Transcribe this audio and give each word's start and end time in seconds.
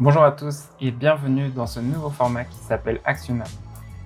Bonjour 0.00 0.22
à 0.22 0.30
tous 0.30 0.68
et 0.80 0.92
bienvenue 0.92 1.48
dans 1.48 1.66
ce 1.66 1.80
nouveau 1.80 2.08
format 2.08 2.44
qui 2.44 2.56
s'appelle 2.58 3.00
Actionnable. 3.04 3.50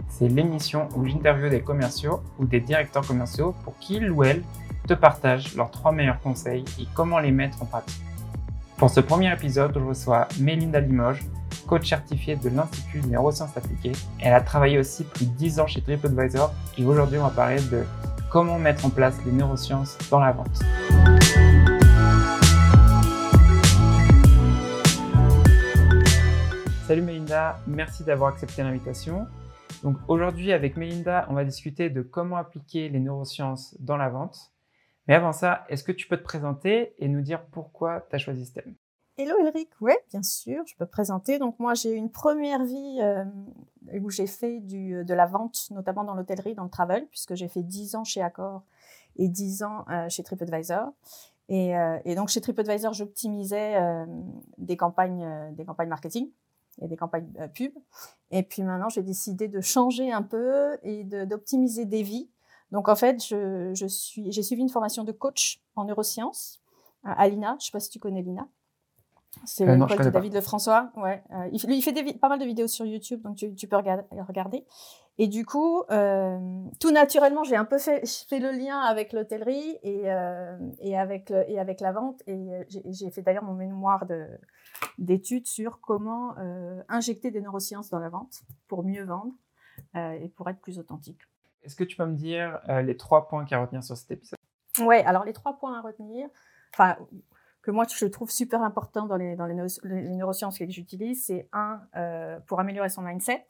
C'est 0.08 0.26
l'émission 0.26 0.88
où 0.96 1.04
j'interviewe 1.04 1.50
des 1.50 1.60
commerciaux 1.60 2.22
ou 2.38 2.46
des 2.46 2.60
directeurs 2.60 3.06
commerciaux 3.06 3.54
pour 3.62 3.76
qu'ils 3.78 4.10
ou 4.10 4.24
elles 4.24 4.42
te 4.88 4.94
partagent 4.94 5.54
leurs 5.54 5.70
trois 5.70 5.92
meilleurs 5.92 6.18
conseils 6.22 6.64
et 6.80 6.88
comment 6.94 7.18
les 7.18 7.30
mettre 7.30 7.62
en 7.62 7.66
pratique. 7.66 8.00
Pour 8.78 8.88
ce 8.88 9.00
premier 9.00 9.30
épisode, 9.34 9.72
je 9.74 9.84
reçois 9.84 10.28
Mélinda 10.40 10.80
Limoges, 10.80 11.24
coach 11.66 11.90
certifiée 11.90 12.36
de 12.36 12.48
l'Institut 12.48 13.00
de 13.00 13.08
neurosciences 13.08 13.54
appliquées. 13.54 13.92
Elle 14.18 14.32
a 14.32 14.40
travaillé 14.40 14.78
aussi 14.78 15.04
plus 15.04 15.26
de 15.26 15.32
10 15.32 15.60
ans 15.60 15.66
chez 15.66 15.82
TripAdvisor 15.82 16.54
et 16.78 16.86
aujourd'hui 16.86 17.18
on 17.18 17.24
va 17.24 17.30
parler 17.30 17.60
de 17.70 17.84
comment 18.30 18.58
mettre 18.58 18.86
en 18.86 18.90
place 18.90 19.16
les 19.26 19.32
neurosciences 19.32 19.98
dans 20.10 20.20
la 20.20 20.32
vente. 20.32 20.58
Salut 26.86 27.02
Mélinda, 27.02 27.60
merci 27.68 28.02
d'avoir 28.02 28.32
accepté 28.32 28.60
l'invitation. 28.60 29.28
Donc 29.84 29.96
aujourd'hui 30.08 30.52
avec 30.52 30.76
Mélinda, 30.76 31.26
on 31.30 31.34
va 31.34 31.44
discuter 31.44 31.90
de 31.90 32.02
comment 32.02 32.36
appliquer 32.36 32.88
les 32.88 32.98
neurosciences 32.98 33.76
dans 33.78 33.96
la 33.96 34.08
vente. 34.08 34.52
Mais 35.06 35.14
avant 35.14 35.32
ça, 35.32 35.64
est-ce 35.68 35.84
que 35.84 35.92
tu 35.92 36.08
peux 36.08 36.16
te 36.16 36.24
présenter 36.24 36.94
et 36.98 37.06
nous 37.06 37.20
dire 37.20 37.46
pourquoi 37.52 38.04
tu 38.10 38.16
as 38.16 38.18
choisi 38.18 38.46
ce 38.46 38.54
thème? 38.54 38.74
Hello 39.16 39.36
Elric, 39.46 39.70
oui, 39.80 39.92
bien 40.10 40.24
sûr, 40.24 40.64
je 40.66 40.74
peux 40.76 40.86
présenter. 40.86 41.38
Donc 41.38 41.60
moi, 41.60 41.74
j'ai 41.74 41.92
une 41.92 42.10
première 42.10 42.64
vie 42.64 42.98
euh, 43.00 43.24
où 44.00 44.10
j'ai 44.10 44.26
fait 44.26 44.60
euh, 44.72 45.04
de 45.04 45.14
la 45.14 45.26
vente, 45.26 45.68
notamment 45.70 46.02
dans 46.02 46.14
l'hôtellerie, 46.14 46.54
dans 46.54 46.64
le 46.64 46.70
travel, 46.70 47.06
puisque 47.06 47.36
j'ai 47.36 47.48
fait 47.48 47.62
10 47.62 47.94
ans 47.94 48.04
chez 48.04 48.22
Accor 48.22 48.64
et 49.16 49.28
10 49.28 49.62
ans 49.62 49.84
euh, 49.88 50.08
chez 50.08 50.24
TripAdvisor. 50.24 50.92
Et, 51.48 51.74
et, 52.06 52.14
donc 52.14 52.28
chez 52.28 52.40
TripAdvisor, 52.40 52.94
j'optimisais 52.94 53.76
des 54.56 54.78
campagnes, 54.78 55.52
des 55.54 55.66
campagnes 55.66 55.90
marketing 55.90 56.30
et 56.80 56.88
des 56.88 56.96
campagnes 56.96 57.32
pub. 57.54 57.72
Et 58.30 58.42
puis 58.42 58.62
maintenant, 58.62 58.88
j'ai 58.88 59.02
décidé 59.02 59.48
de 59.48 59.60
changer 59.60 60.10
un 60.10 60.22
peu 60.22 60.78
et 60.82 61.04
d'optimiser 61.04 61.84
des 61.84 62.02
vies. 62.02 62.30
Donc 62.70 62.88
en 62.88 62.96
fait, 62.96 63.22
je, 63.22 63.72
j'ai 63.74 64.42
suivi 64.42 64.62
une 64.62 64.70
formation 64.70 65.04
de 65.04 65.12
coach 65.12 65.60
en 65.76 65.84
neurosciences 65.84 66.62
à 67.04 67.28
l'INA. 67.28 67.56
Je 67.58 67.64
ne 67.64 67.66
sais 67.66 67.70
pas 67.72 67.80
si 67.80 67.90
tu 67.90 67.98
connais 67.98 68.22
l'INA. 68.22 68.48
C'est 69.44 69.68
euh, 69.68 69.76
l'école 69.76 70.06
de 70.06 70.10
David 70.10 70.34
Lefrançois. 70.34 70.90
Ouais. 70.96 71.22
Euh, 71.32 71.48
il, 71.52 71.66
lui, 71.66 71.78
il 71.78 71.82
fait 71.82 71.92
des, 71.92 72.14
pas 72.14 72.28
mal 72.28 72.38
de 72.38 72.44
vidéos 72.44 72.68
sur 72.68 72.84
YouTube, 72.84 73.22
donc 73.22 73.36
tu, 73.36 73.54
tu 73.54 73.66
peux 73.66 73.76
regarder, 73.76 74.04
regarder. 74.28 74.64
Et 75.18 75.26
du 75.26 75.44
coup, 75.44 75.82
euh, 75.90 76.38
tout 76.80 76.90
naturellement, 76.90 77.44
j'ai 77.44 77.56
un 77.56 77.64
peu 77.64 77.78
fait, 77.78 78.06
fait 78.28 78.38
le 78.38 78.50
lien 78.50 78.78
avec 78.78 79.12
l'hôtellerie 79.12 79.78
et, 79.82 80.04
et, 80.80 80.98
avec 80.98 81.28
le, 81.30 81.50
et 81.50 81.58
avec 81.58 81.80
la 81.80 81.92
vente. 81.92 82.22
Et 82.26 82.66
j'ai 82.68 83.10
fait 83.10 83.22
d'ailleurs 83.22 83.44
mon 83.44 83.54
mémoire 83.54 84.04
d'études 84.98 85.46
sur 85.46 85.80
comment 85.80 86.34
injecter 86.88 87.30
des 87.30 87.42
neurosciences 87.42 87.90
dans 87.90 87.98
la 87.98 88.08
vente 88.08 88.40
pour 88.68 88.84
mieux 88.84 89.04
vendre 89.04 89.34
et 89.94 90.32
pour 90.34 90.48
être 90.48 90.60
plus 90.60 90.78
authentique. 90.78 91.20
Est-ce 91.62 91.76
que 91.76 91.84
tu 91.84 91.96
peux 91.96 92.06
me 92.06 92.16
dire 92.16 92.60
les 92.82 92.96
trois 92.96 93.28
points 93.28 93.44
à 93.50 93.58
retenir 93.58 93.84
sur 93.84 93.96
cet 93.98 94.12
épisode? 94.12 94.38
Ouais, 94.80 95.04
alors 95.04 95.24
les 95.24 95.34
trois 95.34 95.58
points 95.58 95.78
à 95.78 95.82
retenir. 95.82 96.26
Enfin, 96.72 96.96
que 97.62 97.70
moi 97.70 97.86
je 97.88 98.06
trouve 98.06 98.30
super 98.30 98.62
important 98.62 99.06
dans 99.06 99.16
les, 99.16 99.36
dans 99.36 99.46
les, 99.46 99.54
neurosciences 99.84 100.58
que 100.58 100.68
j'utilise, 100.68 101.26
c'est 101.26 101.48
un, 101.52 101.80
euh, 101.96 102.38
pour 102.40 102.60
améliorer 102.60 102.88
son 102.88 103.02
mindset 103.02 103.46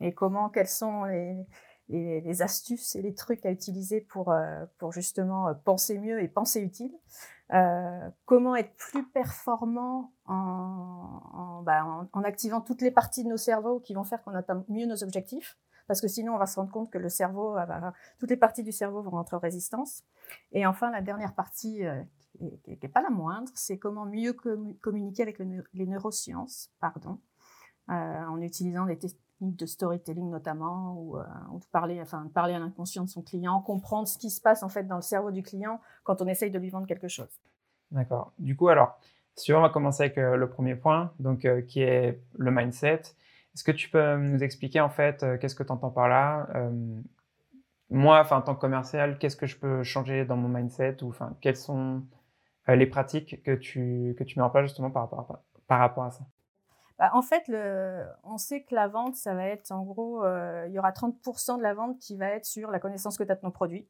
et 0.00 0.12
comment, 0.12 0.48
quelles 0.48 0.68
sont 0.68 1.04
les, 1.04 1.46
les, 1.88 2.20
les, 2.20 2.42
astuces 2.42 2.96
et 2.96 3.02
les 3.02 3.14
trucs 3.14 3.44
à 3.44 3.50
utiliser 3.50 4.00
pour, 4.00 4.30
euh, 4.30 4.64
pour 4.78 4.92
justement 4.92 5.48
euh, 5.48 5.54
penser 5.54 5.98
mieux 5.98 6.22
et 6.22 6.28
penser 6.28 6.60
utile. 6.60 6.92
Euh, 7.52 8.08
comment 8.26 8.54
être 8.54 8.72
plus 8.76 9.08
performant 9.08 10.12
en, 10.24 11.20
en, 11.32 11.62
bah, 11.62 11.84
en, 11.84 12.08
en, 12.12 12.22
activant 12.22 12.60
toutes 12.60 12.80
les 12.80 12.92
parties 12.92 13.24
de 13.24 13.28
nos 13.28 13.36
cerveaux 13.36 13.80
qui 13.80 13.92
vont 13.92 14.04
faire 14.04 14.22
qu'on 14.22 14.34
atteint 14.34 14.64
mieux 14.68 14.86
nos 14.86 15.02
objectifs. 15.02 15.58
Parce 15.90 16.00
que 16.00 16.06
sinon, 16.06 16.34
on 16.34 16.38
va 16.38 16.46
se 16.46 16.54
rendre 16.54 16.70
compte 16.70 16.88
que 16.92 16.98
le 16.98 17.08
cerveau, 17.08 17.56
toutes 18.20 18.30
les 18.30 18.36
parties 18.36 18.62
du 18.62 18.70
cerveau 18.70 19.02
vont 19.02 19.10
rentrer 19.10 19.34
en 19.34 19.40
résistance. 19.40 20.04
Et 20.52 20.64
enfin, 20.64 20.92
la 20.92 21.00
dernière 21.02 21.34
partie 21.34 21.84
euh, 21.84 22.00
qui 22.40 22.78
n'est 22.82 22.88
pas 22.88 23.02
la 23.02 23.10
moindre, 23.10 23.50
c'est 23.54 23.78
comment 23.78 24.06
mieux 24.06 24.34
communiquer 24.80 25.22
avec 25.22 25.38
les 25.38 25.86
neurosciences, 25.86 26.70
pardon, 26.80 27.18
euh, 27.90 27.92
en 27.92 28.40
utilisant 28.40 28.86
des 28.86 28.98
techniques 28.98 29.56
de 29.58 29.66
storytelling 29.66 30.30
notamment, 30.30 30.94
ou, 30.94 31.18
euh, 31.18 31.24
de 31.54 31.66
parler, 31.72 32.00
enfin, 32.00 32.30
parler 32.32 32.54
à 32.54 32.58
l'inconscient 32.58 33.04
de 33.04 33.08
son 33.08 33.22
client, 33.22 33.60
comprendre 33.60 34.06
ce 34.06 34.16
qui 34.18 34.30
se 34.30 34.40
passe 34.40 34.62
en 34.62 34.68
fait 34.68 34.84
dans 34.84 34.96
le 34.96 35.02
cerveau 35.02 35.30
du 35.30 35.42
client 35.42 35.80
quand 36.04 36.22
on 36.22 36.26
essaye 36.26 36.50
de 36.50 36.58
lui 36.58 36.70
vendre 36.70 36.86
quelque 36.86 37.08
chose. 37.08 37.40
D'accord. 37.90 38.32
Du 38.38 38.56
coup, 38.56 38.68
alors, 38.68 38.98
si 39.34 39.52
on 39.52 39.60
va 39.60 39.70
commencer 39.70 40.04
avec 40.04 40.18
euh, 40.18 40.36
le 40.36 40.48
premier 40.48 40.76
point, 40.76 41.12
donc 41.18 41.46
qui 41.66 41.80
est 41.80 42.20
le 42.38 42.50
mindset. 42.50 43.02
Est-ce 43.54 43.64
que 43.64 43.72
tu 43.72 43.90
peux 43.90 44.16
nous 44.16 44.44
expliquer 44.44 44.80
en 44.80 44.90
fait 44.90 45.26
qu'est-ce 45.40 45.56
que 45.56 45.64
tu 45.64 45.72
entends 45.72 45.90
par 45.90 46.08
là 46.08 46.48
Moi, 47.90 48.24
en 48.30 48.42
tant 48.42 48.54
que 48.54 48.60
commercial, 48.60 49.18
qu'est-ce 49.18 49.36
que 49.36 49.46
je 49.46 49.58
peux 49.58 49.82
changer 49.82 50.24
dans 50.24 50.36
mon 50.36 50.48
mindset 50.48 51.02
ou 51.02 51.12
quelles 51.40 51.56
sont 51.56 52.04
les 52.68 52.86
pratiques 52.86 53.42
que 53.42 53.54
tu, 53.54 54.14
que 54.18 54.24
tu 54.24 54.38
mets 54.38 54.44
en 54.44 54.50
place 54.50 54.64
justement 54.64 54.90
par 54.90 55.02
rapport 55.02 55.20
à, 55.20 55.42
par 55.66 55.78
rapport 55.78 56.04
à 56.04 56.10
ça? 56.10 56.24
Bah, 56.98 57.10
En 57.14 57.22
fait, 57.22 57.44
on 58.24 58.38
sait 58.38 58.62
que 58.62 58.74
la 58.74 58.88
vente, 58.88 59.16
ça 59.16 59.34
va 59.34 59.46
être 59.46 59.72
en 59.72 59.82
gros, 59.82 60.24
euh, 60.24 60.66
il 60.68 60.74
y 60.74 60.78
aura 60.78 60.92
30% 60.92 61.58
de 61.58 61.62
la 61.62 61.74
vente 61.74 61.98
qui 61.98 62.16
va 62.16 62.26
être 62.26 62.44
sur 62.44 62.70
la 62.70 62.78
connaissance 62.78 63.16
que 63.16 63.24
tu 63.24 63.32
as 63.32 63.36
de 63.36 63.40
ton 63.40 63.50
produit. 63.50 63.88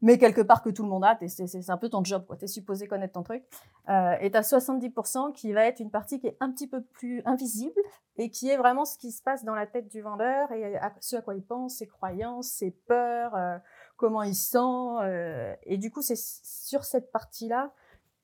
Mais 0.00 0.16
quelque 0.16 0.40
part 0.40 0.62
que 0.62 0.70
tout 0.70 0.84
le 0.84 0.88
monde 0.88 1.04
a, 1.04 1.18
c'est 1.26 1.70
un 1.70 1.76
peu 1.76 1.88
ton 1.88 2.04
job, 2.04 2.24
tu 2.38 2.44
es 2.44 2.48
supposé 2.48 2.86
connaître 2.86 3.14
ton 3.14 3.24
truc. 3.24 3.42
Euh, 3.88 4.14
et 4.20 4.30
tu 4.30 4.36
as 4.36 4.42
70% 4.42 5.32
qui 5.32 5.52
va 5.52 5.64
être 5.64 5.80
une 5.80 5.90
partie 5.90 6.20
qui 6.20 6.28
est 6.28 6.36
un 6.38 6.52
petit 6.52 6.68
peu 6.68 6.82
plus 6.82 7.20
invisible 7.24 7.80
et 8.16 8.30
qui 8.30 8.48
est 8.48 8.56
vraiment 8.56 8.84
ce 8.84 8.96
qui 8.96 9.10
se 9.10 9.22
passe 9.22 9.44
dans 9.44 9.56
la 9.56 9.66
tête 9.66 9.88
du 9.88 10.00
vendeur 10.00 10.52
et 10.52 10.78
ce 11.00 11.16
à 11.16 11.22
quoi 11.22 11.34
il 11.34 11.42
pense, 11.42 11.78
ses 11.78 11.88
croyances, 11.88 12.46
ses 12.46 12.70
peurs, 12.70 13.34
euh, 13.34 13.58
comment 13.96 14.22
il 14.22 14.36
sent. 14.36 14.58
Euh, 15.02 15.54
et 15.64 15.78
du 15.78 15.90
coup, 15.90 16.02
c'est 16.02 16.18
sur 16.18 16.84
cette 16.84 17.10
partie-là 17.10 17.72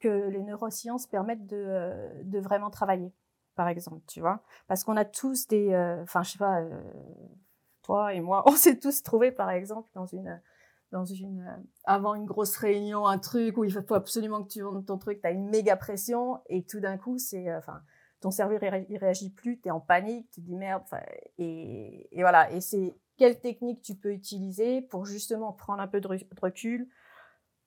que 0.04 0.28
les 0.28 0.42
neurosciences 0.42 1.06
permettent 1.06 1.46
de, 1.46 1.56
euh, 1.56 2.22
de 2.24 2.38
vraiment 2.38 2.68
travailler, 2.68 3.10
par 3.54 3.68
exemple, 3.68 4.02
tu 4.06 4.20
vois. 4.20 4.42
Parce 4.66 4.84
qu'on 4.84 4.98
a 4.98 5.04
tous 5.06 5.48
des, 5.48 5.72
euh, 5.72 6.02
enfin, 6.02 6.22
je 6.22 6.32
sais 6.32 6.38
pas, 6.38 6.60
euh, 6.60 6.82
toi 7.82 8.12
et 8.12 8.20
moi, 8.20 8.42
on 8.46 8.52
s'est 8.52 8.78
tous 8.78 9.02
trouvés, 9.02 9.32
par 9.32 9.50
exemple, 9.50 9.88
dans 9.94 10.04
une, 10.04 10.40
dans 10.92 11.06
une, 11.06 11.50
avant 11.84 12.14
une 12.14 12.26
grosse 12.26 12.56
réunion, 12.56 13.06
un 13.06 13.18
truc 13.18 13.56
où 13.56 13.64
il 13.64 13.72
faut 13.72 13.94
absolument 13.94 14.42
que 14.42 14.48
tu 14.48 14.60
vendes 14.60 14.84
ton 14.84 14.98
truc, 14.98 15.22
tu 15.22 15.26
as 15.26 15.30
une 15.30 15.48
méga 15.48 15.76
pression 15.76 16.40
et 16.50 16.64
tout 16.64 16.80
d'un 16.80 16.98
coup, 16.98 17.16
c'est, 17.16 17.54
enfin, 17.56 17.80
ton 18.20 18.30
cerveau 18.30 18.58
il 18.60 18.98
réagit 18.98 19.30
plus, 19.30 19.58
tu 19.58 19.68
es 19.68 19.70
en 19.70 19.80
panique, 19.80 20.30
tu 20.30 20.42
te 20.42 20.46
dis 20.46 20.56
merde, 20.56 20.82
et 21.38 22.08
voilà. 22.16 22.50
Et 22.52 22.60
c'est 22.60 22.94
quelle 23.16 23.40
technique 23.40 23.80
tu 23.80 23.94
peux 23.94 24.12
utiliser 24.12 24.82
pour 24.82 25.06
justement 25.06 25.52
prendre 25.52 25.80
un 25.80 25.88
peu 25.88 26.00
de 26.00 26.08
recul, 26.40 26.88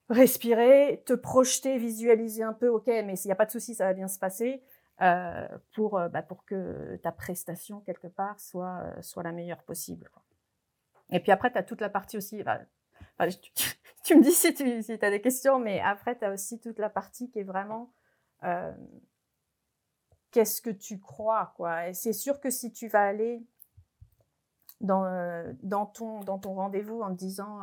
respirer, 0.10 1.04
te 1.06 1.14
projeter, 1.14 1.78
visualiser 1.78 2.44
un 2.44 2.54
peu, 2.54 2.70
ok, 2.70 2.88
mais 2.88 3.16
s'il 3.16 3.30
n'y 3.30 3.34
a 3.34 3.36
pas 3.36 3.46
de 3.46 3.52
souci, 3.52 3.76
ça 3.76 3.86
va 3.86 3.94
bien 3.94 4.08
se 4.08 4.20
passer, 4.20 4.64
euh, 5.02 5.48
pour, 5.76 5.98
euh, 5.98 6.10
bah, 6.10 6.24
pour 6.24 6.46
que 6.46 6.96
ta 7.04 7.12
prestation, 7.12 7.82
quelque 7.82 8.08
part, 8.08 8.40
soit, 8.40 8.80
euh, 8.84 9.02
soit 9.02 9.24
la 9.24 9.32
meilleure 9.32 9.64
possible. 9.64 10.10
Et 11.12 11.20
puis 11.20 11.32
après, 11.32 11.52
tu 11.52 11.58
as 11.58 11.64
toute 11.64 11.82
la 11.82 11.90
partie 11.90 12.18
aussi, 12.18 12.44
tu, 14.04 14.16
me 14.16 14.24
dis 14.24 14.32
si 14.32 14.54
tu 14.54 14.82
si 14.82 14.94
as 14.94 15.12
des 15.12 15.22
questions, 15.22 15.60
mais 15.60 15.80
après, 15.82 16.18
tu 16.18 16.26
as 16.26 16.32
aussi 16.32 16.60
toute 16.60 16.80
la 16.80 16.90
partie 16.90 17.30
qui 17.30 17.40
est 17.40 17.44
vraiment 17.44 17.92
qu'est-ce 20.32 20.62
que 20.62 20.70
tu 20.70 21.00
crois, 21.00 21.54
quoi. 21.58 21.90
Et 21.90 21.94
c'est 21.94 22.14
sûr 22.14 22.40
que 22.40 22.50
si 22.50 22.72
tu 22.72 22.88
vas 22.88 23.02
aller 23.02 23.44
dans, 24.80 25.06
dans 25.64 25.86
ton, 25.88 26.20
dans 26.22 26.38
ton 26.38 26.54
rendez-vous 26.54 27.02
en 27.02 27.10
te 27.10 27.18
disant 27.18 27.62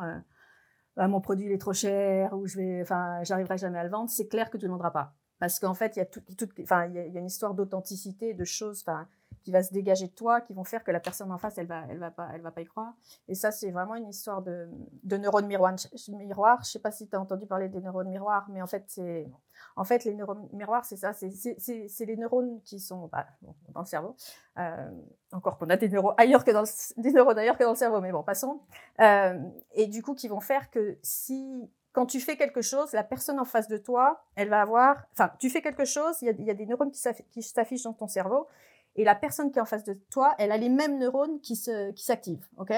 bah, 0.95 1.07
mon 1.07 1.21
produit 1.21 1.47
il 1.47 1.51
est 1.51 1.57
trop 1.57 1.73
cher 1.73 2.33
ou 2.33 2.47
je 2.47 2.57
vais, 2.57 2.81
enfin, 2.81 3.23
j'arriverai 3.23 3.57
jamais 3.57 3.79
à 3.79 3.83
le 3.83 3.89
vendre, 3.89 4.09
c'est 4.09 4.27
clair 4.27 4.49
que 4.49 4.57
tu 4.57 4.65
ne 4.65 4.71
vendras 4.71 4.91
pas. 4.91 5.13
Parce 5.39 5.59
qu'en 5.59 5.73
fait, 5.73 5.95
il 5.95 5.99
y 5.99 6.01
a 6.01 6.05
tout, 6.05 6.21
tout 6.37 6.47
enfin, 6.61 6.85
il 6.87 6.95
y, 6.95 7.17
a 7.17 7.19
une 7.19 7.25
histoire 7.25 7.53
d'authenticité, 7.53 8.33
de 8.33 8.45
choses, 8.45 8.81
enfin, 8.81 9.07
qui 9.45 9.51
va 9.51 9.61
se 9.61 9.71
dégager 9.71 10.07
de 10.07 10.11
toi, 10.11 10.41
qui 10.41 10.53
vont 10.53 10.63
faire 10.63 10.83
que 10.83 10.89
la 10.89 10.99
personne 10.99 11.31
en 11.31 11.37
face, 11.37 11.59
elle 11.59 11.67
va, 11.67 11.83
elle 11.87 11.99
va 11.99 12.09
pas, 12.09 12.29
elle 12.33 12.41
va 12.41 12.49
pas 12.49 12.61
y 12.61 12.65
croire. 12.65 12.93
Et 13.27 13.35
ça, 13.35 13.51
c'est 13.51 13.69
vraiment 13.69 13.93
une 13.93 14.09
histoire 14.09 14.41
de, 14.41 14.67
de 15.03 15.17
neurones 15.17 15.45
miroirs. 15.45 15.75
miroir. 16.09 16.63
Je 16.63 16.71
sais 16.71 16.79
pas 16.79 16.89
si 16.89 17.07
tu 17.07 17.15
as 17.15 17.21
entendu 17.21 17.45
parler 17.45 17.69
des 17.69 17.79
neurones 17.79 18.09
miroirs, 18.09 18.47
mais 18.49 18.63
en 18.63 18.65
fait, 18.65 18.85
c'est, 18.87 19.29
en 19.75 19.83
fait, 19.83 20.03
les 20.03 20.15
neurones 20.15 20.49
miroirs, 20.51 20.83
c'est 20.83 20.97
ça, 20.97 21.13
c'est 21.13 22.05
les 22.05 22.17
neurones 22.17 22.59
qui 22.63 22.79
sont 22.79 23.07
bah, 23.11 23.27
dans 23.69 23.81
le 23.81 23.85
cerveau. 23.85 24.15
Euh, 24.57 24.89
encore 25.31 25.59
qu'on 25.59 25.69
a 25.69 25.77
des 25.77 25.89
neurones 25.89 26.15
ailleurs 26.17 26.43
que 26.43 26.49
dans 26.49 26.61
le, 26.61 27.01
des 27.03 27.11
neurones 27.11 27.37
ailleurs 27.37 27.59
que 27.59 27.63
dans 27.63 27.71
le 27.71 27.75
cerveau, 27.75 28.01
mais 28.01 28.11
bon, 28.11 28.23
passons. 28.23 28.61
Euh, 28.99 29.39
et 29.75 29.85
du 29.85 30.01
coup, 30.01 30.15
qui 30.15 30.27
vont 30.27 30.39
faire 30.39 30.71
que 30.71 30.97
si 31.03 31.69
quand 31.91 32.07
tu 32.07 32.19
fais 32.19 32.35
quelque 32.35 32.61
chose, 32.61 32.91
la 32.93 33.03
personne 33.03 33.39
en 33.39 33.45
face 33.45 33.67
de 33.67 33.77
toi, 33.77 34.25
elle 34.35 34.49
va 34.49 34.61
avoir, 34.61 35.05
enfin, 35.13 35.31
tu 35.39 35.51
fais 35.51 35.61
quelque 35.61 35.85
chose, 35.85 36.17
il 36.21 36.35
y 36.41 36.43
y 36.43 36.49
a 36.49 36.53
des 36.55 36.65
neurones 36.65 36.91
qui 36.91 36.99
s'affichent 36.99 37.83
dans 37.83 37.93
ton 37.93 38.07
cerveau, 38.07 38.47
et 38.95 39.03
la 39.03 39.15
personne 39.15 39.51
qui 39.51 39.59
est 39.59 39.61
en 39.61 39.65
face 39.65 39.83
de 39.83 39.93
toi, 40.11 40.35
elle 40.37 40.51
a 40.51 40.57
les 40.57 40.69
mêmes 40.69 40.97
neurones 40.97 41.39
qui 41.41 41.55
se, 41.55 41.91
qui 41.91 42.03
s'activent, 42.03 42.47
ok? 42.57 42.73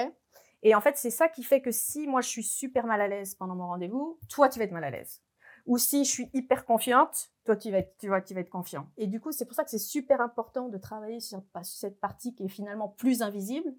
Et 0.62 0.74
en 0.74 0.80
fait, 0.80 0.96
c'est 0.96 1.10
ça 1.10 1.28
qui 1.28 1.44
fait 1.44 1.60
que 1.60 1.70
si 1.70 2.06
moi 2.06 2.20
je 2.20 2.28
suis 2.28 2.42
super 2.42 2.86
mal 2.86 3.00
à 3.00 3.08
l'aise 3.08 3.34
pendant 3.34 3.54
mon 3.54 3.68
rendez-vous, 3.68 4.18
toi 4.28 4.48
tu 4.48 4.58
vas 4.58 4.64
être 4.64 4.72
mal 4.72 4.84
à 4.84 4.90
l'aise. 4.90 5.22
Ou 5.68 5.76
si 5.76 6.04
je 6.04 6.10
suis 6.10 6.30
hyper 6.32 6.64
confiante, 6.64 7.28
toi, 7.44 7.54
tu 7.54 7.70
vas 7.70 7.78
être, 7.78 7.94
tu 7.98 8.08
tu 8.26 8.34
vas 8.34 8.40
être 8.40 8.48
confiant. 8.48 8.88
Et 8.96 9.06
du 9.06 9.20
coup, 9.20 9.32
c'est 9.32 9.44
pour 9.44 9.54
ça 9.54 9.64
que 9.64 9.70
c'est 9.70 9.78
super 9.78 10.22
important 10.22 10.68
de 10.68 10.78
travailler 10.78 11.20
sur, 11.20 11.42
cette 11.62 12.00
partie 12.00 12.34
qui 12.34 12.44
est 12.44 12.48
finalement 12.48 12.88
plus 12.88 13.20
invisible, 13.20 13.74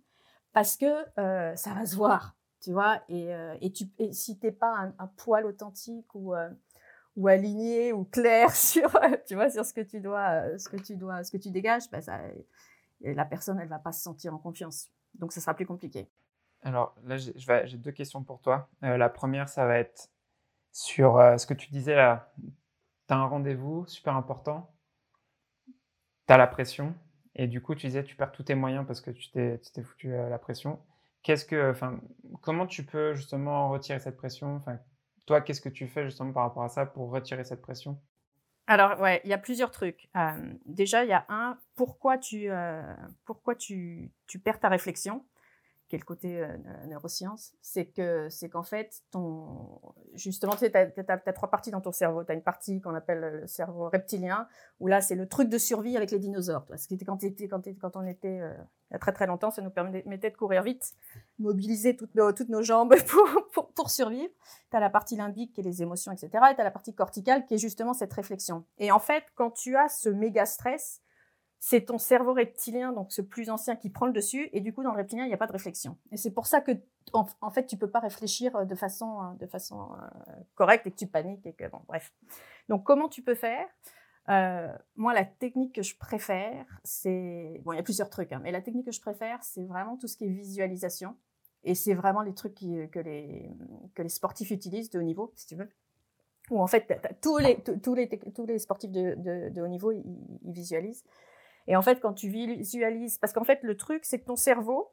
parce 0.53 0.77
que 0.77 0.85
euh, 1.19 1.55
ça 1.55 1.73
va 1.73 1.87
se 1.87 1.95
voir, 1.95 2.37
tu 2.61 2.73
vois? 2.73 3.01
Et, 3.09 3.33
euh, 3.33 3.57
et, 3.59 3.71
tu, 3.71 3.85
et 3.97 4.13
si 4.13 4.37
t'es 4.37 4.51
pas 4.51 4.93
un, 4.99 5.07
poil 5.17 5.47
authentique 5.47 6.13
ou 6.13 6.35
euh, 6.35 6.49
ou 7.15 7.27
aligné 7.27 7.93
ou 7.93 8.05
clair 8.05 8.55
sur, 8.55 8.89
tu 9.27 9.35
vois, 9.35 9.49
sur 9.49 9.65
ce 9.65 9.73
que 9.73 9.81
tu 9.81 9.99
dois, 9.99 10.57
ce 10.57 10.69
que 10.69 10.77
tu 10.77 10.95
dois, 10.95 11.23
ce 11.23 11.31
que 11.31 11.37
tu 11.37 11.51
dégages, 11.51 11.89
bah, 11.91 12.01
ça, 12.01 12.19
la 13.01 13.25
personne, 13.25 13.59
elle 13.59 13.67
va 13.67 13.79
pas 13.79 13.91
se 13.91 14.01
sentir 14.01 14.33
en 14.33 14.37
confiance. 14.37 14.89
Donc, 15.15 15.33
ce 15.33 15.41
sera 15.41 15.53
plus 15.53 15.65
compliqué. 15.65 16.09
Alors 16.61 16.95
là, 17.05 17.17
j'ai 17.17 17.77
deux 17.77 17.91
questions 17.91 18.23
pour 18.23 18.41
toi. 18.41 18.69
la 18.81 19.09
première, 19.09 19.47
ça 19.47 19.65
va 19.65 19.79
être 19.79 20.09
sur 20.71 21.17
euh, 21.17 21.37
ce 21.37 21.47
que 21.47 21.53
tu 21.53 21.71
disais 21.71 21.95
là. 21.95 22.31
Tu 23.07 23.13
as 23.13 23.17
un 23.17 23.25
rendez-vous 23.25 23.85
super 23.87 24.15
important, 24.15 24.71
tu 26.27 26.33
as 26.33 26.37
la 26.37 26.47
pression, 26.47 26.93
et 27.35 27.47
du 27.47 27.61
coup, 27.61 27.75
tu 27.75 27.87
disais 27.87 28.03
tu 28.03 28.15
perds 28.15 28.31
tous 28.31 28.43
tes 28.43 28.55
moyens 28.55 28.85
parce 28.85 29.01
que 29.01 29.11
tu 29.11 29.29
t'es 29.31 29.83
foutu 29.83 30.13
euh, 30.13 30.29
la 30.29 30.37
pression. 30.37 30.79
Qu'est-ce 31.23 31.45
que, 31.45 31.71
enfin, 31.71 31.99
comment 32.41 32.67
tu 32.67 32.85
peux 32.85 33.13
justement 33.13 33.69
retirer 33.69 33.99
cette 33.99 34.17
pression? 34.17 34.61
Toi, 35.29 35.41
qu'est-ce 35.41 35.61
que 35.61 35.69
tu 35.69 35.87
fais 35.87 36.05
justement 36.05 36.33
par 36.33 36.41
rapport 36.41 36.63
à 36.63 36.69
ça 36.69 36.87
pour 36.87 37.11
retirer 37.11 37.43
cette 37.43 37.61
pression? 37.61 38.01
Alors, 38.67 38.99
ouais, 38.99 39.21
il 39.23 39.29
y 39.29 39.33
a 39.33 39.37
plusieurs 39.37 39.69
trucs. 39.71 40.09
Euh, 40.15 40.53
déjà, 40.65 41.03
il 41.03 41.09
y 41.09 41.13
a 41.13 41.25
un, 41.29 41.59
pourquoi 41.75 42.17
tu, 42.17 42.49
pourquoi 43.25 43.55
tu, 43.55 44.11
tu 44.27 44.39
perds 44.39 44.59
ta 44.59 44.69
réflexion? 44.69 45.25
Qui 45.89 45.95
est 45.95 45.99
le 45.99 46.05
côté 46.05 46.41
euh, 46.41 46.47
neurosciences, 46.87 47.53
c'est 47.61 47.87
que 47.87 48.29
c'est 48.29 48.47
qu'en 48.47 48.63
fait, 48.63 49.03
ton, 49.11 49.81
justement, 50.13 50.53
tu 50.53 50.59
sais, 50.59 50.75
as, 50.77 51.33
trois 51.33 51.49
parties 51.49 51.71
dans 51.71 51.81
ton 51.81 51.91
cerveau. 51.91 52.23
Tu 52.23 52.31
as 52.31 52.35
une 52.35 52.43
partie 52.43 52.79
qu'on 52.79 52.93
appelle 52.93 53.41
le 53.41 53.47
cerveau 53.47 53.89
reptilien, 53.89 54.47
où 54.79 54.87
là, 54.87 55.01
c'est 55.01 55.15
le 55.15 55.27
truc 55.27 55.49
de 55.49 55.57
survie 55.57 55.97
avec 55.97 56.11
les 56.11 56.19
dinosaures. 56.19 56.65
Toi. 56.65 56.75
Quand, 57.05 57.19
quand, 57.49 57.63
quand 57.81 57.95
on 57.95 58.05
était 58.05 58.39
euh, 58.39 58.53
il 58.89 58.93
y 58.93 58.95
a 58.95 58.99
très 58.99 59.13
très 59.13 59.27
longtemps, 59.27 59.51
ça 59.51 59.61
nous 59.61 59.69
permettait 59.69 60.31
de 60.31 60.35
courir 60.35 60.63
vite, 60.63 60.93
mobiliser 61.37 61.95
toutes 61.95 62.13
nos, 62.15 62.31
toutes 62.31 62.49
nos 62.49 62.63
jambes 62.63 62.95
pour, 63.07 63.49
pour, 63.53 63.71
pour 63.73 63.89
survivre. 63.89 64.33
Tu 64.71 64.77
as 64.77 64.79
la 64.79 64.89
partie 64.89 65.15
limbique 65.15 65.53
qui 65.53 65.61
est 65.61 65.63
les 65.63 65.81
émotions, 65.81 66.11
etc. 66.11 66.29
Et 66.51 66.55
tu 66.55 66.61
as 66.61 66.63
la 66.63 66.71
partie 66.71 66.93
corticale 66.93 67.45
qui 67.45 67.55
est 67.55 67.59
justement 67.59 67.93
cette 67.93 68.13
réflexion. 68.13 68.65
Et 68.77 68.91
en 68.91 68.99
fait, 68.99 69.23
quand 69.35 69.51
tu 69.51 69.75
as 69.75 69.89
ce 69.89 70.09
méga 70.09 70.45
stress, 70.45 71.01
c'est 71.59 71.81
ton 71.81 71.97
cerveau 71.97 72.33
reptilien, 72.33 72.93
donc 72.93 73.11
ce 73.11 73.21
plus 73.21 73.49
ancien, 73.49 73.75
qui 73.75 73.89
prend 73.89 74.05
le 74.05 74.13
dessus, 74.13 74.49
et 74.53 74.61
du 74.61 74.73
coup, 74.73 74.81
dans 74.81 74.91
le 74.91 74.97
reptilien, 74.97 75.25
il 75.25 75.27
n'y 75.27 75.33
a 75.33 75.37
pas 75.37 75.47
de 75.47 75.51
réflexion. 75.51 75.97
Et 76.11 76.17
c'est 76.17 76.31
pour 76.31 76.47
ça 76.47 76.61
que, 76.61 76.71
en, 77.11 77.51
fait, 77.51 77.65
tu 77.65 77.75
peux 77.75 77.89
pas 77.89 77.99
réfléchir 77.99 78.55
euh, 78.55 78.65
de 78.65 78.75
façon, 78.75 79.21
euh, 79.21 79.33
de 79.39 79.45
façon 79.45 79.89
euh, 79.91 80.31
correcte 80.55 80.87
et 80.87 80.91
que 80.91 80.95
tu 80.95 81.07
paniques 81.07 81.45
et 81.45 81.53
que, 81.53 81.67
bon, 81.67 81.81
bref. 81.87 82.13
Donc, 82.69 82.85
comment 82.85 83.09
tu 83.09 83.21
peux 83.21 83.35
faire? 83.35 83.67
Moi, 84.95 85.13
la 85.15 85.25
technique 85.25 85.73
que 85.73 85.81
je 85.81 85.97
préfère, 85.97 86.65
c'est, 86.83 87.59
bon, 87.63 87.73
il 87.73 87.77
y 87.77 87.79
a 87.79 87.83
plusieurs 87.83 88.11
trucs, 88.11 88.31
hein, 88.31 88.39
mais 88.43 88.51
la 88.51 88.61
technique 88.61 88.85
que 88.85 88.91
je 88.91 89.01
préfère, 89.01 89.43
c'est 89.43 89.63
vraiment 89.63 89.97
tout 89.97 90.07
ce 90.07 90.15
qui 90.15 90.25
est 90.25 90.29
visualisation, 90.29 91.15
et 91.63 91.73
c'est 91.73 91.95
vraiment 91.95 92.21
les 92.21 92.35
trucs 92.35 92.53
que 92.53 92.99
les 92.99 93.49
que 93.95 94.03
les 94.03 94.09
sportifs 94.09 94.51
utilisent 94.51 94.91
de 94.91 94.99
haut 94.99 95.03
niveau, 95.03 95.33
si 95.35 95.47
tu 95.47 95.55
veux. 95.55 95.67
Où 96.51 96.61
en 96.61 96.67
fait, 96.67 96.85
tous 97.23 97.39
les 97.39 97.59
tous 97.81 97.95
les 97.95 98.07
tous 98.07 98.45
les 98.45 98.59
sportifs 98.59 98.91
de, 98.91 99.49
de, 99.49 99.61
haut 99.61 99.67
niveau, 99.67 99.91
ils 99.91 100.05
visualisent. 100.43 101.03
Et 101.69 101.75
en 101.75 101.83
fait, 101.83 101.99
quand 102.01 102.13
tu 102.13 102.29
visualises, 102.29 103.19
parce 103.19 103.31
qu'en 103.31 103.43
fait, 103.43 103.59
le 103.61 103.77
truc, 103.77 104.03
c'est 104.03 104.19
que 104.19 104.25
ton 104.25 104.35
cerveau, 104.35 104.91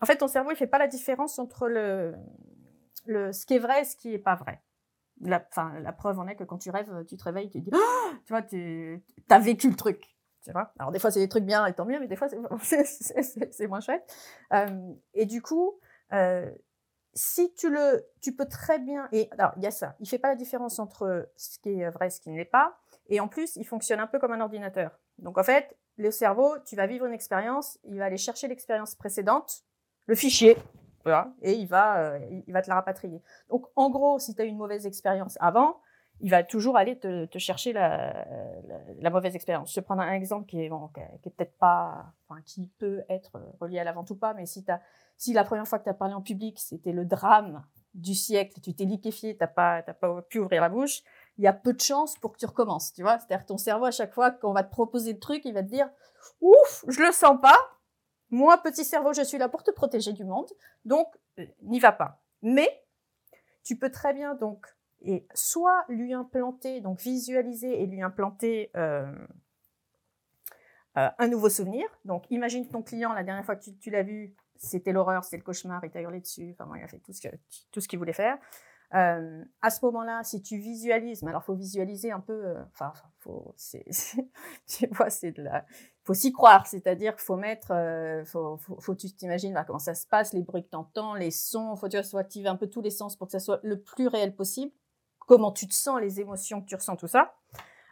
en 0.00 0.06
fait, 0.06 0.16
ton 0.16 0.28
cerveau, 0.28 0.52
il 0.52 0.56
fait 0.56 0.68
pas 0.68 0.78
la 0.78 0.86
différence 0.86 1.40
entre 1.40 1.66
le, 1.66 2.14
le 3.06 3.32
ce 3.32 3.44
qui 3.44 3.54
est 3.54 3.58
vrai 3.58 3.82
et 3.82 3.84
ce 3.84 3.96
qui 3.96 4.14
est 4.14 4.18
pas 4.18 4.36
vrai. 4.36 4.62
La, 5.20 5.44
enfin, 5.50 5.72
la 5.80 5.92
preuve 5.92 6.20
en 6.20 6.28
est 6.28 6.36
que 6.36 6.44
quand 6.44 6.58
tu 6.58 6.70
rêves, 6.70 7.04
tu 7.06 7.16
te 7.16 7.24
réveilles, 7.24 7.50
tu 7.50 7.58
te 7.58 7.64
dis, 7.64 7.70
oh 7.74 8.10
tu 8.24 8.32
vois, 8.32 8.42
tu 8.42 9.02
as 9.28 9.38
vécu 9.40 9.68
le 9.68 9.74
truc. 9.74 10.16
Tu 10.44 10.52
vois? 10.52 10.72
Alors, 10.78 10.92
des 10.92 11.00
fois, 11.00 11.10
c'est 11.10 11.18
des 11.18 11.28
trucs 11.28 11.44
bien 11.44 11.66
et 11.66 11.72
tant 11.72 11.84
mieux, 11.84 11.98
mais 11.98 12.06
des 12.06 12.16
fois, 12.16 12.28
c'est 12.62 13.66
moins 13.66 13.80
chouette. 13.80 14.04
Euh, 14.52 14.92
et 15.14 15.26
du 15.26 15.42
coup, 15.42 15.80
euh, 16.12 16.48
si 17.12 17.52
tu 17.54 17.70
le, 17.70 18.06
tu 18.20 18.36
peux 18.36 18.46
très 18.46 18.78
bien, 18.78 19.08
et 19.10 19.28
alors, 19.32 19.52
il 19.56 19.64
y 19.64 19.66
a 19.66 19.72
ça, 19.72 19.96
il 19.98 20.08
fait 20.08 20.18
pas 20.18 20.28
la 20.28 20.36
différence 20.36 20.78
entre 20.78 21.28
ce 21.36 21.58
qui 21.58 21.80
est 21.80 21.90
vrai 21.90 22.06
et 22.06 22.10
ce 22.10 22.20
qui 22.20 22.30
ne 22.30 22.36
l'est 22.36 22.44
pas. 22.44 22.78
Et 23.08 23.18
en 23.18 23.26
plus, 23.26 23.56
il 23.56 23.64
fonctionne 23.64 23.98
un 23.98 24.06
peu 24.06 24.20
comme 24.20 24.32
un 24.32 24.40
ordinateur. 24.40 25.00
Donc, 25.18 25.38
en 25.38 25.42
fait, 25.42 25.76
le 25.96 26.10
cerveau, 26.10 26.56
tu 26.66 26.76
vas 26.76 26.86
vivre 26.86 27.06
une 27.06 27.12
expérience, 27.12 27.78
il 27.84 27.98
va 27.98 28.06
aller 28.06 28.16
chercher 28.16 28.48
l'expérience 28.48 28.94
précédente, 28.94 29.62
le 30.06 30.14
fichier, 30.14 30.56
voilà, 31.04 31.32
et 31.42 31.52
il 31.52 31.66
va, 31.66 31.98
euh, 31.98 32.42
il 32.46 32.52
va 32.52 32.62
te 32.62 32.68
la 32.68 32.76
rapatrier. 32.76 33.22
Donc, 33.48 33.66
en 33.76 33.90
gros, 33.90 34.18
si 34.18 34.34
tu 34.34 34.42
as 34.42 34.44
eu 34.44 34.48
une 34.48 34.56
mauvaise 34.56 34.86
expérience 34.86 35.36
avant, 35.40 35.80
il 36.20 36.30
va 36.30 36.42
toujours 36.42 36.76
aller 36.76 36.98
te, 36.98 37.26
te 37.26 37.38
chercher 37.38 37.72
la, 37.72 39.10
mauvaise 39.10 39.34
expérience. 39.34 39.70
Je 39.70 39.80
vais 39.80 39.84
prendre 39.84 40.02
un 40.02 40.12
exemple 40.12 40.46
qui 40.46 40.62
est, 40.62 40.68
bon, 40.68 40.88
qui 40.88 41.00
est 41.00 41.30
peut-être 41.30 41.56
pas, 41.58 42.12
enfin, 42.28 42.40
qui 42.42 42.68
peut 42.78 43.02
être 43.08 43.32
relié 43.60 43.78
à 43.80 43.84
la 43.84 43.92
vente 43.92 44.10
ou 44.10 44.16
pas, 44.16 44.32
mais 44.34 44.46
si, 44.46 44.64
si 45.16 45.32
la 45.32 45.44
première 45.44 45.66
fois 45.66 45.78
que 45.78 45.84
tu 45.84 45.90
as 45.90 45.94
parlé 45.94 46.14
en 46.14 46.22
public, 46.22 46.58
c'était 46.58 46.92
le 46.92 47.04
drame 47.04 47.64
du 47.94 48.14
siècle, 48.14 48.60
tu 48.60 48.74
t'es 48.74 48.84
liquéfié, 48.84 49.36
tu 49.36 49.40
n'as 49.40 49.48
pas, 49.48 49.82
pas 49.82 50.22
pu 50.22 50.38
ouvrir 50.38 50.60
la 50.62 50.68
bouche, 50.68 51.02
il 51.38 51.44
y 51.44 51.46
a 51.46 51.52
peu 51.52 51.72
de 51.72 51.80
chances 51.80 52.16
pour 52.18 52.32
que 52.32 52.38
tu 52.38 52.46
recommences, 52.46 52.92
tu 52.92 53.02
vois. 53.02 53.18
C'est-à-dire 53.18 53.46
ton 53.46 53.58
cerveau, 53.58 53.86
à 53.86 53.90
chaque 53.90 54.12
fois 54.12 54.30
qu'on 54.30 54.52
va 54.52 54.62
te 54.62 54.70
proposer 54.70 55.12
le 55.12 55.18
truc, 55.18 55.44
il 55.44 55.54
va 55.54 55.62
te 55.62 55.68
dire, 55.68 55.88
ouf, 56.40 56.84
je 56.88 57.00
le 57.00 57.12
sens 57.12 57.40
pas. 57.40 57.58
Moi, 58.30 58.56
petit 58.58 58.84
cerveau, 58.84 59.12
je 59.12 59.22
suis 59.22 59.38
là 59.38 59.48
pour 59.48 59.62
te 59.62 59.70
protéger 59.70 60.12
du 60.12 60.24
monde. 60.24 60.48
Donc, 60.84 61.08
euh, 61.38 61.46
n'y 61.62 61.80
va 61.80 61.92
pas. 61.92 62.22
Mais, 62.42 62.84
tu 63.64 63.76
peux 63.76 63.90
très 63.90 64.12
bien, 64.12 64.34
donc, 64.34 64.66
et 65.02 65.26
soit 65.34 65.84
lui 65.88 66.14
implanter, 66.14 66.80
donc 66.80 67.00
visualiser 67.00 67.82
et 67.82 67.86
lui 67.86 68.02
implanter 68.02 68.70
euh, 68.76 69.12
euh, 70.96 71.08
un 71.18 71.28
nouveau 71.28 71.48
souvenir. 71.48 71.86
Donc, 72.04 72.24
imagine 72.30 72.66
ton 72.68 72.82
client, 72.82 73.12
la 73.12 73.22
dernière 73.24 73.44
fois 73.44 73.56
que 73.56 73.70
tu, 73.70 73.90
l'as 73.90 74.02
vu, 74.02 74.34
c'était 74.56 74.92
l'horreur, 74.92 75.24
c'était 75.24 75.38
le 75.38 75.42
cauchemar, 75.42 75.84
il 75.84 75.90
t'a 75.90 76.00
hurlé 76.00 76.20
dessus, 76.20 76.54
enfin, 76.58 76.70
il 76.76 76.82
a 76.82 76.88
fait 76.88 77.00
tout 77.00 77.12
ce, 77.12 77.28
tout 77.70 77.80
ce 77.80 77.88
qu'il 77.88 77.98
voulait 77.98 78.12
faire. 78.12 78.38
Euh, 78.94 79.44
à 79.60 79.70
ce 79.70 79.84
moment-là, 79.86 80.22
si 80.22 80.40
tu 80.40 80.56
visualises, 80.58 81.22
mais 81.22 81.30
alors 81.30 81.42
faut 81.42 81.54
visualiser 81.54 82.12
un 82.12 82.20
peu, 82.20 82.32
euh, 82.32 82.62
enfin, 82.72 82.92
faut, 83.18 83.52
c'est, 83.56 83.84
tu 84.68 84.86
vois, 84.88 85.10
c'est 85.10 85.32
de 85.32 85.42
la, 85.42 85.64
faut 86.04 86.14
s'y 86.14 86.32
croire, 86.32 86.66
c'est-à-dire 86.66 87.16
qu'il 87.16 87.24
faut 87.24 87.36
mettre, 87.36 87.72
euh, 87.72 88.24
faut, 88.24 88.56
faut, 88.58 88.78
faut, 88.78 88.94
tu 88.94 89.10
t'imagines 89.10 89.60
comment 89.66 89.78
ça 89.78 89.94
se 89.94 90.06
passe, 90.06 90.32
les 90.32 90.42
bruits 90.42 90.62
que 90.62 90.70
t'entends, 90.70 91.14
les 91.14 91.30
sons, 91.30 91.74
faut 91.76 91.88
tu 91.88 91.96
vois, 91.96 92.04
faut 92.04 92.18
activer 92.18 92.48
un 92.48 92.56
peu 92.56 92.68
tous 92.68 92.82
les 92.82 92.90
sens 92.90 93.16
pour 93.16 93.26
que 93.26 93.32
ça 93.32 93.40
soit 93.40 93.58
le 93.62 93.80
plus 93.80 94.06
réel 94.06 94.36
possible. 94.36 94.70
Comment 95.26 95.50
tu 95.50 95.66
te 95.66 95.74
sens, 95.74 96.00
les 96.00 96.20
émotions 96.20 96.60
que 96.60 96.66
tu 96.66 96.74
ressens, 96.74 96.96
tout 96.96 97.08
ça. 97.08 97.34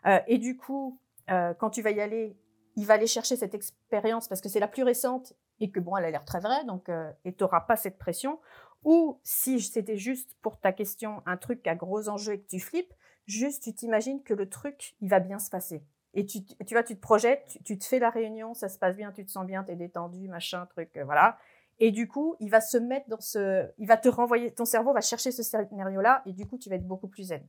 Euh, 0.06 0.20
et 0.26 0.36
du 0.36 0.58
coup, 0.58 1.00
euh, 1.30 1.54
quand 1.54 1.70
tu 1.70 1.80
vas 1.80 1.90
y 1.90 2.00
aller, 2.00 2.36
il 2.76 2.86
va 2.86 2.94
aller 2.94 3.06
chercher 3.06 3.36
cette 3.36 3.54
expérience 3.54 4.28
parce 4.28 4.42
que 4.42 4.50
c'est 4.50 4.60
la 4.60 4.68
plus 4.68 4.82
récente 4.82 5.32
et 5.60 5.70
que 5.70 5.80
bon, 5.80 5.96
elle 5.96 6.04
a 6.04 6.10
l'air 6.10 6.24
très 6.24 6.40
vraie, 6.40 6.64
donc 6.64 6.90
et 7.24 7.32
t'auras 7.32 7.60
pas 7.60 7.76
cette 7.76 7.96
pression. 7.96 8.40
Ou 8.84 9.20
si 9.22 9.60
c'était 9.60 9.96
juste 9.96 10.36
pour 10.42 10.58
ta 10.58 10.72
question 10.72 11.22
un 11.26 11.36
truc 11.36 11.66
à 11.66 11.74
gros 11.74 12.08
enjeux 12.08 12.34
et 12.34 12.40
que 12.40 12.48
tu 12.48 12.60
flippes, 12.60 12.92
juste 13.26 13.62
tu 13.62 13.74
t'imagines 13.74 14.22
que 14.22 14.34
le 14.34 14.48
truc, 14.48 14.96
il 15.00 15.08
va 15.08 15.20
bien 15.20 15.38
se 15.38 15.50
passer. 15.50 15.84
Et 16.14 16.26
tu, 16.26 16.44
tu 16.44 16.74
vois, 16.74 16.82
tu 16.82 16.94
te 16.94 17.00
projettes, 17.00 17.58
tu, 17.64 17.78
te 17.78 17.84
fais 17.84 17.98
la 17.98 18.10
réunion, 18.10 18.54
ça 18.54 18.68
se 18.68 18.78
passe 18.78 18.96
bien, 18.96 19.12
tu 19.12 19.24
te 19.24 19.30
sens 19.30 19.46
bien, 19.46 19.64
tu 19.64 19.72
es 19.72 19.76
détendu, 19.76 20.28
machin, 20.28 20.66
truc, 20.66 20.96
euh, 20.96 21.04
voilà. 21.04 21.38
Et 21.78 21.90
du 21.90 22.06
coup, 22.06 22.36
il 22.38 22.50
va 22.50 22.60
se 22.60 22.76
mettre 22.76 23.08
dans 23.08 23.20
ce, 23.20 23.66
il 23.78 23.86
va 23.86 23.96
te 23.96 24.08
renvoyer, 24.08 24.52
ton 24.52 24.66
cerveau 24.66 24.92
va 24.92 25.00
chercher 25.00 25.32
ce 25.32 25.42
scénario-là, 25.42 26.22
et 26.26 26.32
du 26.32 26.46
coup, 26.46 26.58
tu 26.58 26.68
vas 26.68 26.76
être 26.76 26.86
beaucoup 26.86 27.08
plus 27.08 27.24
zen. 27.24 27.46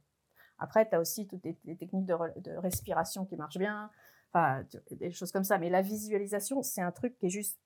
Après, 0.59 0.87
tu 0.87 0.95
as 0.95 0.99
aussi 0.99 1.27
toutes 1.27 1.43
les, 1.43 1.75
techniques 1.75 2.05
de, 2.05 2.15
de, 2.39 2.51
respiration 2.55 3.25
qui 3.25 3.35
marchent 3.35 3.57
bien, 3.57 3.91
enfin, 4.31 4.63
des 4.91 5.11
choses 5.11 5.31
comme 5.31 5.43
ça. 5.43 5.57
Mais 5.57 5.69
la 5.69 5.81
visualisation, 5.81 6.61
c'est 6.61 6.81
un 6.81 6.91
truc 6.91 7.17
qui 7.17 7.25
est 7.25 7.29
juste 7.29 7.59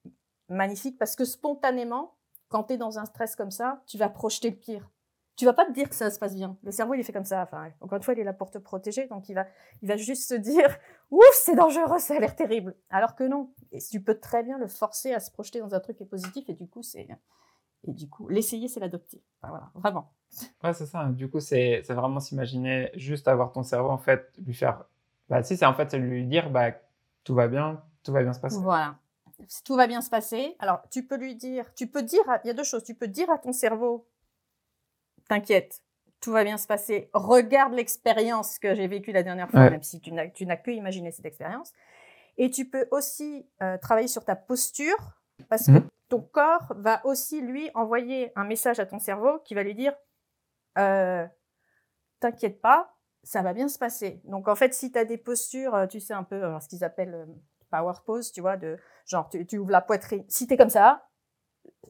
magnifique 0.50 0.98
parce 0.98 1.16
que 1.16 1.26
spontanément, 1.26 2.17
quand 2.50 2.66
tu 2.66 2.74
es 2.74 2.78
dans 2.78 3.00
un 3.00 3.06
stress 3.06 3.36
comme 3.36 3.52
ça, 3.52 3.82
tu 3.86 3.98
vas 3.98 4.10
projeter 4.10 4.50
le 4.50 4.56
pire. 4.56 4.90
Tu 5.36 5.46
vas 5.46 5.54
pas 5.54 5.66
te 5.66 5.72
dire 5.72 5.88
que 5.88 5.96
ça 5.96 6.10
se 6.10 6.18
passe 6.18 6.34
bien. 6.34 6.58
Le 6.64 6.72
cerveau, 6.72 6.96
il 6.96 7.00
est 7.00 7.04
fait 7.04 7.14
comme 7.14 7.24
ça. 7.24 7.44
Enfin, 7.44 7.70
encore 7.80 7.98
une 7.98 8.04
fois, 8.04 8.16
il 8.16 8.20
est 8.20 8.24
là 8.24 8.34
pour 8.34 8.50
te 8.50 8.58
protéger, 8.58 9.06
donc 9.08 9.30
il 9.30 9.36
va, 9.36 9.46
il 9.84 9.88
va 9.88 9.96
juste 9.96 10.28
se 10.28 10.34
dire, 10.34 10.76
ouf, 11.12 11.30
c'est 11.34 11.56
dangereux, 11.56 12.00
ça 12.00 12.16
a 12.16 12.20
l'air 12.20 12.36
terrible. 12.36 12.76
Alors 12.90 13.14
que 13.14 13.24
non. 13.24 13.52
Et 13.72 13.80
tu 13.80 14.02
peux 14.02 14.20
très 14.20 14.42
bien 14.42 14.58
le 14.58 14.68
forcer 14.68 15.14
à 15.14 15.20
se 15.20 15.30
projeter 15.30 15.60
dans 15.60 15.76
un 15.76 15.80
truc 15.80 15.98
qui 15.98 16.04
est 16.04 16.08
positif, 16.08 16.50
et 16.50 16.54
du 16.54 16.68
coup, 16.68 16.82
c'est, 16.82 17.08
et 17.84 17.94
du 17.94 18.10
coup, 18.10 18.28
l'essayer, 18.30 18.68
c'est 18.68 18.80
l'adopter. 18.80 19.22
Enfin, 19.40 19.52
voilà, 19.52 19.70
vraiment. 19.76 20.12
Ouais, 20.64 20.74
c'est 20.74 20.88
ça. 20.88 21.06
Du 21.06 21.30
coup, 21.30 21.40
c'est, 21.40 21.82
c'est 21.84 21.94
vraiment 21.94 22.20
s'imaginer 22.20 22.90
juste 22.96 23.28
avoir 23.28 23.52
ton 23.52 23.62
cerveau, 23.62 23.90
en 23.90 24.00
fait, 24.00 24.34
lui 24.44 24.56
faire, 24.56 24.86
bah, 25.30 25.44
si, 25.44 25.56
c'est 25.56 25.68
en 25.68 25.76
fait, 25.76 25.94
lui 25.94 26.26
dire, 26.26 26.50
bah, 26.50 26.72
tout 27.24 27.36
va 27.36 27.48
bien, 27.48 27.84
tout 28.02 28.12
va 28.12 28.24
bien 28.24 28.34
se 28.34 28.40
passer. 28.40 28.58
Voilà 28.60 28.98
tout 29.64 29.76
va 29.76 29.88
bien 29.88 30.02
se 30.02 30.10
passer. 30.10 30.56
Alors, 30.60 30.82
tu 30.92 31.06
peux 31.06 31.18
lui 31.18 31.36
dire, 31.36 31.74
tu 31.76 31.88
peux 31.88 32.04
dire, 32.04 32.24
il 32.44 32.48
y 32.48 32.50
a 32.50 32.54
deux 32.54 32.64
choses, 32.64 32.84
tu 32.84 32.96
peux 32.96 33.08
dire 33.08 33.30
à 33.30 33.38
ton 33.38 33.54
cerveau, 33.54 34.08
t'inquiète, 35.28 35.82
tout 36.20 36.32
va 36.32 36.44
bien 36.44 36.58
se 36.58 36.68
passer, 36.68 37.10
regarde 37.14 37.74
l'expérience 37.74 38.58
que 38.60 38.74
j'ai 38.74 38.88
vécue 38.88 39.12
la 39.12 39.24
dernière 39.24 39.50
fois, 39.50 39.70
même 39.70 39.84
si 39.84 40.00
tu 40.00 40.12
n'as, 40.12 40.28
tu 40.28 40.46
n'as 40.46 40.58
que 40.58 40.72
imaginé 40.72 41.12
cette 41.12 41.26
expérience. 41.26 41.72
Et 42.38 42.50
tu 42.50 42.66
peux 42.66 42.88
aussi 42.92 43.48
euh, 43.62 43.78
travailler 43.78 44.08
sur 44.08 44.26
ta 44.26 44.36
posture, 44.36 44.98
parce 45.50 45.68
que 45.68 45.72
mmh. 45.72 45.90
ton 46.10 46.22
corps 46.22 46.74
va 46.76 47.06
aussi, 47.06 47.42
lui, 47.42 47.70
envoyer 47.76 48.32
un 48.36 48.46
message 48.46 48.80
à 48.80 48.86
ton 48.86 49.00
cerveau 49.00 49.40
qui 49.46 49.54
va 49.54 49.64
lui 49.64 49.76
dire, 49.76 49.94
euh, 50.78 51.26
t'inquiète 52.20 52.62
pas, 52.62 52.96
ça 53.24 53.42
va 53.42 53.54
bien 53.54 53.68
se 53.68 53.78
passer. 53.78 54.22
Donc 54.24 54.48
en 54.48 54.56
fait, 54.56 54.74
si 54.74 54.92
tu 54.92 54.98
as 54.98 55.06
des 55.06 55.18
postures, 55.18 55.76
euh, 55.76 55.88
tu 55.88 56.00
sais 56.00 56.14
un 56.14 56.24
peu 56.24 56.42
ce 56.60 56.68
qu'ils 56.68 56.84
appellent 56.84 57.28
power 57.70 57.94
pose, 58.06 58.32
tu 58.32 58.42
vois, 58.42 58.58
de 58.58 58.78
genre 59.06 59.30
tu, 59.30 59.46
tu 59.46 59.58
ouvres 59.58 59.72
la 59.72 59.82
poitrine. 59.82 60.24
Si 60.28 60.48
tu 60.48 60.54
es 60.54 60.58
comme 60.58 60.70
ça, 60.70 61.08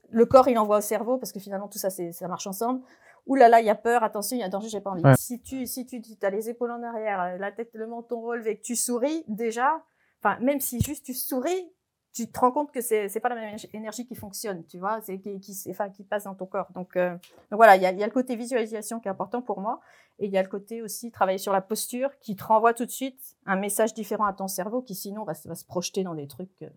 le 0.10 0.25
corps 0.25 0.48
il 0.48 0.57
envoie 0.57 0.77
au 0.77 0.81
cerveau 0.81 1.17
parce 1.17 1.31
que 1.31 1.39
finalement 1.39 1.67
tout 1.67 1.77
ça 1.77 1.89
c'est 1.89 2.12
ça 2.12 2.27
marche 2.27 2.48
ensemble. 2.48 2.81
Ouh 3.25 3.36
là 3.36 3.50
là, 3.50 3.60
il 3.60 3.65
y 3.65 3.69
a 3.69 3.75
peur, 3.75 4.03
attention, 4.03 4.38
il 4.38 4.39
y 4.39 4.43
a 4.43 4.48
danger, 4.50 4.69
j'ai 4.69 4.79
pas 4.79 4.91
envie. 4.91 5.03
Si 5.17 5.41
tu 5.41 5.67
si 5.67 5.86
tu 5.86 6.01
as 6.22 6.29
les 6.29 6.50
épaules 6.50 6.72
en 6.72 6.81
arrière, 6.81 7.38
la 7.38 7.51
tête, 7.51 7.69
le 7.74 7.86
menton 7.86 8.22
relevé, 8.22 8.57
que 8.57 8.63
tu 8.63 8.77
souris 8.77 9.25
déjà, 9.27 9.84
enfin 10.22 10.39
même 10.39 10.62
si 10.62 10.79
juste 10.81 11.05
tu 11.05 11.13
souris, 11.13 11.72
tu 12.14 12.32
te 12.32 12.40
rends 12.40 12.52
compte 12.52 12.72
que 12.72 12.82
c'est 12.82 13.10
c'est 13.10 13.20
pas 13.20 13.30
la 13.30 13.36
même 13.36 13.58
énergie 13.74 14.06
qui 14.06 14.16
fonctionne, 14.16 14.66
tu 14.66 14.80
vois, 14.80 15.02
c'est 15.02 15.20
qui 15.20 15.40
qui 15.40 15.54
qui 15.94 16.04
passe 16.04 16.24
dans 16.24 16.36
ton 16.36 16.46
corps. 16.46 16.72
Donc, 16.74 16.96
euh, 16.96 17.12
donc 17.12 17.58
voilà, 17.58 17.76
il 17.76 17.82
y 17.82 17.86
a, 17.86 17.92
y 17.92 18.04
a 18.04 18.08
le 18.08 18.12
côté 18.12 18.36
visualisation 18.36 19.00
qui 19.00 19.08
est 19.08 19.12
important 19.12 19.42
pour 19.42 19.62
moi 19.62 19.80
et 20.20 20.26
il 20.26 20.32
y 20.32 20.38
a 20.38 20.44
le 20.44 20.50
côté 20.50 20.82
aussi 20.82 21.12
travailler 21.12 21.38
sur 21.38 21.54
la 21.54 21.62
posture 21.62 22.18
qui 22.20 22.36
te 22.36 22.44
renvoie 22.44 22.74
tout 22.74 22.86
de 22.86 22.92
suite 22.92 23.20
un 23.46 23.56
message 23.56 23.94
différent 23.94 24.26
à 24.26 24.34
ton 24.34 24.48
cerveau 24.48 24.82
qui 24.82 24.96
sinon 24.96 25.24
va, 25.24 25.34
va 25.46 25.56
se 25.56 25.66
projeter 25.66 26.04
dans 26.04 26.16
des 26.16 26.28
trucs 26.28 26.64
euh, 26.64 26.70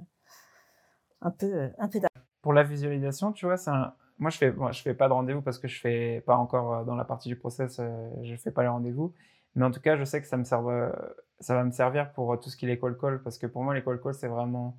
un 1.22 1.30
peu 1.30 1.46
euh, 1.46 1.68
un 1.78 1.88
peu 1.88 2.00
Pour 2.42 2.52
la 2.52 2.62
visualisation, 2.62 3.32
tu 3.32 3.46
vois, 3.46 3.56
c'est 3.56 3.70
moi 4.18 4.30
je 4.30 4.36
fais 4.36 4.52
moi, 4.52 4.72
je 4.72 4.82
fais 4.82 4.94
pas 4.94 5.08
de 5.08 5.14
rendez-vous 5.14 5.42
parce 5.42 5.58
que 5.58 5.68
je 5.68 5.80
fais 5.80 6.22
pas 6.26 6.36
encore 6.36 6.84
dans 6.84 6.96
la 6.96 7.04
partie 7.04 7.28
du 7.28 7.36
process, 7.36 7.80
je 8.22 8.36
fais 8.36 8.50
pas 8.50 8.62
les 8.62 8.68
rendez-vous, 8.68 9.14
mais 9.54 9.64
en 9.64 9.70
tout 9.70 9.80
cas, 9.80 9.96
je 9.96 10.04
sais 10.04 10.20
que 10.20 10.26
ça 10.26 10.36
me 10.36 10.44
sert 10.44 10.62
ça 11.40 11.54
va 11.54 11.64
me 11.64 11.70
servir 11.70 12.12
pour 12.12 12.38
tout 12.38 12.50
ce 12.50 12.56
qui 12.58 12.66
est 12.66 12.68
l'école 12.68 12.98
call 12.98 13.22
parce 13.22 13.38
que 13.38 13.46
pour 13.46 13.64
moi 13.64 13.74
l'école 13.74 13.98
call 14.00 14.12
c'est 14.12 14.28
vraiment 14.28 14.76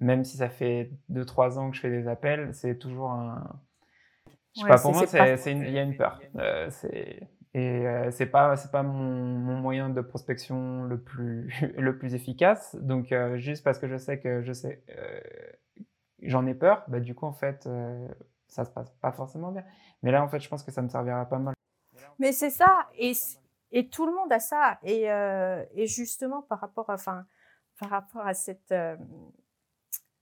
même 0.00 0.24
si 0.24 0.36
ça 0.36 0.48
fait 0.48 0.90
2-3 1.10 1.58
ans 1.58 1.70
que 1.70 1.76
je 1.76 1.80
fais 1.80 1.90
des 1.90 2.08
appels, 2.08 2.54
c'est 2.54 2.78
toujours 2.78 3.10
un. 3.10 3.60
Je 4.56 4.62
sais 4.62 4.68
pas, 4.68 4.78
pour 4.78 4.92
moi, 4.92 5.04
il 5.06 5.70
y 5.72 5.78
a 5.78 5.82
une 5.82 5.96
peur. 5.96 6.20
Euh, 6.36 6.70
et 7.54 7.86
euh, 7.86 8.10
c'est 8.10 8.26
pas, 8.26 8.56
c'est 8.56 8.70
pas 8.70 8.82
mon, 8.82 8.92
mon, 8.92 9.56
moyen 9.56 9.88
de 9.88 10.00
prospection 10.00 10.82
le 10.84 11.00
plus, 11.00 11.50
le 11.76 11.98
plus 11.98 12.14
efficace. 12.14 12.76
Donc, 12.76 13.10
euh, 13.12 13.36
juste 13.38 13.64
parce 13.64 13.78
que 13.78 13.88
je 13.88 13.96
sais 13.96 14.20
que 14.20 14.42
je 14.42 14.52
sais, 14.52 14.82
euh, 14.90 15.20
j'en 16.22 16.46
ai 16.46 16.54
peur, 16.54 16.84
bah, 16.88 17.00
du 17.00 17.14
coup, 17.14 17.26
en 17.26 17.32
fait, 17.32 17.66
euh, 17.66 18.06
ça 18.48 18.64
se 18.64 18.70
passe 18.70 18.90
pas 19.00 19.12
forcément 19.12 19.50
bien. 19.50 19.64
Mais 20.02 20.12
là, 20.12 20.22
en 20.22 20.28
fait, 20.28 20.40
je 20.40 20.48
pense 20.48 20.62
que 20.62 20.70
ça 20.70 20.82
me 20.82 20.88
servira 20.88 21.24
pas 21.26 21.38
mal. 21.38 21.54
Mais 22.18 22.32
c'est 22.32 22.50
ça. 22.50 22.88
Et, 22.98 23.12
et 23.72 23.88
tout 23.88 24.06
le 24.06 24.14
monde 24.14 24.32
a 24.32 24.40
ça. 24.40 24.78
Et, 24.82 25.04
et 25.74 25.86
justement, 25.86 26.42
par 26.42 26.60
rapport 26.60 26.90
à, 26.90 26.94
enfin, 26.94 27.24
par 27.78 27.90
rapport 27.90 28.26
à 28.26 28.34
cette 28.34 28.74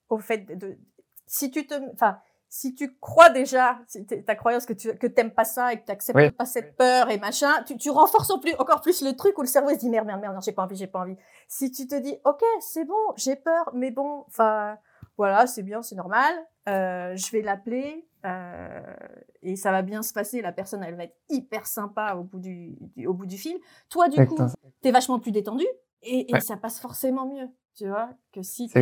au 0.09 0.19
fait 0.19 0.47
de, 0.57 0.79
si 1.27 1.51
tu 1.51 1.67
te, 1.67 1.75
enfin, 1.93 2.19
si 2.49 2.75
tu 2.75 2.97
crois 2.99 3.31
déjà, 3.31 3.79
ta 4.25 4.35
croyance 4.35 4.67
que 4.67 4.73
tu 4.73 4.97
que 4.97 5.07
t'aimes 5.07 5.33
pas 5.33 5.45
ça 5.45 5.73
et 5.73 5.81
que 5.81 5.85
tu 5.85 5.91
n'acceptes 5.91 6.37
pas 6.37 6.45
cette 6.45 6.77
peur 6.77 7.11
et 7.11 7.19
machin, 7.19 7.51
tu, 7.67 7.77
tu 7.77 7.91
renforces 7.91 8.41
plus, 8.41 8.55
encore 8.59 8.81
plus 8.81 9.03
le 9.03 9.15
truc 9.17 9.37
où 9.39 9.43
le 9.43 9.49
cerveau 9.49 9.71
se 9.71 9.77
dit 9.77 9.91
merde, 9.91 10.07
merde, 10.07 10.21
merde, 10.21 10.35
non, 10.35 10.41
j'ai 10.41 10.53
pas 10.53 10.63
envie, 10.63 10.77
j'ai 10.77 10.87
pas 10.87 11.01
envie. 11.01 11.17
Si 11.49 11.71
tu 11.71 11.87
te 11.87 11.97
dis, 11.97 12.17
ok, 12.25 12.43
c'est 12.61 12.85
bon, 12.85 12.95
j'ai 13.17 13.37
peur, 13.37 13.71
mais 13.75 13.91
bon, 13.91 14.25
enfin, 14.29 14.79
voilà, 15.17 15.47
c'est 15.47 15.63
bien, 15.63 15.83
c'est 15.83 15.97
normal, 15.97 16.35
euh, 16.69 17.17
je 17.17 17.31
vais 17.33 17.43
l'appeler 17.43 18.09
euh, 18.25 18.97
et 19.43 19.57
ça 19.57 19.73
va 19.73 19.83
bien 19.83 20.03
se 20.03 20.13
passer. 20.13 20.41
La 20.41 20.53
personne, 20.53 20.85
elle 20.85 20.97
va 20.97 21.05
être 21.05 21.17
hyper 21.29 21.67
sympa 21.67 22.15
au 22.15 22.23
bout 22.23 22.41
du, 22.41 22.79
au 23.07 23.13
bout 23.13 23.27
du 23.27 23.39
film. 23.39 23.59
Toi, 23.89 24.09
du 24.09 24.25
coup, 24.27 24.37
tu 24.83 24.89
es 24.89 24.93
vachement 24.93 25.19
plus 25.19 25.33
détendu 25.33 25.67
et, 26.03 26.33
et 26.35 26.41
ça 26.41 26.57
passe 26.57 26.79
forcément 26.79 27.27
mieux 27.27 27.49
tu 27.77 27.87
vois, 27.89 28.11
que 28.33 28.43
si 28.43 28.69
tu 28.69 28.79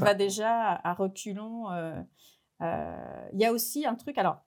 vas 0.00 0.14
déjà 0.14 0.72
à, 0.72 0.94
reculons. 0.94 1.70
Euh, 1.70 2.00
euh, 2.62 3.28
il 3.32 3.40
y 3.40 3.44
a 3.44 3.52
aussi 3.52 3.86
un 3.86 3.94
truc, 3.94 4.18
alors, 4.18 4.40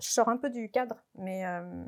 je 0.00 0.08
sors 0.08 0.28
un 0.28 0.36
peu 0.36 0.50
du 0.50 0.70
cadre, 0.70 0.96
mais 1.14 1.46
euh, 1.46 1.84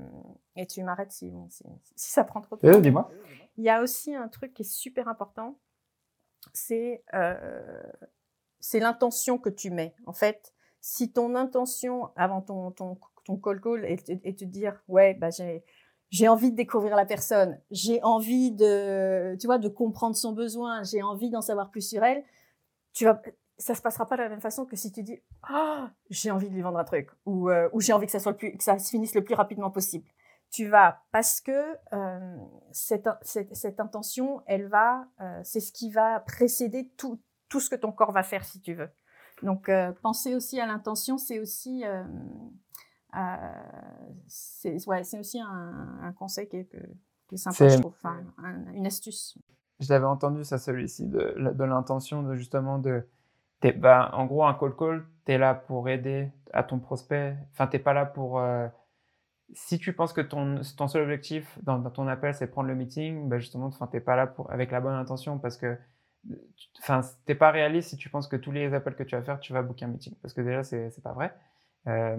et 0.54 0.66
tu 0.66 0.84
m'arrêtes 0.84 1.10
si, 1.10 1.32
si, 1.48 2.12
ça 2.12 2.22
prend 2.22 2.40
trop 2.42 2.56
de 2.56 2.60
temps. 2.60 2.80
dis-moi. 2.80 3.10
Il 3.56 3.64
y 3.64 3.70
a 3.70 3.82
aussi 3.82 4.14
un 4.14 4.28
truc 4.28 4.54
qui 4.54 4.62
est 4.62 4.70
super 4.70 5.08
important, 5.08 5.58
c'est 6.52 7.02
c'est 8.60 8.80
l'intention 8.80 9.38
que 9.38 9.50
tu 9.50 9.70
mets. 9.70 9.94
En 10.06 10.12
fait, 10.12 10.54
si 10.80 11.12
ton 11.12 11.34
intention 11.34 12.10
avant 12.16 12.40
ton, 12.40 12.70
ton, 12.70 12.98
ton 13.24 13.36
call 13.36 13.60
call 13.60 13.84
est, 13.84 14.08
est, 14.08 14.38
te 14.38 14.44
dire, 14.44 14.82
ouais, 14.88 15.14
bah, 15.14 15.30
j'ai 15.30 15.64
j'ai 16.14 16.28
envie 16.28 16.52
de 16.52 16.56
découvrir 16.56 16.94
la 16.94 17.06
personne, 17.06 17.60
j'ai 17.72 18.00
envie 18.04 18.52
de, 18.52 19.36
tu 19.40 19.48
vois, 19.48 19.58
de 19.58 19.68
comprendre 19.68 20.14
son 20.14 20.32
besoin, 20.32 20.84
j'ai 20.84 21.02
envie 21.02 21.28
d'en 21.28 21.40
savoir 21.40 21.72
plus 21.72 21.80
sur 21.80 22.04
elle, 22.04 22.22
tu 22.92 23.04
vas, 23.04 23.20
ça 23.58 23.74
se 23.74 23.82
passera 23.82 24.06
pas 24.06 24.16
de 24.16 24.22
la 24.22 24.28
même 24.28 24.40
façon 24.40 24.64
que 24.64 24.76
si 24.76 24.92
tu 24.92 25.02
dis, 25.02 25.20
ah, 25.42 25.90
j'ai 26.10 26.30
envie 26.30 26.48
de 26.48 26.54
lui 26.54 26.62
vendre 26.62 26.78
un 26.78 26.84
truc, 26.84 27.10
ou, 27.26 27.50
euh, 27.50 27.68
ou 27.72 27.80
j'ai 27.80 27.92
envie 27.92 28.06
que 28.06 28.12
ça 28.12 28.20
soit 28.20 28.30
le 28.30 28.38
plus, 28.38 28.56
que 28.56 28.62
ça 28.62 28.78
se 28.78 28.90
finisse 28.90 29.16
le 29.16 29.24
plus 29.24 29.34
rapidement 29.34 29.72
possible. 29.72 30.06
Tu 30.52 30.68
vas, 30.68 31.02
parce 31.10 31.40
que 31.40 31.76
euh, 31.92 32.36
cette, 32.70 33.08
cette, 33.22 33.52
cette, 33.56 33.80
intention, 33.80 34.40
elle 34.46 34.68
va, 34.68 35.08
euh, 35.20 35.40
c'est 35.42 35.58
ce 35.58 35.72
qui 35.72 35.90
va 35.90 36.20
précéder 36.20 36.92
tout, 36.96 37.20
tout 37.48 37.58
ce 37.58 37.68
que 37.68 37.74
ton 37.74 37.90
corps 37.90 38.12
va 38.12 38.22
faire 38.22 38.44
si 38.44 38.60
tu 38.60 38.74
veux. 38.74 38.90
Donc, 39.42 39.68
euh, 39.68 39.90
penser 40.00 40.36
aussi 40.36 40.60
à 40.60 40.66
l'intention, 40.66 41.18
c'est 41.18 41.40
aussi 41.40 41.84
euh, 41.84 42.04
c'est 44.26 44.86
ouais, 44.86 45.02
aussi 45.18 45.40
un, 45.40 45.98
un, 46.02 46.12
conseil 46.12 46.48
qui 46.48 46.58
est, 46.58 46.68
qui 47.28 47.34
est 47.34 47.38
sympa, 47.38 47.68
je 47.68 47.78
trouve, 47.78 47.94
enfin, 48.02 48.20
une 48.74 48.86
astuce. 48.86 49.38
Je 49.80 49.92
l'avais 49.92 50.06
entendu, 50.06 50.44
ça, 50.44 50.58
celui-ci, 50.58 51.06
de, 51.06 51.52
de 51.52 51.64
l'intention 51.64 52.22
de 52.22 52.34
justement 52.34 52.78
de. 52.78 53.06
Bah, 53.76 54.10
en 54.12 54.26
gros, 54.26 54.44
un 54.44 54.54
call 54.54 54.76
call, 54.76 55.06
tu 55.24 55.32
es 55.32 55.38
là 55.38 55.54
pour 55.54 55.88
aider 55.88 56.30
à 56.52 56.62
ton 56.62 56.78
prospect. 56.78 57.36
Enfin, 57.52 57.66
tu 57.66 57.78
pas 57.78 57.94
là 57.94 58.04
pour. 58.04 58.38
Euh, 58.38 58.68
si 59.52 59.78
tu 59.78 59.92
penses 59.92 60.12
que 60.12 60.20
ton, 60.20 60.60
ton 60.76 60.88
seul 60.88 61.02
objectif 61.02 61.58
dans, 61.62 61.78
dans 61.78 61.90
ton 61.90 62.06
appel, 62.08 62.34
c'est 62.34 62.46
prendre 62.46 62.68
le 62.68 62.74
meeting, 62.74 63.28
bah 63.28 63.38
justement, 63.38 63.70
tu 63.70 63.76
n'es 63.92 64.00
pas 64.00 64.16
là 64.16 64.26
pour, 64.26 64.50
avec 64.50 64.70
la 64.70 64.80
bonne 64.80 64.94
intention 64.94 65.38
parce 65.38 65.56
que 65.56 65.76
enfin, 66.80 67.02
t'es 67.26 67.34
pas 67.34 67.50
réaliste 67.50 67.90
si 67.90 67.96
tu 67.96 68.08
penses 68.08 68.28
que 68.28 68.36
tous 68.36 68.52
les 68.52 68.72
appels 68.74 68.96
que 68.96 69.02
tu 69.02 69.16
vas 69.16 69.22
faire, 69.22 69.40
tu 69.40 69.52
vas 69.52 69.62
booker 69.62 69.84
un 69.84 69.88
meeting. 69.88 70.14
Parce 70.22 70.34
que 70.34 70.40
déjà, 70.40 70.62
c'est 70.64 71.02
pas 71.02 71.12
vrai. 71.12 71.34
Euh, 71.86 72.16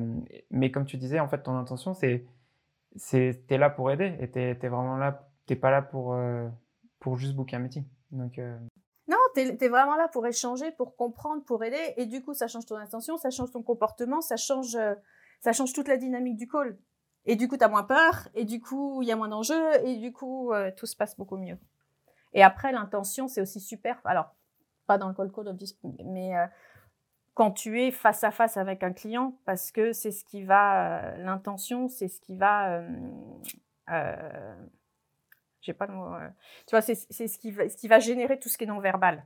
mais 0.52 0.72
comme 0.72 0.86
tu 0.86 0.98
disais, 0.98 1.20
en 1.20 1.28
fait, 1.28 1.44
ton 1.44 1.58
intention, 1.58 1.94
c'est 1.94 2.26
c'est 2.96 3.44
t'es 3.48 3.58
là 3.58 3.70
pour 3.70 3.92
aider 3.92 4.16
et 4.20 4.30
t'es 4.30 4.58
es 4.62 4.68
vraiment 4.68 4.98
là, 4.98 5.28
t'es 5.48 5.56
pas 5.56 5.72
là 5.72 5.82
pour 5.82 6.14
euh, 6.14 6.48
pour 7.00 7.18
juste 7.18 7.36
booker 7.36 7.58
un 7.58 7.60
meeting. 7.60 7.84
Donc 8.12 8.40
euh... 8.40 8.58
non, 9.08 9.18
t'es 9.34 9.58
es 9.60 9.68
vraiment 9.68 9.96
là 9.96 10.08
pour 10.08 10.26
échanger, 10.28 10.72
pour 10.72 10.96
comprendre, 10.96 11.44
pour 11.44 11.64
aider, 11.64 11.94
et 11.98 12.06
du 12.06 12.22
coup, 12.22 12.34
ça 12.34 12.48
change 12.48 12.66
ton 12.66 12.78
intention, 12.78 13.18
ça 13.18 13.30
change 13.30 13.52
ton 13.52 13.64
comportement, 13.64 14.22
ça 14.22 14.38
change 14.38 14.78
ça 15.40 15.52
change 15.52 15.74
toute 15.74 15.88
la 15.88 15.98
dynamique 15.98 16.38
du 16.38 16.48
call. 16.48 16.78
Et 17.28 17.36
du 17.36 17.48
coup, 17.48 17.58
t'as 17.58 17.70
moins 17.70 17.84
peur, 17.84 18.30
et 18.36 18.46
du 18.46 18.62
coup, 18.62 19.02
il 19.02 19.08
y 19.08 19.12
a 19.12 19.16
moins 19.16 19.28
d'enjeux, 19.28 19.84
et 19.84 19.98
du 19.98 20.14
coup, 20.14 20.52
tout 20.78 20.86
se 20.86 20.96
passe 20.96 21.18
beaucoup 21.18 21.38
mieux. 21.38 21.58
Et 22.34 22.44
après, 22.44 22.72
l'intention, 22.72 23.28
c'est 23.28 23.42
aussi 23.42 23.60
super. 23.60 24.00
Alors, 24.06 24.36
pas 24.86 25.00
dans 25.00 25.08
le 25.08 25.16
call 25.16 25.32
code, 25.32 25.58
mais 26.04 26.34
quand 27.36 27.52
tu 27.52 27.82
es 27.82 27.92
face 27.92 28.24
à 28.24 28.32
face 28.32 28.58
avec 28.58 28.82
un 28.82 28.94
client 28.94 29.38
parce 29.46 29.72
que 29.72 29.92
c'est 29.92 30.12
ce 30.12 30.24
qui 30.24 30.44
va, 30.44 31.02
euh, 31.02 31.18
l'intention, 31.18 31.90
c'est 31.90 32.08
ce 32.08 32.22
qui 32.22 32.38
va, 32.38 32.72
euh, 32.72 32.90
euh, 33.90 34.66
j'ai 35.62 35.74
pas 35.74 35.86
le 35.86 35.94
mot, 35.94 36.16
euh, 36.16 36.30
tu 36.66 36.72
vois, 36.72 36.82
c'est 36.82 36.96
ce 36.96 37.38
qui, 37.38 37.52
va, 37.52 37.68
ce 37.70 37.76
qui 37.76 37.90
va 37.90 38.00
générer 38.00 38.40
tout 38.40 38.48
ce 38.48 38.58
qui 38.58 38.64
est 38.64 38.68
non 38.68 38.80
verbal. 38.80 39.26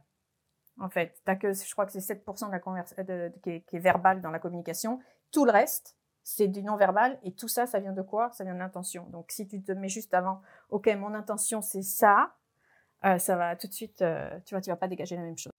En 0.80 0.90
fait, 0.90 1.22
as 1.28 1.36
que, 1.36 1.54
je 1.54 1.72
crois 1.72 1.86
que 1.86 1.92
c'est 1.92 2.00
7% 2.00 2.48
de 2.48 2.52
la 2.52 2.60
conversation 2.60 3.06
qui, 3.44 3.50
est, 3.52 3.62
qui 3.62 3.76
est 3.76 3.80
verbal 3.80 4.22
dans 4.22 4.32
la 4.32 4.40
communication. 4.40 5.00
Tout 5.32 5.46
le 5.46 5.52
reste, 5.52 5.96
c'est 6.24 6.48
du 6.48 6.64
non 6.64 6.78
verbal 6.78 7.20
et 7.24 7.34
tout 7.34 7.48
ça, 7.48 7.68
ça 7.68 7.80
vient 7.80 7.94
de 7.94 8.02
quoi? 8.02 8.32
Ça 8.32 8.44
vient 8.44 8.56
de 8.56 8.60
l'intention. 8.60 9.06
Donc, 9.12 9.30
si 9.32 9.48
tu 9.48 9.62
te 9.62 9.72
mets 9.72 9.90
juste 9.90 10.16
avant, 10.16 10.42
ok, 10.70 10.88
mon 10.98 11.14
intention 11.14 11.62
c'est 11.62 11.84
ça, 11.84 12.34
ça 13.04 13.36
va 13.36 13.56
tout 13.56 13.68
de 13.68 13.74
suite, 13.74 14.04
tu 14.46 14.56
vois, 14.56 14.62
tu 14.62 14.70
vas 14.72 14.78
pas 14.78 14.88
dégager 14.88 15.16
la 15.16 15.22
même 15.22 15.38
chose. 15.38 15.59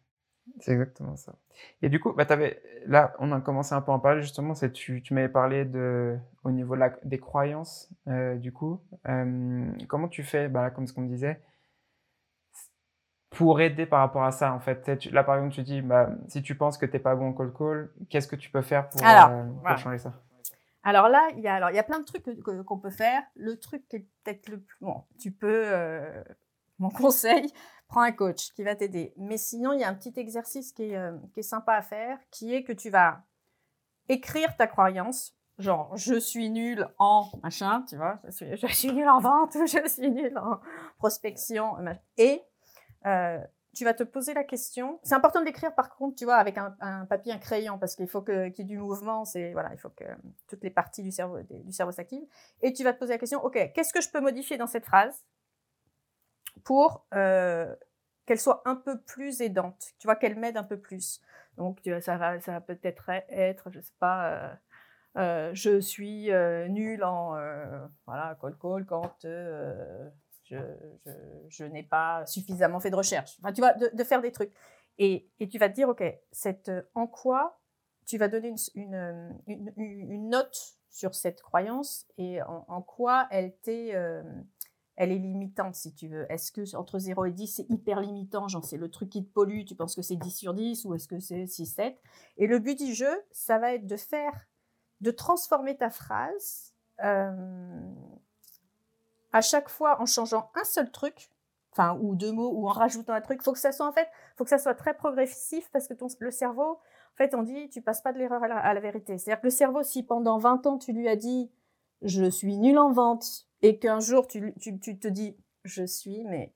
C'est 0.60 0.72
exactement 0.72 1.16
ça. 1.16 1.34
Et 1.82 1.88
du 1.88 2.00
coup, 2.00 2.12
bah, 2.12 2.24
avais, 2.28 2.62
là, 2.86 3.14
on 3.18 3.32
a 3.32 3.40
commencé 3.40 3.74
un 3.74 3.80
peu 3.80 3.92
à 3.92 3.94
en 3.94 3.98
parler 3.98 4.22
justement. 4.22 4.54
C'est 4.54 4.72
tu, 4.72 5.02
tu 5.02 5.14
m'avais 5.14 5.28
parlé 5.28 5.64
de, 5.64 6.18
au 6.44 6.50
niveau 6.50 6.74
de 6.74 6.80
la, 6.80 6.90
des 7.04 7.18
croyances, 7.18 7.90
euh, 8.08 8.36
du 8.36 8.52
coup. 8.52 8.80
Euh, 9.08 9.70
comment 9.88 10.08
tu 10.08 10.22
fais, 10.22 10.48
bah, 10.48 10.70
comme 10.70 10.86
ce 10.86 10.92
qu'on 10.92 11.04
disait, 11.04 11.40
pour 13.30 13.60
aider 13.60 13.86
par 13.86 14.00
rapport 14.00 14.24
à 14.24 14.32
ça, 14.32 14.52
en 14.52 14.60
fait? 14.60 14.98
Tu, 14.98 15.10
Là, 15.10 15.24
par 15.24 15.36
exemple, 15.36 15.54
tu 15.54 15.62
dis, 15.62 15.82
bah, 15.82 16.10
si 16.28 16.42
tu 16.42 16.54
penses 16.54 16.78
que 16.78 16.86
tu 16.86 16.92
n'es 16.92 16.98
pas 16.98 17.14
bon 17.14 17.28
en 17.28 17.32
call 17.32 17.52
call, 17.52 17.90
qu'est-ce 18.08 18.28
que 18.28 18.36
tu 18.36 18.50
peux 18.50 18.62
faire 18.62 18.88
pour, 18.88 19.04
alors, 19.04 19.30
euh, 19.30 19.44
pour 19.66 19.78
changer 19.78 19.98
ça? 19.98 20.14
Alors 20.82 21.08
là, 21.08 21.28
il 21.36 21.40
y 21.40 21.48
a 21.48 21.54
alors 21.56 21.68
il 21.68 21.76
y 21.76 21.78
a 21.78 21.82
plein 21.82 22.00
de 22.00 22.06
trucs 22.06 22.24
qu'on 22.64 22.78
peut 22.78 22.90
faire. 22.90 23.22
Le 23.36 23.58
truc 23.58 23.86
qui 23.88 23.96
est 23.96 24.06
peut-être 24.24 24.48
le 24.48 24.60
plus 24.60 24.78
bon, 24.80 25.04
tu 25.18 25.30
peux 25.30 25.64
mon 26.80 26.90
conseil, 26.90 27.52
prends 27.88 28.00
un 28.00 28.12
coach 28.12 28.52
qui 28.54 28.64
va 28.64 28.74
t'aider. 28.74 29.14
Mais 29.16 29.36
sinon, 29.36 29.72
il 29.72 29.80
y 29.80 29.84
a 29.84 29.88
un 29.88 29.94
petit 29.94 30.18
exercice 30.18 30.72
qui 30.72 30.90
est, 30.90 30.96
euh, 30.96 31.16
qui 31.32 31.40
est 31.40 31.44
sympa 31.44 31.74
à 31.74 31.82
faire, 31.82 32.18
qui 32.30 32.54
est 32.54 32.64
que 32.64 32.72
tu 32.72 32.90
vas 32.90 33.22
écrire 34.08 34.56
ta 34.56 34.66
croyance, 34.66 35.36
genre 35.58 35.96
je 35.96 36.18
suis 36.18 36.50
nul 36.50 36.88
en 36.98 37.30
machin, 37.42 37.84
tu 37.88 37.96
vois, 37.96 38.18
je 38.24 38.66
suis, 38.66 38.92
nul 38.92 39.08
en 39.08 39.20
vente, 39.20 39.52
je 39.66 39.88
suis 39.88 40.10
nul 40.10 40.36
en 40.36 40.60
prospection, 40.98 41.76
et 42.16 42.42
euh, 43.06 43.38
tu 43.74 43.84
vas 43.84 43.94
te 43.94 44.02
poser 44.02 44.34
la 44.34 44.42
question. 44.42 44.98
C'est 45.04 45.14
important 45.14 45.40
de 45.40 45.44
l'écrire 45.44 45.74
par 45.74 45.94
contre, 45.94 46.16
tu 46.16 46.24
vois, 46.24 46.36
avec 46.36 46.58
un, 46.58 46.74
un 46.80 47.06
papier, 47.06 47.32
un 47.32 47.38
crayon, 47.38 47.78
parce 47.78 47.94
qu'il 47.94 48.08
faut 48.08 48.22
qu'il 48.22 48.52
y 48.58 48.60
ait 48.60 48.64
du 48.64 48.78
mouvement. 48.78 49.24
C'est 49.24 49.52
voilà, 49.52 49.72
il 49.72 49.78
faut 49.78 49.90
que 49.90 50.04
toutes 50.48 50.64
les 50.64 50.70
parties 50.70 51.02
du 51.02 51.12
cerveau 51.12 51.38
du 51.48 51.72
cerveau 51.72 51.92
s'activent. 51.92 52.26
Et 52.62 52.72
tu 52.72 52.82
vas 52.82 52.92
te 52.92 52.98
poser 52.98 53.12
la 53.12 53.18
question. 53.18 53.44
Ok, 53.44 53.70
qu'est-ce 53.72 53.92
que 53.92 54.00
je 54.00 54.10
peux 54.10 54.20
modifier 54.20 54.56
dans 54.56 54.66
cette 54.66 54.86
phrase? 54.86 55.24
Pour 56.64 57.06
qu'elle 57.10 58.40
soit 58.40 58.62
un 58.64 58.76
peu 58.76 59.00
plus 59.00 59.40
aidante, 59.40 59.92
tu 59.98 60.06
vois, 60.06 60.16
qu'elle 60.16 60.36
m'aide 60.36 60.56
un 60.56 60.64
peu 60.64 60.78
plus. 60.78 61.20
Donc, 61.56 61.80
ça 62.00 62.16
va, 62.16 62.40
ça 62.40 62.52
va 62.52 62.60
peut-être 62.60 63.10
être, 63.28 63.70
je 63.70 63.80
sais 63.80 63.94
pas, 63.98 64.58
euh, 65.16 65.50
je 65.54 65.80
suis 65.80 66.30
euh, 66.30 66.68
nulle 66.68 67.02
en 67.02 67.36
euh, 67.36 67.84
voilà, 68.06 68.38
call 68.40 68.56
call 68.58 68.86
quand 68.86 69.16
je, 69.24 70.08
je, 71.48 71.64
n'ai 71.64 71.82
pas 71.82 72.24
suffisamment 72.26 72.80
fait 72.80 72.90
de 72.90 72.96
recherche. 72.96 73.36
Enfin, 73.40 73.52
tu 73.52 73.60
vois, 73.60 73.72
de, 73.74 74.04
faire 74.04 74.22
des 74.22 74.32
trucs. 74.32 74.52
Et, 74.98 75.28
et, 75.40 75.48
tu 75.48 75.58
vas 75.58 75.68
te 75.68 75.74
dire, 75.74 75.88
OK, 75.88 76.02
en 76.94 77.06
quoi 77.06 77.60
tu 78.06 78.18
vas 78.18 78.28
donner 78.28 78.54
une, 78.74 79.38
une, 79.46 79.72
une, 79.76 80.10
une 80.10 80.28
note 80.30 80.76
sur 80.90 81.14
cette 81.14 81.40
croyance 81.42 82.06
et 82.18 82.42
en, 82.42 82.64
en 82.66 82.82
quoi 82.82 83.28
elle 83.30 83.54
t'est 83.58 83.94
elle 85.00 85.12
est 85.12 85.18
limitante 85.18 85.74
si 85.76 85.94
tu 85.94 86.08
veux. 86.08 86.30
Est-ce 86.30 86.52
que 86.52 86.76
entre 86.76 86.98
0 86.98 87.24
et 87.24 87.30
10, 87.30 87.46
c'est 87.46 87.70
hyper 87.70 88.00
limitant, 88.00 88.48
genre 88.48 88.62
c'est 88.62 88.76
le 88.76 88.90
truc 88.90 89.08
qui 89.08 89.24
te 89.24 89.32
pollue, 89.32 89.64
tu 89.64 89.74
penses 89.74 89.96
que 89.96 90.02
c'est 90.02 90.16
10 90.16 90.30
sur 90.30 90.52
10 90.52 90.84
ou 90.84 90.94
est-ce 90.94 91.08
que 91.08 91.18
c'est 91.18 91.46
6, 91.46 91.64
7 91.64 91.98
Et 92.36 92.46
le 92.46 92.58
but 92.58 92.78
du 92.78 92.92
jeu, 92.92 93.22
ça 93.30 93.58
va 93.58 93.72
être 93.72 93.86
de 93.86 93.96
faire 93.96 94.46
de 95.00 95.10
transformer 95.10 95.74
ta 95.74 95.88
phrase 95.88 96.74
euh, 97.02 97.80
à 99.32 99.40
chaque 99.40 99.70
fois 99.70 100.02
en 100.02 100.04
changeant 100.04 100.50
un 100.54 100.64
seul 100.64 100.90
truc, 100.90 101.30
enfin 101.72 101.98
ou 102.02 102.14
deux 102.14 102.32
mots 102.32 102.52
ou 102.52 102.68
en 102.68 102.72
rajoutant 102.72 103.14
un 103.14 103.22
truc. 103.22 103.42
Faut 103.42 103.52
que 103.54 103.58
ça 103.58 103.72
soit 103.72 103.88
en 103.88 103.92
fait, 103.92 104.08
faut 104.36 104.44
que 104.44 104.50
ça 104.50 104.58
soit 104.58 104.74
très 104.74 104.92
progressif 104.92 105.70
parce 105.72 105.88
que 105.88 105.94
le 106.18 106.30
cerveau, 106.30 106.72
en 106.72 107.16
fait, 107.16 107.34
on 107.34 107.42
dit 107.42 107.70
tu 107.70 107.80
passes 107.80 108.02
pas 108.02 108.12
de 108.12 108.18
l'erreur 108.18 108.42
à, 108.42 108.74
la 108.74 108.80
vérité. 108.80 109.16
C'est-à-dire 109.16 109.40
que 109.40 109.46
le 109.46 109.50
cerveau, 109.50 109.82
si 109.82 110.02
pendant 110.02 110.36
20 110.36 110.66
ans 110.66 110.76
tu 110.76 110.92
lui 110.92 111.08
as 111.08 111.16
dit 111.16 111.50
je 112.02 112.28
suis 112.28 112.58
nul 112.58 112.76
en 112.76 112.92
vente 112.92 113.49
et 113.62 113.78
qu'un 113.78 114.00
jour 114.00 114.26
tu, 114.26 114.54
tu, 114.60 114.78
tu 114.78 114.98
te 114.98 115.08
dis 115.08 115.36
je 115.64 115.84
suis, 115.84 116.24
mais 116.24 116.52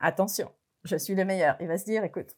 attention, 0.00 0.50
je 0.84 0.96
suis 0.96 1.14
le 1.14 1.24
meilleur, 1.24 1.56
il 1.60 1.68
va 1.68 1.78
se 1.78 1.84
dire 1.84 2.04
écoute, 2.04 2.36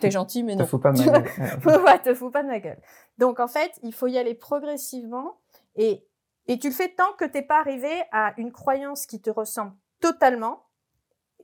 T'es 0.00 0.10
gentil, 0.10 0.42
mais 0.42 0.56
non. 0.56 0.64
Te 0.64 0.68
fous 0.70 0.78
pas 0.78 0.92
de 0.92 1.04
ma 1.04 1.20
gueule. 1.20 1.82
ouais, 1.84 1.98
te 2.00 2.14
fous 2.14 2.30
pas 2.30 2.42
de 2.42 2.48
ma 2.48 2.58
gueule. 2.58 2.80
Donc, 3.18 3.38
en 3.38 3.48
fait, 3.48 3.78
il 3.82 3.92
faut 3.92 4.06
y 4.06 4.18
aller 4.18 4.34
progressivement 4.34 5.38
et, 5.76 6.06
et 6.46 6.58
tu 6.58 6.68
le 6.68 6.74
fais 6.74 6.88
tant 6.88 7.12
que 7.18 7.24
t'es 7.24 7.42
pas 7.42 7.60
arrivé 7.60 7.90
à 8.10 8.34
une 8.38 8.50
croyance 8.50 9.06
qui 9.06 9.20
te 9.20 9.30
ressemble 9.30 9.74
totalement, 10.00 10.64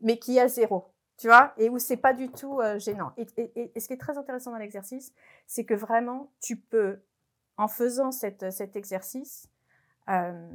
mais 0.01 0.19
qui 0.19 0.41
a 0.41 0.49
zéro. 0.49 0.87
Tu 1.19 1.29
vois, 1.29 1.55
et 1.57 1.71
où 1.71 1.79
c'est 1.79 1.97
pas 1.97 2.13
du 2.13 2.31
tout 2.31 2.61
euh, 2.61 2.79
gênant. 2.79 3.13
Et, 3.17 3.27
et, 3.39 3.73
et, 3.75 3.81
ce 3.81 3.87
qui 3.87 3.95
est 3.95 3.99
très 3.99 4.19
intéressant 4.19 4.51
dans 4.51 4.59
l'exercice, 4.59 5.15
c'est 5.47 5.65
que 5.65 5.73
vraiment, 5.73 6.31
tu 6.43 6.59
peux, 6.59 7.01
en 7.57 7.69
faisant 7.69 8.11
cette, 8.11 8.51
cet 8.51 8.77
exercice, 8.77 9.49
euh, 10.11 10.49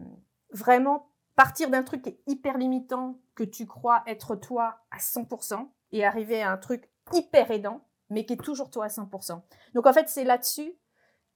vraiment 0.52 1.11
partir 1.42 1.72
d'un 1.72 1.82
truc 1.82 2.04
qui 2.04 2.10
est 2.10 2.20
hyper 2.28 2.56
limitant, 2.60 3.18
que 3.34 3.44
tu 3.44 3.66
crois 3.66 4.04
être 4.06 4.36
toi 4.36 4.78
à 4.92 5.00
100%, 5.00 5.68
et 5.92 6.06
arriver 6.06 6.44
à 6.44 6.52
un 6.52 6.58
truc 6.58 6.88
hyper 7.14 7.50
aidant, 7.50 7.82
mais 8.12 8.26
qui 8.26 8.34
est 8.34 8.44
toujours 8.44 8.70
toi 8.70 8.86
à 8.86 8.88
100%. 8.90 9.42
Donc 9.74 9.88
en 9.88 9.92
fait, 9.92 10.08
c'est 10.08 10.24
là-dessus 10.24 10.72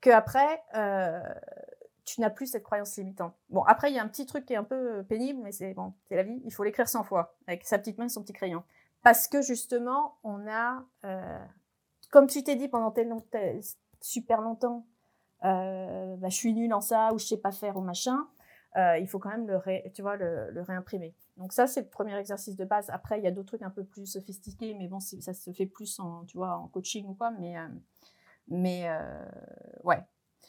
que 0.02 0.12
après, 0.12 0.62
euh, 0.76 1.20
tu 2.04 2.22
n'as 2.22 2.30
plus 2.30 2.46
cette 2.46 2.62
croyance 2.62 2.96
limitante. 2.98 3.34
Bon, 3.50 3.64
après, 3.64 3.90
il 3.90 3.96
y 3.96 4.00
a 4.00 4.04
un 4.04 4.08
petit 4.08 4.28
truc 4.28 4.46
qui 4.46 4.54
est 4.54 4.58
un 4.58 4.64
peu 4.64 5.04
pénible, 5.10 5.40
mais 5.42 5.52
c'est 5.52 5.74
bon, 5.74 5.96
c'est 6.08 6.16
la 6.16 6.22
vie. 6.22 6.40
Il 6.46 6.54
faut 6.54 6.64
l'écrire 6.64 6.88
100 6.88 7.04
fois 7.04 7.36
avec 7.48 7.66
sa 7.66 7.80
petite 7.80 7.98
main 7.98 8.06
et 8.06 8.10
son 8.10 8.22
petit 8.22 8.34
crayon. 8.34 8.62
Parce 9.02 9.28
que 9.28 9.42
justement, 9.42 10.20
on 10.24 10.48
a, 10.48 10.84
euh, 11.06 11.46
comme 12.12 12.28
tu 12.28 12.44
t'es 12.44 12.56
dit 12.56 12.68
pendant 12.68 12.92
tellement, 12.92 13.26
super 14.02 14.42
longtemps, 14.42 14.86
euh, 15.46 16.16
bah, 16.18 16.30
je 16.30 16.36
suis 16.36 16.54
nulle 16.54 16.76
en 16.76 16.82
ça 16.82 17.12
ou 17.12 17.18
je 17.18 17.26
sais 17.26 17.38
pas 17.38 17.52
faire 17.52 17.76
ou 17.76 17.82
machin. 17.82 18.28
Euh, 18.78 18.98
il 18.98 19.08
faut 19.08 19.20
quand 19.20 19.30
même 19.30 19.48
le, 19.48 19.60
tu 19.92 20.02
vois, 20.02 20.18
le, 20.18 20.52
le 20.52 20.62
réimprimer. 20.62 21.16
Donc 21.38 21.54
ça, 21.54 21.66
c'est 21.66 21.82
le 21.82 21.88
premier 21.88 22.18
exercice 22.18 22.58
de 22.58 22.66
base. 22.66 22.90
Après, 22.90 23.20
il 23.20 23.24
y 23.24 23.28
a 23.28 23.32
d'autres 23.32 23.48
trucs 23.48 23.62
un 23.62 23.70
peu 23.70 23.86
plus 23.86 24.06
sophistiqués, 24.06 24.74
mais 24.74 24.88
bon, 24.88 25.00
ça 25.00 25.34
se 25.34 25.52
fait 25.54 25.66
plus 25.66 25.98
en, 26.00 26.26
tu 26.26 26.38
vois, 26.38 26.58
en 26.58 26.68
coaching 26.68 27.06
ou 27.08 27.14
quoi. 27.14 27.32
Mais, 27.32 27.58
euh, 27.58 27.68
mais 28.50 28.90
euh, 28.90 29.26
ouais. 29.84 30.04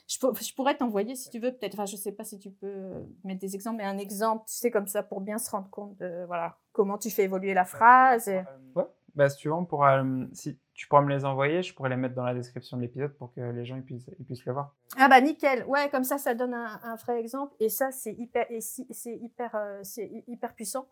Je, 0.09 0.19
je 0.19 0.55
pourrais 0.55 0.77
t'envoyer, 0.77 1.17
si 1.17 1.31
tu 1.31 1.39
veux, 1.39 1.53
peut-être, 1.53 1.75
enfin, 1.75 1.87
je 1.87 1.97
sais 1.97 2.13
pas 2.13 2.23
si 2.23 2.39
tu 2.39 2.51
peux 2.51 3.05
mettre 3.25 3.41
des 3.41 3.55
exemples, 3.55 3.79
mais 3.79 3.85
un 3.85 3.99
exemple, 3.99 4.45
tu 4.47 4.55
sais, 4.55 4.71
comme 4.71 4.87
ça, 4.87 5.03
pour 5.03 5.21
bien 5.21 5.39
se 5.39 5.51
rendre 5.51 5.71
compte 5.71 5.97
de, 5.97 6.25
voilà, 6.27 6.59
comment 6.73 6.99
tu 6.99 7.11
fais 7.11 7.25
évoluer 7.25 7.55
la 7.55 7.65
phrase. 7.65 8.29
Et... 8.29 8.43
Ouais, 8.75 8.87
bah, 9.15 9.29
si 9.29 9.39
tu 9.39 9.49
veux, 9.49 9.55
on 9.55 9.65
pourra, 9.65 10.05
si, 10.33 10.59
tu 10.77 10.87
pourras 10.89 11.01
me 11.01 11.09
les 11.09 11.25
envoyer, 11.25 11.63
je 11.63 11.75
pourrais 11.75 11.89
les 11.89 11.97
mettre 11.97 12.15
dans 12.15 12.23
la 12.23 12.35
description 12.35 12.77
de 12.77 12.83
l'épisode 12.83 13.13
pour 13.15 13.33
que 13.33 13.41
les 13.41 13.65
gens 13.65 13.77
ils 13.77 13.83
puissent, 13.83 14.11
ils 14.19 14.27
puissent 14.27 14.45
le 14.45 14.53
voir. 14.53 14.75
Ah 14.99 15.09
bah 15.09 15.23
nickel, 15.23 15.65
ouais, 15.65 15.89
comme 15.89 16.05
ça, 16.05 16.19
ça 16.19 16.35
donne 16.35 16.53
un, 16.53 16.95
vrai 16.97 17.19
exemple 17.19 17.55
et 17.61 17.71
ça 17.71 17.91
c'est 17.91 18.13
hyper, 18.13 18.47
c'est 18.61 19.17
hyper, 19.17 19.55
euh, 19.55 19.83
hyper 20.29 20.55
puissant. 20.55 20.87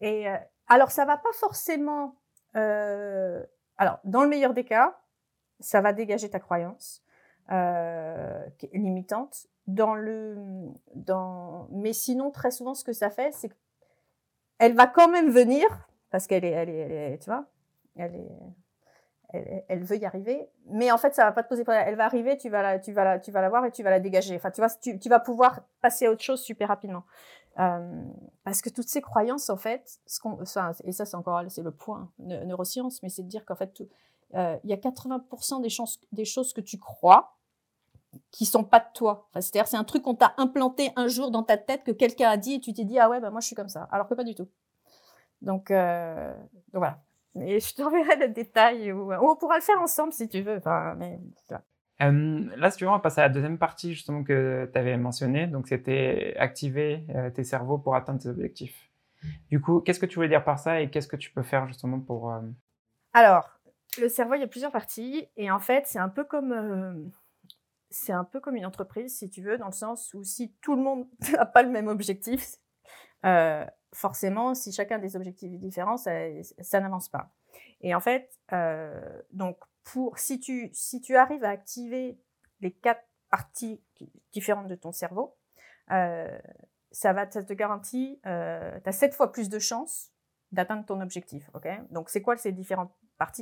Et 0.00 0.28
euh, 0.28 0.36
alors 0.66 0.90
ça 0.90 1.04
va 1.04 1.16
pas 1.16 1.32
forcément, 1.34 2.16
euh, 2.56 3.40
alors 3.76 4.00
dans 4.02 4.24
le 4.24 4.28
meilleur 4.28 4.54
des 4.54 4.64
cas, 4.64 4.98
ça 5.60 5.80
va 5.80 5.92
dégager 5.92 6.28
ta 6.28 6.40
croyance 6.40 7.04
limitante. 8.72 9.46
Dans 9.68 9.94
le, 9.94 10.36
dans, 10.94 11.68
mais 11.70 11.92
sinon 11.92 12.30
très 12.30 12.50
souvent 12.50 12.74
ce 12.74 12.84
que 12.84 12.94
ça 12.94 13.10
fait, 13.10 13.32
c'est 13.32 13.50
qu'elle 14.58 14.74
va 14.74 14.86
quand 14.86 15.08
même 15.08 15.30
venir 15.30 15.66
parce 16.10 16.26
qu'elle 16.26 16.44
est, 16.44 16.50
elle 16.50 16.70
est, 16.70 17.12
est, 17.12 17.18
tu 17.18 17.28
vois, 17.28 17.44
elle 17.96 18.14
est 18.14 18.30
elle, 19.30 19.84
veut 19.84 19.98
y 19.98 20.06
arriver, 20.06 20.48
mais 20.70 20.90
en 20.90 20.96
fait, 20.96 21.14
ça 21.14 21.24
va 21.24 21.32
pas 21.32 21.42
te 21.42 21.48
poser 21.48 21.62
problème. 21.62 21.84
Elle 21.86 21.96
va 21.96 22.06
arriver, 22.06 22.38
tu 22.38 22.48
vas 22.48 22.62
la, 22.62 22.78
tu 22.78 22.92
vas 22.92 23.04
la, 23.04 23.18
tu 23.18 23.30
vas 23.30 23.42
la 23.42 23.50
voir 23.50 23.64
et 23.66 23.70
tu 23.70 23.82
vas 23.82 23.90
la 23.90 24.00
dégager. 24.00 24.34
Enfin, 24.36 24.50
tu 24.50 24.60
vois, 24.60 24.70
tu, 24.70 25.08
vas 25.08 25.20
pouvoir 25.20 25.60
passer 25.82 26.06
à 26.06 26.10
autre 26.10 26.22
chose 26.22 26.40
super 26.40 26.68
rapidement. 26.68 27.04
Euh, 27.58 28.04
parce 28.44 28.62
que 28.62 28.70
toutes 28.70 28.88
ces 28.88 29.02
croyances, 29.02 29.50
en 29.50 29.58
fait, 29.58 30.00
ce 30.06 30.18
qu'on, 30.20 30.40
enfin, 30.40 30.72
et 30.84 30.92
ça, 30.92 31.04
c'est 31.04 31.16
encore, 31.16 31.42
c'est 31.48 31.62
le 31.62 31.72
point 31.72 32.10
neurosciences, 32.18 33.02
mais 33.02 33.10
c'est 33.10 33.22
de 33.22 33.28
dire 33.28 33.44
qu'en 33.44 33.56
fait, 33.56 33.82
euh, 34.34 34.56
il 34.64 34.70
y 34.70 34.72
a 34.72 34.76
80% 34.76 35.60
des, 35.60 35.68
chances, 35.68 36.00
des 36.12 36.24
choses 36.24 36.54
que 36.54 36.62
tu 36.62 36.78
crois 36.78 37.34
qui 38.30 38.46
sont 38.46 38.64
pas 38.64 38.80
de 38.80 38.86
toi. 38.94 39.28
C'est-à-dire, 39.34 39.66
c'est 39.66 39.76
un 39.76 39.84
truc 39.84 40.02
qu'on 40.04 40.14
t'a 40.14 40.32
implanté 40.38 40.90
un 40.96 41.08
jour 41.08 41.30
dans 41.30 41.42
ta 41.42 41.58
tête 41.58 41.84
que 41.84 41.92
quelqu'un 41.92 42.30
a 42.30 42.36
dit 42.38 42.54
et 42.54 42.60
tu 42.60 42.72
t'es 42.72 42.84
dit, 42.84 42.98
ah 42.98 43.10
ouais, 43.10 43.20
bah, 43.20 43.30
moi, 43.30 43.40
je 43.40 43.46
suis 43.46 43.56
comme 43.56 43.68
ça. 43.68 43.88
Alors 43.90 44.08
que 44.08 44.14
pas 44.14 44.24
du 44.24 44.34
tout. 44.34 44.48
Donc, 45.42 45.70
euh, 45.70 46.34
donc 46.72 46.80
voilà. 46.80 47.02
Et 47.40 47.60
je 47.60 47.74
t'enverrai 47.74 48.16
le 48.16 48.28
détail. 48.28 48.92
Ou, 48.92 49.12
on 49.12 49.36
pourra 49.36 49.56
le 49.56 49.62
faire 49.62 49.80
ensemble 49.80 50.12
si 50.12 50.28
tu 50.28 50.42
veux. 50.42 50.56
Enfin, 50.56 50.94
mais, 50.96 51.18
euh, 52.02 52.44
là, 52.56 52.70
si 52.70 52.78
tu 52.78 52.84
veux, 52.84 52.90
on 52.90 52.94
va 52.94 53.00
passer 53.00 53.20
à 53.20 53.24
la 53.24 53.28
deuxième 53.28 53.58
partie 53.58 53.92
justement 53.92 54.22
que 54.22 54.68
tu 54.72 54.78
avais 54.78 54.96
mentionné. 54.96 55.46
Donc, 55.46 55.68
c'était 55.68 56.34
activer 56.38 57.04
euh, 57.14 57.30
tes 57.30 57.44
cerveaux 57.44 57.78
pour 57.78 57.94
atteindre 57.94 58.20
tes 58.20 58.28
objectifs. 58.28 58.88
Du 59.50 59.60
coup, 59.60 59.80
qu'est-ce 59.80 59.98
que 59.98 60.06
tu 60.06 60.16
voulais 60.16 60.28
dire 60.28 60.44
par 60.44 60.58
ça 60.58 60.80
et 60.80 60.90
qu'est-ce 60.90 61.08
que 61.08 61.16
tu 61.16 61.30
peux 61.32 61.42
faire 61.42 61.66
justement 61.66 62.00
pour... 62.00 62.32
Euh... 62.32 62.40
Alors, 63.12 63.58
le 64.00 64.08
cerveau, 64.08 64.34
il 64.34 64.40
y 64.40 64.44
a 64.44 64.48
plusieurs 64.48 64.70
parties. 64.70 65.28
Et 65.36 65.50
en 65.50 65.58
fait, 65.58 65.86
c'est 65.86 65.98
un 65.98 66.08
peu 66.08 66.24
comme... 66.24 66.52
Euh, 66.52 66.94
c'est 67.90 68.12
un 68.12 68.24
peu 68.24 68.38
comme 68.38 68.54
une 68.54 68.66
entreprise, 68.66 69.16
si 69.16 69.30
tu 69.30 69.42
veux, 69.42 69.56
dans 69.56 69.66
le 69.66 69.72
sens 69.72 70.12
où 70.12 70.22
si 70.22 70.52
tout 70.60 70.76
le 70.76 70.82
monde 70.82 71.06
n'a 71.32 71.46
pas 71.46 71.62
le 71.62 71.70
même 71.70 71.88
objectif, 71.88 72.56
euh, 73.24 73.64
forcément, 73.92 74.54
si 74.54 74.72
chacun 74.72 74.98
des 74.98 75.16
objectifs 75.16 75.52
est 75.52 75.58
différent, 75.58 75.96
ça, 75.96 76.80
n'avance 76.80 77.08
pas. 77.08 77.30
Et 77.80 77.94
en 77.94 78.00
fait, 78.00 78.30
euh, 78.52 79.22
donc 79.32 79.58
pour 79.84 80.18
si 80.18 80.40
tu 80.40 80.70
si 80.72 81.00
tu 81.00 81.16
arrives 81.16 81.44
à 81.44 81.50
activer 81.50 82.20
les 82.60 82.72
quatre 82.72 83.04
parties 83.30 83.82
différentes 84.32 84.68
de 84.68 84.74
ton 84.74 84.92
cerveau, 84.92 85.36
euh, 85.90 86.38
ça 86.90 87.12
va 87.12 87.30
ça 87.30 87.42
te 87.42 87.52
garantit, 87.52 88.20
euh, 88.26 88.78
tu 88.82 88.88
as 88.88 88.92
sept 88.92 89.14
fois 89.14 89.32
plus 89.32 89.48
de 89.48 89.58
chances 89.58 90.10
d'atteindre 90.52 90.84
ton 90.84 91.00
objectif. 91.00 91.50
Donc 91.90 92.10
c'est 92.10 92.22
quoi 92.22 92.36
ces 92.36 92.52
différentes 92.52 92.92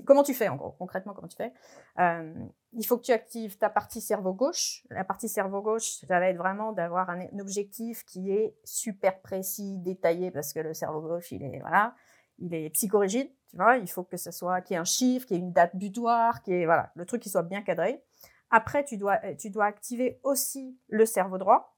Comment 0.07 0.23
tu 0.23 0.33
fais 0.33 0.49
en 0.49 0.57
gros 0.57 0.73
Concrètement, 0.73 1.13
comment 1.13 1.29
tu 1.29 1.37
fais? 1.37 1.53
Euh, 1.99 2.35
Il 2.73 2.85
faut 2.85 2.97
que 2.97 3.05
tu 3.05 3.13
actives 3.13 3.59
ta 3.59 3.69
partie 3.69 4.01
cerveau 4.01 4.33
gauche. 4.33 4.85
La 4.91 5.05
partie 5.05 5.29
cerveau 5.29 5.61
gauche, 5.61 6.01
ça 6.01 6.19
va 6.19 6.29
être 6.29 6.39
vraiment 6.39 6.73
d'avoir 6.73 7.11
un, 7.11 7.27
objectif 7.39 8.05
qui 8.05 8.31
est 8.31 8.57
super 8.65 9.21
précis, 9.21 9.79
détaillé, 9.79 10.31
parce 10.31 10.53
que 10.53 10.61
le 10.61 10.73
cerveau 10.73 11.01
gauche, 11.03 11.31
il 11.33 11.43
est 11.43 11.61
voilà, 11.61 11.95
il 12.39 12.55
est 12.55 12.71
psychorigide. 12.71 13.31
Tu 13.51 13.57
vois, 13.57 13.77
il 13.77 13.89
faut 13.89 14.03
que 14.03 14.17
ce 14.17 14.31
soit 14.31 14.61
qu'il 14.63 14.75
y 14.75 14.77
ait 14.77 14.81
un 14.81 14.85
chiffre, 14.85 15.27
qu'il 15.27 15.37
y 15.37 15.41
ait 15.41 15.43
une 15.43 15.53
date 15.53 15.77
butoir, 15.77 16.43
qu'il 16.43 16.55
y 16.55 16.63
ait 16.63 16.67
voilà, 16.67 16.91
le 16.95 17.05
truc 17.05 17.23
qui 17.23 17.29
soit 17.29 17.43
bien 17.43 17.63
cadré. 17.63 18.03
Après, 18.51 18.85
tu 18.85 18.97
dois 18.97 19.19
tu 19.39 19.51
dois 19.51 19.67
activer 19.67 20.21
aussi 20.23 20.79
le 20.89 21.05
cerveau 21.05 21.37
droit. 21.37 21.76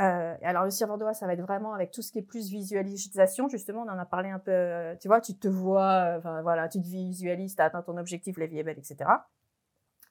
Euh, 0.00 0.34
alors 0.42 0.64
le 0.64 0.70
cerveau 0.70 0.96
droit, 0.96 1.12
ça 1.12 1.26
va 1.26 1.34
être 1.34 1.42
vraiment 1.42 1.74
avec 1.74 1.90
tout 1.90 2.00
ce 2.00 2.10
qui 2.10 2.18
est 2.18 2.22
plus 2.22 2.48
visualisation. 2.48 3.48
Justement, 3.48 3.82
on 3.82 3.90
en 3.90 3.98
a 3.98 4.06
parlé 4.06 4.30
un 4.30 4.38
peu. 4.38 4.50
Euh, 4.50 4.96
tu 4.96 5.08
vois, 5.08 5.20
tu 5.20 5.36
te 5.36 5.48
vois, 5.48 6.14
enfin 6.16 6.40
voilà, 6.42 6.68
tu 6.68 6.80
te 6.80 6.86
visualises, 6.86 7.54
tu 7.54 7.62
as 7.62 7.66
atteint 7.66 7.82
ton 7.82 7.98
objectif, 7.98 8.38
la 8.38 8.46
vie 8.46 8.58
est 8.58 8.62
belle, 8.62 8.78
etc. 8.78 9.10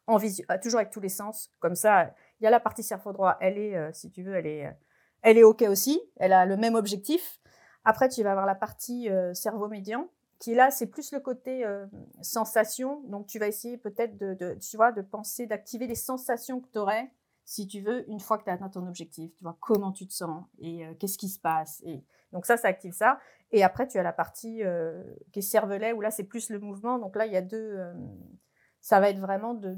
En 0.06 0.18
euh, 0.18 0.58
toujours 0.62 0.80
avec 0.80 0.92
tous 0.92 1.00
les 1.00 1.10
sens. 1.10 1.52
Comme 1.60 1.76
ça, 1.76 2.14
il 2.40 2.44
y 2.44 2.48
a 2.48 2.52
la 2.52 2.60
partie 2.60 2.84
cerveau 2.84 3.14
droit. 3.14 3.38
Elle 3.42 3.58
est, 3.58 3.76
euh, 3.76 3.90
si 3.92 4.12
tu 4.12 4.22
veux, 4.22 4.36
elle 4.36 4.48
est, 4.48 4.78
elle 5.24 5.38
est 5.40 5.44
ok 5.44 5.64
aussi. 5.64 6.00
Elle 6.18 6.34
a 6.34 6.46
le 6.46 6.58
même 6.58 6.76
objectif. 6.76 7.40
Après, 7.84 8.10
tu 8.10 8.22
vas 8.22 8.32
avoir 8.32 8.46
la 8.46 8.56
partie 8.56 9.10
cerveau 9.34 9.68
médian, 9.70 10.10
qui 10.38 10.54
là, 10.54 10.70
c'est 10.70 10.88
plus 10.88 11.12
le 11.14 11.20
côté 11.20 11.66
sensation. 12.22 13.02
Donc, 13.08 13.26
tu 13.26 13.40
vas 13.40 13.48
essayer 13.48 13.78
peut-être 13.78 14.18
de, 14.18 14.34
de, 14.34 14.56
tu 14.56 14.76
vois, 14.76 14.92
de 14.92 15.02
penser, 15.02 15.48
d'activer 15.48 15.88
les 15.88 15.96
sensations 15.96 16.60
que 16.60 16.68
tu 16.72 16.78
aurais 16.78 17.10
si 17.50 17.66
tu 17.66 17.82
veux, 17.82 18.08
une 18.08 18.20
fois 18.20 18.38
que 18.38 18.44
tu 18.44 18.52
as 18.52 18.54
atteint 18.54 18.70
ton 18.70 18.86
objectif, 18.86 19.34
tu 19.36 19.44
vois 19.44 19.58
comment 19.60 19.92
tu 19.92 20.06
te 20.06 20.14
sens 20.14 20.46
et 20.60 20.86
euh, 20.86 20.94
qu'est-ce 21.00 21.18
qui 21.18 21.30
se 21.30 21.40
passe. 21.40 21.82
Et 21.84 22.04
donc 22.32 22.46
ça, 22.46 22.58
ça 22.58 22.68
active 22.68 22.94
ça. 22.94 23.20
Et 23.52 23.64
après, 23.64 23.88
tu 23.88 23.98
as 23.98 24.04
la 24.04 24.14
partie 24.14 24.64
euh, 24.64 25.04
qui 25.32 25.40
est 25.40 25.42
cervelet, 25.42 25.92
où 25.94 26.00
là, 26.00 26.12
c'est 26.12 26.26
plus 26.26 26.52
le 26.52 26.60
mouvement. 26.60 27.00
Donc 27.00 27.16
là, 27.16 27.26
il 27.26 27.34
y 27.34 27.36
a 27.36 27.42
deux... 27.42 27.58
Euh, 27.58 27.92
ça 28.82 29.00
va 29.00 29.10
être 29.10 29.18
vraiment 29.18 29.56
bah, 29.56 29.74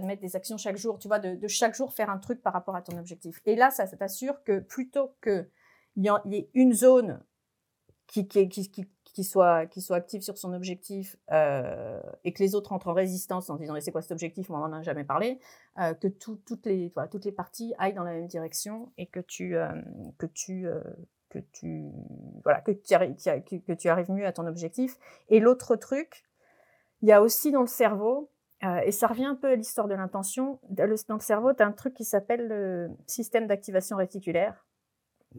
de, 0.00 0.06
mettre 0.06 0.20
des 0.20 0.34
actions 0.34 0.56
chaque 0.56 0.76
jour, 0.76 0.98
tu 0.98 1.06
vois, 1.06 1.20
de, 1.20 1.46
chaque 1.46 1.76
jour 1.76 1.94
faire 1.94 2.10
un 2.10 2.18
truc 2.18 2.42
par 2.42 2.52
rapport 2.52 2.74
à 2.74 2.82
ton 2.82 2.98
objectif. 2.98 3.40
Et 3.46 3.54
là, 3.54 3.70
ça, 3.70 3.86
t'assure 3.86 4.42
que 4.42 4.58
plutôt 4.58 5.14
qu'il 5.22 5.48
y, 5.98 6.08
ait 6.08 6.50
une 6.52 6.72
zone 6.72 7.22
qui 8.08 8.26
soit, 9.24 9.66
qui 9.66 9.80
soit 9.80 9.96
active 9.96 10.22
sur 10.22 10.36
son 10.36 10.52
objectif 10.52 11.16
euh, 11.32 12.00
et 12.24 12.32
que 12.32 12.42
les 12.42 12.54
autres 12.54 12.72
entrent 12.72 12.88
en 12.88 12.92
résistance 12.92 13.50
en 13.50 13.56
disant 13.56 13.74
c'est 13.80 13.92
quoi 13.92 14.02
cet 14.02 14.12
objectif, 14.12 14.50
on 14.50 14.58
n'en 14.58 14.72
a 14.72 14.82
jamais 14.82 15.04
parlé, 15.04 15.38
euh, 15.78 15.94
que 15.94 16.08
tout, 16.08 16.36
toutes, 16.46 16.66
les, 16.66 16.92
toutes 17.10 17.24
les 17.24 17.32
parties 17.32 17.74
aillent 17.78 17.94
dans 17.94 18.04
la 18.04 18.12
même 18.12 18.26
direction 18.26 18.92
et 18.98 19.06
que 19.06 19.20
tu, 19.20 19.56
euh, 19.56 19.68
que 20.18 20.26
tu, 20.26 20.66
que 21.30 21.38
tu, 21.38 21.90
voilà, 22.44 22.60
que 22.60 22.72
tu, 22.72 23.60
que 23.60 23.72
tu 23.72 23.88
arrives 23.88 24.10
mieux 24.10 24.26
à 24.26 24.32
ton 24.32 24.46
objectif. 24.46 24.98
Et 25.28 25.40
l'autre 25.40 25.76
truc, 25.76 26.24
il 27.02 27.08
y 27.08 27.12
a 27.12 27.22
aussi 27.22 27.50
dans 27.50 27.60
le 27.60 27.66
cerveau, 27.66 28.30
et 28.84 28.90
ça 28.90 29.06
revient 29.06 29.26
un 29.26 29.34
peu 29.34 29.48
à 29.48 29.54
l'histoire 29.54 29.86
de 29.86 29.94
l'intention, 29.94 30.58
dans 30.70 30.88
le 30.88 31.20
cerveau, 31.20 31.52
tu 31.52 31.62
as 31.62 31.66
un 31.66 31.72
truc 31.72 31.94
qui 31.94 32.04
s'appelle 32.04 32.48
le 32.48 32.90
système 33.06 33.46
d'activation 33.46 33.96
réticulaire, 33.96 34.66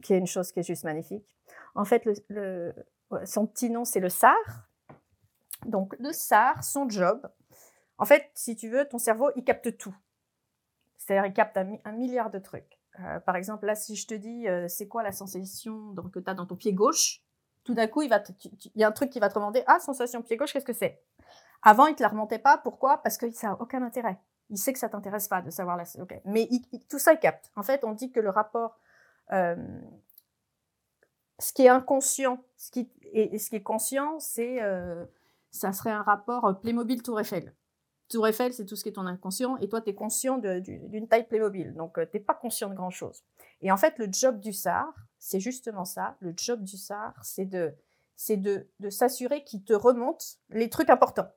qui 0.02 0.14
est 0.14 0.18
une 0.20 0.28
chose 0.28 0.52
qui 0.52 0.60
est 0.60 0.64
juste 0.64 0.84
magnifique. 0.84 1.26
En 1.76 1.84
fait, 1.84 2.06
le 2.30 2.74
son 3.26 3.48
petit 3.48 3.70
nom, 3.70 3.86
c'est 3.86 4.00
le 4.00 4.10
SAR. 4.10 4.36
Donc, 5.66 5.96
le 6.00 6.12
SAR, 6.12 6.64
son 6.64 6.90
job, 6.90 7.28
en 7.98 8.06
fait, 8.06 8.30
si 8.34 8.56
tu 8.56 8.70
veux, 8.70 8.88
ton 8.88 8.98
cerveau, 8.98 9.32
il 9.36 9.44
capte 9.44 9.78
tout. 9.78 9.96
C'est-à-dire, 10.98 11.26
il 11.26 11.34
capte 11.34 11.58
un, 11.58 11.92
milliard 11.94 12.30
de 12.30 12.40
trucs. 12.40 12.80
Euh, 13.00 13.20
par 13.20 13.36
exemple, 13.36 13.66
là, 13.66 13.76
si 13.76 13.96
je 13.96 14.08
te 14.08 14.14
dis, 14.14 14.48
euh, 14.48 14.68
c'est 14.68 14.88
quoi 14.88 15.04
la 15.04 15.12
sensation 15.12 15.92
donc, 15.92 16.12
que 16.12 16.20
tu 16.20 16.30
as 16.30 16.34
dans 16.34 16.46
ton 16.46 16.56
pied 16.56 16.74
gauche, 16.74 17.22
tout 17.64 17.74
d'un 17.74 17.88
coup, 17.88 18.02
il, 18.02 18.12
il 18.76 18.82
y 18.82 18.84
a 18.84 18.88
un 18.88 18.92
truc 18.92 19.10
qui 19.10 19.20
va 19.20 19.30
te 19.30 19.36
demander, 19.36 19.64
ah, 19.68 19.80
sensation 19.80 20.22
pied 20.22 20.38
gauche, 20.38 20.54
qu'est-ce 20.54 20.66
que 20.66 20.74
c'est? 20.74 21.02
Avant, 21.62 21.88
il 21.88 21.96
te 21.96 22.04
la 22.04 22.10
remontait 22.10 22.40
pas. 22.40 22.58
Pourquoi? 22.58 23.02
Parce 23.02 23.18
que 23.18 23.30
ça 23.32 23.48
n'a 23.48 23.62
aucun 23.62 23.82
intérêt. 23.84 24.20
Il 24.50 24.58
sait 24.58 24.74
que 24.74 24.80
ça 24.80 24.90
t'intéresse 24.90 25.28
pas 25.28 25.42
de 25.42 25.50
savoir 25.50 25.76
la. 25.76 25.84
Okay. 26.02 26.22
Mais 26.26 26.48
tout 26.90 27.00
ça, 27.00 27.14
il 27.14 27.20
capte. 27.20 27.52
En 27.56 27.64
fait, 27.64 27.84
on 27.84 27.92
dit 27.92 28.12
que 28.12 28.20
le 28.20 28.30
rapport 28.30 28.80
euh, 29.34 29.56
ce 31.40 31.54
qui 31.54 31.64
est 31.64 31.70
inconscient, 31.70 32.44
ce 32.58 32.72
qui, 32.72 32.90
et, 33.14 33.38
ce 33.38 33.50
qui 33.50 33.58
est 33.58 33.64
conscient, 33.64 34.20
c'est, 34.20 34.62
euh, 34.62 35.06
ça 35.52 35.72
serait 35.74 35.92
un 35.92 36.02
rapport 36.02 36.46
euh, 36.46 36.54
Playmobil 36.54 37.02
Tour 37.04 37.20
Eiffel. 37.20 37.54
Tour 38.10 38.28
Eiffel, 38.28 38.54
c'est 38.54 38.66
tout 38.66 38.76
ce 38.76 38.84
qui 38.84 38.90
est 38.90 38.94
ton 38.94 39.06
inconscient, 39.06 39.58
et 39.58 39.68
toi, 39.68 39.82
tu 39.82 39.90
es 39.90 39.96
conscient 39.96 40.38
d'une 40.38 41.08
taille 41.08 41.28
Playmobil, 41.28 41.74
donc 41.74 41.98
euh, 41.98 42.06
tu 42.12 42.20
pas 42.20 42.34
conscient 42.34 42.70
de 42.70 42.76
grand-chose. 42.76 43.24
Et 43.62 43.72
en 43.72 43.78
fait, 43.78 43.98
le 43.98 44.08
job 44.12 44.40
du 44.40 44.54
SAR, 44.54 44.94
c'est 45.20 45.40
justement 45.40 45.86
ça. 45.86 46.16
Le 46.20 46.34
job 46.36 46.64
du 46.64 46.78
SAR, 46.78 47.14
c'est 47.22 47.46
de, 47.46 47.74
c'est 48.16 48.38
de, 48.38 48.68
de 48.80 48.90
s'assurer 48.90 49.44
qu'il 49.44 49.64
te 49.64 49.74
remonte 49.74 50.38
les 50.50 50.70
trucs 50.70 50.90
importants. 50.90 51.30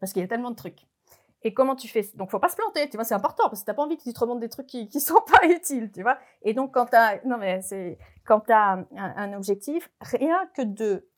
Parce 0.00 0.12
qu'il 0.12 0.22
y 0.22 0.24
a 0.24 0.28
tellement 0.28 0.50
de 0.50 0.56
trucs. 0.56 0.86
Et 1.42 1.52
comment 1.52 1.76
tu 1.76 1.88
fais? 1.88 2.10
Donc, 2.14 2.30
faut 2.30 2.38
pas 2.38 2.48
se 2.48 2.56
planter, 2.56 2.88
tu 2.88 2.96
vois, 2.96 3.04
c'est 3.04 3.14
important 3.14 3.50
parce 3.50 3.60
que 3.60 3.66
t'as 3.66 3.74
pas 3.74 3.82
envie 3.82 3.98
que 3.98 4.02
tu 4.02 4.14
te 4.14 4.18
remontes 4.18 4.40
des 4.40 4.48
trucs 4.48 4.66
qui, 4.66 4.88
qui 4.88 5.00
sont 5.00 5.20
pas 5.30 5.46
utiles, 5.46 5.92
tu 5.92 6.02
vois. 6.02 6.18
Et 6.42 6.54
donc, 6.54 6.72
quand 6.72 6.86
t'as, 6.86 7.22
non 7.26 7.36
mais 7.36 7.60
c'est, 7.60 7.98
quand 8.24 8.40
t'as 8.40 8.72
un, 8.76 8.86
un 8.96 9.32
objectif, 9.34 9.90
rien 10.00 10.46
que 10.54 10.62
de 10.62 11.08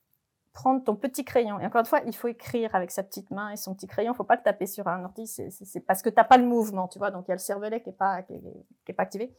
prendre 0.56 0.82
ton 0.82 0.96
petit 0.96 1.22
crayon. 1.22 1.60
Et 1.60 1.66
encore 1.66 1.80
une 1.80 1.86
fois, 1.86 2.00
il 2.06 2.16
faut 2.16 2.28
écrire 2.28 2.74
avec 2.74 2.90
sa 2.90 3.02
petite 3.02 3.30
main 3.30 3.50
et 3.50 3.56
son 3.56 3.74
petit 3.74 3.86
crayon. 3.86 4.14
Faut 4.14 4.24
pas 4.24 4.36
le 4.36 4.42
taper 4.42 4.66
sur 4.66 4.88
un 4.88 5.04
ordi, 5.04 5.26
c'est, 5.26 5.80
parce 5.80 6.00
que 6.00 6.08
t'as 6.08 6.24
pas 6.24 6.38
le 6.38 6.46
mouvement, 6.46 6.88
tu 6.88 6.98
vois. 6.98 7.10
Donc, 7.10 7.26
il 7.26 7.28
y 7.28 7.32
a 7.32 7.34
le 7.34 7.40
cervelet 7.40 7.82
qui 7.82 7.90
est 7.90 7.92
pas, 7.92 8.22
qui 8.22 8.32
est, 8.32 8.92
pas 8.94 9.02
activé. 9.02 9.36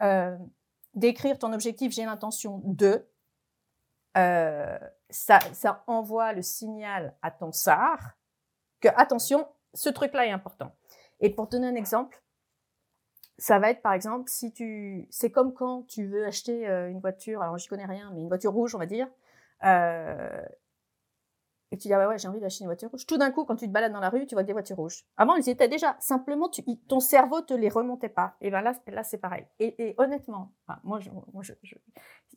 Euh, 0.00 0.36
d'écrire 0.94 1.40
ton 1.40 1.52
objectif, 1.52 1.92
j'ai 1.92 2.04
l'intention 2.04 2.62
de. 2.64 3.04
Euh, 4.16 4.78
ça, 5.10 5.40
ça 5.52 5.82
envoie 5.88 6.32
le 6.32 6.42
signal 6.42 7.16
à 7.20 7.32
ton 7.32 7.50
SAR 7.50 7.98
que 8.80 8.88
attention, 8.94 9.48
ce 9.72 9.88
truc-là 9.88 10.26
est 10.26 10.30
important. 10.30 10.72
Et 11.18 11.30
pour 11.30 11.48
donner 11.48 11.66
un 11.66 11.74
exemple, 11.74 12.22
ça 13.38 13.58
va 13.58 13.70
être 13.70 13.82
par 13.82 13.92
exemple 13.92 14.30
si 14.30 14.52
tu, 14.52 15.06
c'est 15.10 15.30
comme 15.30 15.52
quand 15.52 15.82
tu 15.88 16.06
veux 16.06 16.24
acheter 16.24 16.68
euh, 16.68 16.88
une 16.88 17.00
voiture, 17.00 17.42
alors 17.42 17.58
j'y 17.58 17.68
connais 17.68 17.86
rien, 17.86 18.10
mais 18.14 18.20
une 18.20 18.28
voiture 18.28 18.52
rouge, 18.52 18.74
on 18.74 18.78
va 18.78 18.86
dire, 18.86 19.08
euh, 19.64 20.42
et 21.74 21.76
tu 21.76 21.88
dis 21.88 21.94
ah 21.94 21.98
ouais, 21.98 22.06
ouais 22.06 22.18
j'ai 22.18 22.28
envie 22.28 22.38
d'acheter 22.38 22.62
une 22.62 22.68
voiture 22.68 22.88
rouge. 22.88 23.04
Tout 23.04 23.16
d'un 23.16 23.32
coup, 23.32 23.44
quand 23.44 23.56
tu 23.56 23.66
te 23.66 23.72
balades 23.72 23.92
dans 23.92 24.00
la 24.00 24.08
rue, 24.08 24.26
tu 24.26 24.36
vois 24.36 24.44
des 24.44 24.52
voitures 24.52 24.76
rouges. 24.76 25.04
Avant, 25.16 25.34
ils 25.34 25.48
étaient 25.48 25.66
déjà. 25.66 25.96
Simplement, 25.98 26.48
ton 26.88 27.00
cerveau 27.00 27.40
te 27.40 27.52
les 27.52 27.68
remontait 27.68 28.08
pas. 28.08 28.36
Et 28.40 28.50
ben 28.52 28.60
là, 28.60 28.74
là 28.86 29.02
c'est 29.02 29.18
pareil. 29.18 29.44
Et, 29.58 29.94
honnêtement, 29.98 30.52
moi, 30.84 31.00
je, 31.00 31.10
je, 31.62 31.74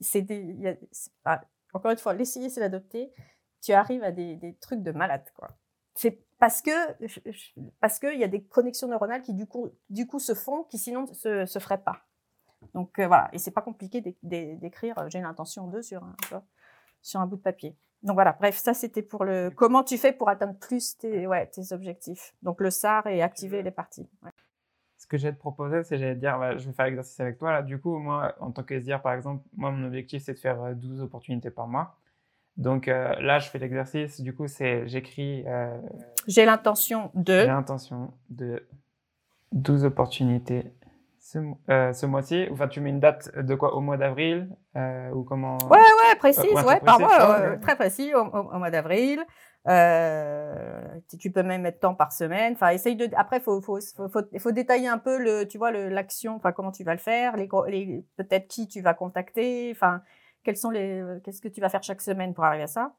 c'est 0.02 0.24
des, 0.24 0.80
a, 1.24 1.42
encore 1.74 1.92
une 1.92 1.98
fois, 2.00 2.14
l'essayer, 2.14 2.50
c'est 2.50 2.62
l'adopter. 2.62 3.14
Tu 3.62 3.74
arrives 3.74 4.04
à 4.04 4.12
des, 4.12 4.38
des 4.38 4.56
trucs 4.56 4.82
de 4.82 4.92
malade, 4.92 5.26
quoi. 5.36 5.50
C'est 5.98 6.24
parce 6.38 6.62
que 6.62 6.70
parce 7.80 7.98
qu'il 7.98 8.20
y 8.20 8.24
a 8.24 8.28
des 8.28 8.44
connexions 8.44 8.88
neuronales 8.88 9.24
qui 9.24 9.34
du 9.34 9.48
coup 9.48 9.70
du 9.90 10.06
coup 10.06 10.20
se 10.20 10.36
font 10.36 10.64
qui 10.64 10.78
sinon 10.78 11.08
se 11.08 11.48
se 11.48 11.60
feraient 11.60 11.82
pas. 11.82 12.04
Donc 12.76 13.00
euh, 13.00 13.08
voilà, 13.08 13.30
et 13.34 13.40
c'est 13.40 13.52
pas 13.52 13.62
compliqué 13.62 14.02
d'écrire 14.22 14.98
euh, 15.00 15.10
j'ai 15.10 15.22
l'intention 15.22 15.68
de 15.68 15.82
sur 15.82 16.04
un 16.04 16.16
sur 17.02 17.20
un 17.20 17.26
bout 17.26 17.38
de 17.38 17.42
papier. 17.42 17.76
Donc 18.04 18.14
voilà, 18.14 18.34
bref, 18.34 18.58
ça 18.58 18.76
c'était 18.76 19.02
pour 19.02 19.26
le 19.26 19.50
comment 19.50 19.84
tu 19.84 19.98
fais 19.98 20.14
pour 20.14 20.30
atteindre 20.30 20.56
plus 20.60 20.98
tes 20.98 21.26
ouais 21.26 21.48
tes 21.48 21.74
objectifs. 21.74 22.36
Donc 22.44 22.62
le 22.62 22.70
SAR 22.70 23.08
et 23.08 23.24
activer 23.24 23.64
les 23.64 23.72
parties. 23.72 24.08
Ouais. 24.22 24.32
Ce 24.98 25.08
que 25.08 25.18
j'ai 25.18 25.34
te 25.34 25.40
proposer, 25.40 25.84
c'est 25.84 25.98
j'allais 25.98 26.16
dire, 26.16 26.38
bah, 26.38 26.58
je 26.58 26.68
vais 26.68 26.74
faire 26.74 26.86
l'exercice 26.86 27.20
avec 27.20 27.38
toi 27.38 27.52
là. 27.52 27.62
Du 27.64 27.80
coup, 27.80 27.98
moi, 27.98 28.36
en 28.40 28.52
tant 28.52 28.64
que 28.64 28.80
SDR 28.80 29.02
par 29.02 29.14
exemple, 29.14 29.44
moi 29.56 29.72
mon 29.72 29.88
objectif 29.88 30.24
c'est 30.24 30.34
de 30.34 30.40
faire 30.40 30.76
12 30.76 31.00
euh, 31.00 31.04
opportunités 31.06 31.50
par 31.50 31.68
mois. 31.68 31.98
Donc 32.58 32.88
euh, 32.88 33.13
là, 33.20 33.39
je 33.39 33.50
fais 33.50 33.60
l'exercice. 33.60 34.20
Du 34.20 34.34
coup, 34.34 34.48
c'est 34.48 34.88
j'écris. 34.88 35.43
Euh, 35.48 35.78
j'ai 36.28 36.46
l'intention 36.46 37.12
de. 37.13 37.41
J'ai 37.41 37.48
l'intention 37.48 38.13
de 38.30 38.67
12 39.52 39.86
opportunités 39.86 40.74
ce, 41.20 41.38
euh, 41.70 41.93
ce 41.93 42.06
mois-ci. 42.08 42.48
Enfin, 42.52 42.67
tu 42.67 42.82
mets 42.82 42.89
une 42.89 43.00
date 43.00 43.38
de 43.38 43.54
quoi? 43.54 43.76
Au 43.76 43.80
mois 43.80 43.98
d'avril 43.98 44.50
ou 45.13 45.24
comment? 45.24 45.58
Ouais, 45.70 45.78
ouais, 45.78 46.15
précise, 46.17 46.52
ouais, 46.65 46.80
par 46.80 47.00
mois, 47.00 47.58
très 47.58 47.76
précis, 47.76 48.13
au, 48.15 48.22
au, 48.22 48.58
mois 48.58 48.72
d'avril. 48.72 49.24
tu 51.20 51.32
peux 51.32 51.43
même 51.43 51.62
mettre 51.62 51.80
temps 51.80 51.96
par 51.96 52.12
semaine. 52.12 52.54
Enfin, 52.54 52.70
essaye 52.70 52.96
de. 52.96 53.08
Après, 53.15 53.39
faut, 53.39 53.62
faut, 53.62 53.80
faut, 53.96 54.10
faut, 54.10 54.22
faut 54.39 54.52
détailler 54.52 54.88
un 54.88 54.98
peu 54.98 55.20
le, 55.20 55.48
tu 55.48 55.60
vois, 55.60 55.72
l'action. 55.72 56.36
Enfin, 56.38 56.52
comment 56.54 56.72
tu 56.72 56.84
vas 56.84 56.93
le 56.93 57.00
faire, 57.00 57.38
les, 57.38 57.48
les 57.67 58.04
peut-être 58.17 58.48
qui 58.48 58.67
tu 58.67 58.82
vas 58.82 58.96
contacter. 58.96 59.70
Enfin, 59.72 60.02
sont 60.56 60.69
les, 60.69 61.02
euh, 61.02 61.19
qu'est-ce 61.19 61.41
que 61.41 61.47
tu 61.47 61.62
vas 61.62 61.69
faire 61.69 61.84
chaque 61.84 62.02
semaine 62.02 62.34
pour 62.34 62.43
arriver 62.43 62.63
à 62.63 62.67
ça? 62.67 62.95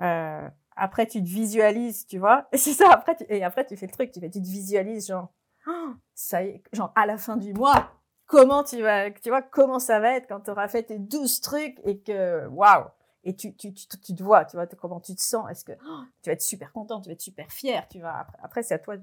Euh, 0.00 0.48
après, 0.76 1.06
tu 1.06 1.22
te 1.22 1.28
visualises, 1.28 2.06
tu 2.06 2.18
vois? 2.18 2.48
Et 2.52 2.56
c'est 2.58 2.72
ça, 2.72 2.90
après, 2.90 3.16
tu, 3.16 3.24
et 3.28 3.44
après, 3.44 3.66
tu 3.66 3.76
fais 3.76 3.86
le 3.86 3.92
truc, 3.92 4.12
tu, 4.12 4.20
tu 4.20 4.30
te 4.30 4.38
visualises, 4.38 5.08
genre, 5.08 5.32
oh, 5.66 5.90
ça 6.14 6.42
y 6.42 6.48
est, 6.48 6.62
genre, 6.72 6.92
à 6.94 7.06
la 7.06 7.18
fin 7.18 7.36
du 7.36 7.52
mois, 7.54 7.90
comment 8.26 8.64
tu 8.64 8.82
vas, 8.82 9.10
tu 9.10 9.28
vois, 9.28 9.42
comment 9.42 9.78
ça 9.78 10.00
va 10.00 10.16
être 10.16 10.26
quand 10.28 10.40
tu 10.40 10.50
auras 10.50 10.68
fait 10.68 10.84
tes 10.84 10.98
12 10.98 11.40
trucs 11.40 11.78
et 11.84 12.00
que, 12.00 12.46
waouh! 12.48 12.86
Et 13.24 13.36
tu, 13.36 13.54
tu, 13.54 13.72
tu, 13.72 13.86
tu, 13.86 14.14
te 14.16 14.22
vois, 14.22 14.44
tu 14.44 14.56
vois, 14.56 14.66
comment 14.66 14.98
tu 14.98 15.14
te 15.14 15.22
sens. 15.22 15.48
Est-ce 15.48 15.64
que 15.64 15.72
oh, 15.72 16.00
tu 16.22 16.30
vas 16.30 16.32
être 16.32 16.42
super 16.42 16.72
content, 16.72 17.00
tu 17.00 17.08
vas 17.08 17.12
être 17.12 17.20
super 17.20 17.52
fier, 17.52 17.86
tu 17.88 18.00
vois? 18.00 18.14
Après, 18.14 18.38
après 18.42 18.62
c'est 18.64 18.74
à 18.74 18.80
toi 18.80 18.96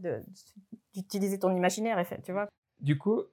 d'utiliser 0.94 1.40
ton 1.40 1.56
imaginaire, 1.56 2.04
tu 2.22 2.34
vois? 2.34 2.50
Du 2.82 2.98
coup, 2.98 3.24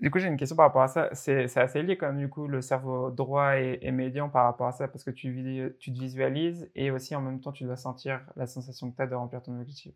du 0.00 0.10
coup, 0.10 0.18
j'ai 0.18 0.28
une 0.28 0.36
question 0.36 0.56
par 0.56 0.66
rapport 0.66 0.82
à 0.82 0.88
ça. 0.88 1.10
C'est 1.14 1.56
assez 1.56 1.82
lié 1.82 1.96
quand 1.96 2.06
même, 2.06 2.18
du 2.18 2.28
coup, 2.28 2.46
le 2.46 2.60
cerveau 2.62 3.10
droit 3.10 3.56
et, 3.56 3.90
médian 3.90 4.28
par 4.28 4.44
rapport 4.44 4.66
à 4.66 4.72
ça, 4.72 4.88
parce 4.88 5.04
que 5.04 5.10
tu, 5.10 5.74
tu 5.78 5.92
te 5.92 5.98
visualises 5.98 6.70
et 6.74 6.90
aussi 6.90 7.14
en 7.14 7.20
même 7.20 7.40
temps, 7.40 7.52
tu 7.52 7.64
dois 7.64 7.76
sentir 7.76 8.20
la 8.36 8.46
sensation 8.46 8.90
que 8.90 8.96
tu 8.96 9.02
as 9.02 9.06
de 9.06 9.14
remplir 9.14 9.42
ton 9.42 9.58
objectif. 9.58 9.94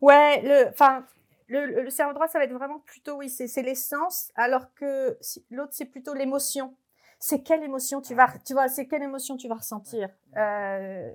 Ouais, 0.00 0.42
le, 0.42 0.68
enfin, 0.68 1.06
le, 1.48 1.82
le, 1.82 1.90
cerveau 1.90 2.12
droit, 2.12 2.28
ça 2.28 2.38
va 2.38 2.44
être 2.44 2.52
vraiment 2.52 2.80
plutôt, 2.80 3.16
oui, 3.16 3.30
c'est 3.30 3.62
l'essence, 3.62 4.30
alors 4.34 4.74
que 4.74 5.16
l'autre, 5.50 5.72
c'est 5.72 5.86
plutôt 5.86 6.12
l'émotion. 6.12 6.74
C'est 7.18 7.42
quelle 7.42 7.62
émotion 7.62 8.02
tu 8.02 8.14
vas, 8.14 8.28
tu 8.44 8.52
vois, 8.52 8.68
c'est 8.68 8.86
quelle 8.86 9.02
émotion 9.02 9.38
tu 9.38 9.48
vas 9.48 9.54
ressentir. 9.54 10.10
Euh, 10.36 11.10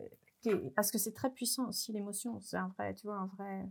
parce 0.76 0.90
que 0.90 0.98
c'est 0.98 1.14
très 1.14 1.30
puissant 1.30 1.68
aussi, 1.68 1.92
l'émotion. 1.92 2.40
C'est 2.40 2.58
un 2.58 2.70
vrai, 2.70 2.96
tu 2.96 3.06
vois, 3.06 3.18
un 3.18 3.28
vrai, 3.38 3.70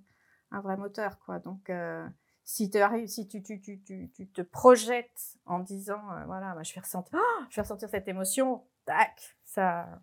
un 0.52 0.60
vrai 0.60 0.76
moteur, 0.76 1.18
quoi. 1.18 1.40
Donc, 1.40 1.70
euh, 1.70 2.06
si, 2.44 2.70
si 3.06 3.28
tu, 3.28 3.42
tu, 3.42 3.60
tu, 3.60 4.10
tu, 4.10 4.28
te 4.28 4.42
projettes 4.42 5.38
en 5.46 5.60
disant, 5.60 6.00
euh, 6.12 6.24
voilà, 6.26 6.56
je, 6.62 6.74
vais 6.74 6.80
ressentir, 6.80 7.18
oh, 7.20 7.44
je 7.48 7.56
vais 7.56 7.62
ressentir 7.62 7.88
cette 7.88 8.08
émotion, 8.08 8.64
tac, 8.84 9.36
ça. 9.44 10.00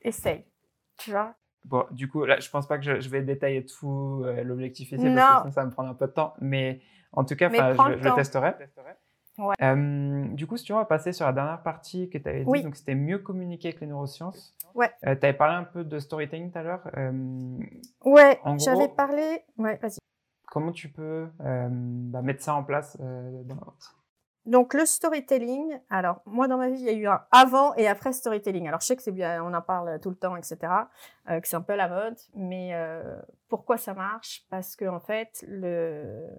Essaye. 0.00 0.44
Tu 0.98 1.10
vois 1.10 1.34
Bon, 1.64 1.84
du 1.90 2.08
coup, 2.08 2.24
là, 2.24 2.38
je 2.40 2.48
pense 2.50 2.66
pas 2.66 2.78
que 2.78 3.00
je, 3.00 3.08
vais 3.08 3.22
détailler 3.22 3.66
tout 3.66 4.22
euh, 4.24 4.42
l'objectif 4.42 4.92
ici, 4.92 5.04
parce 5.14 5.44
que 5.44 5.50
ça, 5.50 5.60
va 5.60 5.66
me 5.66 5.72
prendre 5.72 5.90
un 5.90 5.94
peu 5.94 6.06
de 6.06 6.12
temps. 6.12 6.34
Mais 6.40 6.80
en 7.12 7.24
tout 7.24 7.36
cas, 7.36 7.48
je, 7.50 7.54
je, 7.54 8.14
testerai. 8.14 8.54
Ouais. 9.38 9.54
Euh, 9.62 10.24
du 10.32 10.46
coup, 10.46 10.56
si 10.56 10.64
tu 10.64 10.72
veux, 10.72 10.76
on 10.76 10.80
va 10.80 10.86
passer 10.86 11.12
sur 11.12 11.26
la 11.26 11.32
dernière 11.32 11.62
partie 11.62 12.08
que 12.10 12.18
tu 12.18 12.28
avais 12.28 12.44
dit. 12.44 12.62
Donc, 12.62 12.76
c'était 12.76 12.94
mieux 12.94 13.18
communiquer 13.18 13.68
avec 13.68 13.80
les 13.80 13.86
neurosciences. 13.86 14.56
Ouais. 14.74 14.90
tu 15.02 15.08
avais 15.08 15.32
parlé 15.32 15.54
un 15.54 15.64
peu 15.64 15.84
de 15.84 15.98
storytelling 15.98 16.50
tout 16.50 16.58
à 16.58 16.62
l'heure. 16.62 16.88
ouais, 18.04 18.40
j'avais 18.58 18.88
parlé. 18.88 19.42
Ouais, 19.58 19.78
comment 20.50 20.72
tu 20.72 20.90
peux 20.90 21.28
bah, 21.38 22.22
mettre 22.22 22.42
ça 22.42 22.54
en 22.54 22.64
place 22.64 22.96
dans 22.98 23.54
la 23.54 23.64
vente 23.64 23.94
donc 24.46 24.72
le 24.72 24.86
storytelling, 24.86 25.78
alors 25.90 26.22
moi 26.24 26.48
dans 26.48 26.56
ma 26.56 26.70
vie 26.70 26.78
il 26.78 26.86
y 26.86 26.88
a 26.88 26.94
eu 26.94 27.06
un 27.06 27.20
avant 27.32 27.74
et 27.74 27.86
après 27.86 28.14
storytelling. 28.14 28.66
Alors 28.66 28.80
je 28.80 28.86
sais 28.86 28.96
que 28.96 29.02
c'est 29.02 29.12
bien, 29.12 29.44
on 29.44 29.52
en 29.52 29.60
parle 29.60 30.00
tout 30.00 30.08
le 30.08 30.16
temps, 30.16 30.36
etc. 30.36 30.56
que 31.26 31.46
c'est 31.46 31.56
un 31.56 31.60
peu 31.60 31.76
la 31.76 31.86
mode, 31.86 32.16
mais 32.34 32.72
pourquoi 33.50 33.76
ça 33.76 33.92
marche? 33.92 34.46
Parce 34.48 34.74
que 34.74 34.86
en 34.86 35.00
fait 35.00 35.44
le 35.46 36.30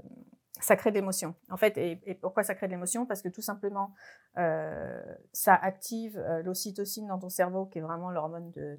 ça 0.60 0.76
crée 0.76 0.91
de 0.91 0.95
l'émotion. 0.95 1.36
En 1.50 1.58
fait, 1.58 1.78
et, 1.78 2.02
et, 2.06 2.15
pourquoi 2.15 2.43
ça 2.43 2.56
crée 2.56 2.67
de 2.67 2.72
l'émotion? 2.72 3.06
Parce 3.06 3.22
que 3.22 3.30
tout 3.30 3.41
simplement, 3.41 3.93
euh, 4.38 5.02
ça 5.32 5.56
active 5.56 6.17
euh, 6.17 6.43
l'ocytocine 6.43 7.08
dans 7.08 7.19
ton 7.19 7.30
cerveau, 7.30 7.65
qui 7.65 7.80
est 7.80 7.82
vraiment 7.82 8.12
l'hormone 8.12 8.52
de, 8.52 8.78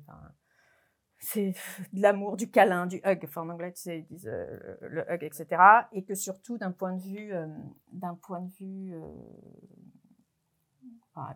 c'est 1.20 1.52
de 1.92 2.02
l'amour, 2.02 2.36
du 2.36 2.50
câlin, 2.50 2.86
du 2.86 3.00
hug. 3.04 3.20
Enfin, 3.24 3.42
en 3.42 3.50
anglais, 3.50 3.72
tu 3.72 3.82
sais, 3.82 3.98
ils 4.00 4.06
disent 4.06 4.28
euh, 4.32 4.76
le 4.80 5.02
hug, 5.12 5.22
etc. 5.22 5.46
Et 5.92 6.02
que 6.02 6.14
surtout, 6.14 6.58
d'un 6.58 6.72
point 6.72 6.94
de 6.94 7.00
vue, 7.00 7.32
euh, 7.32 7.46
d'un 7.92 8.14
point 8.14 8.40
de 8.40 8.50
vue 8.58 8.94
euh, 8.94 9.12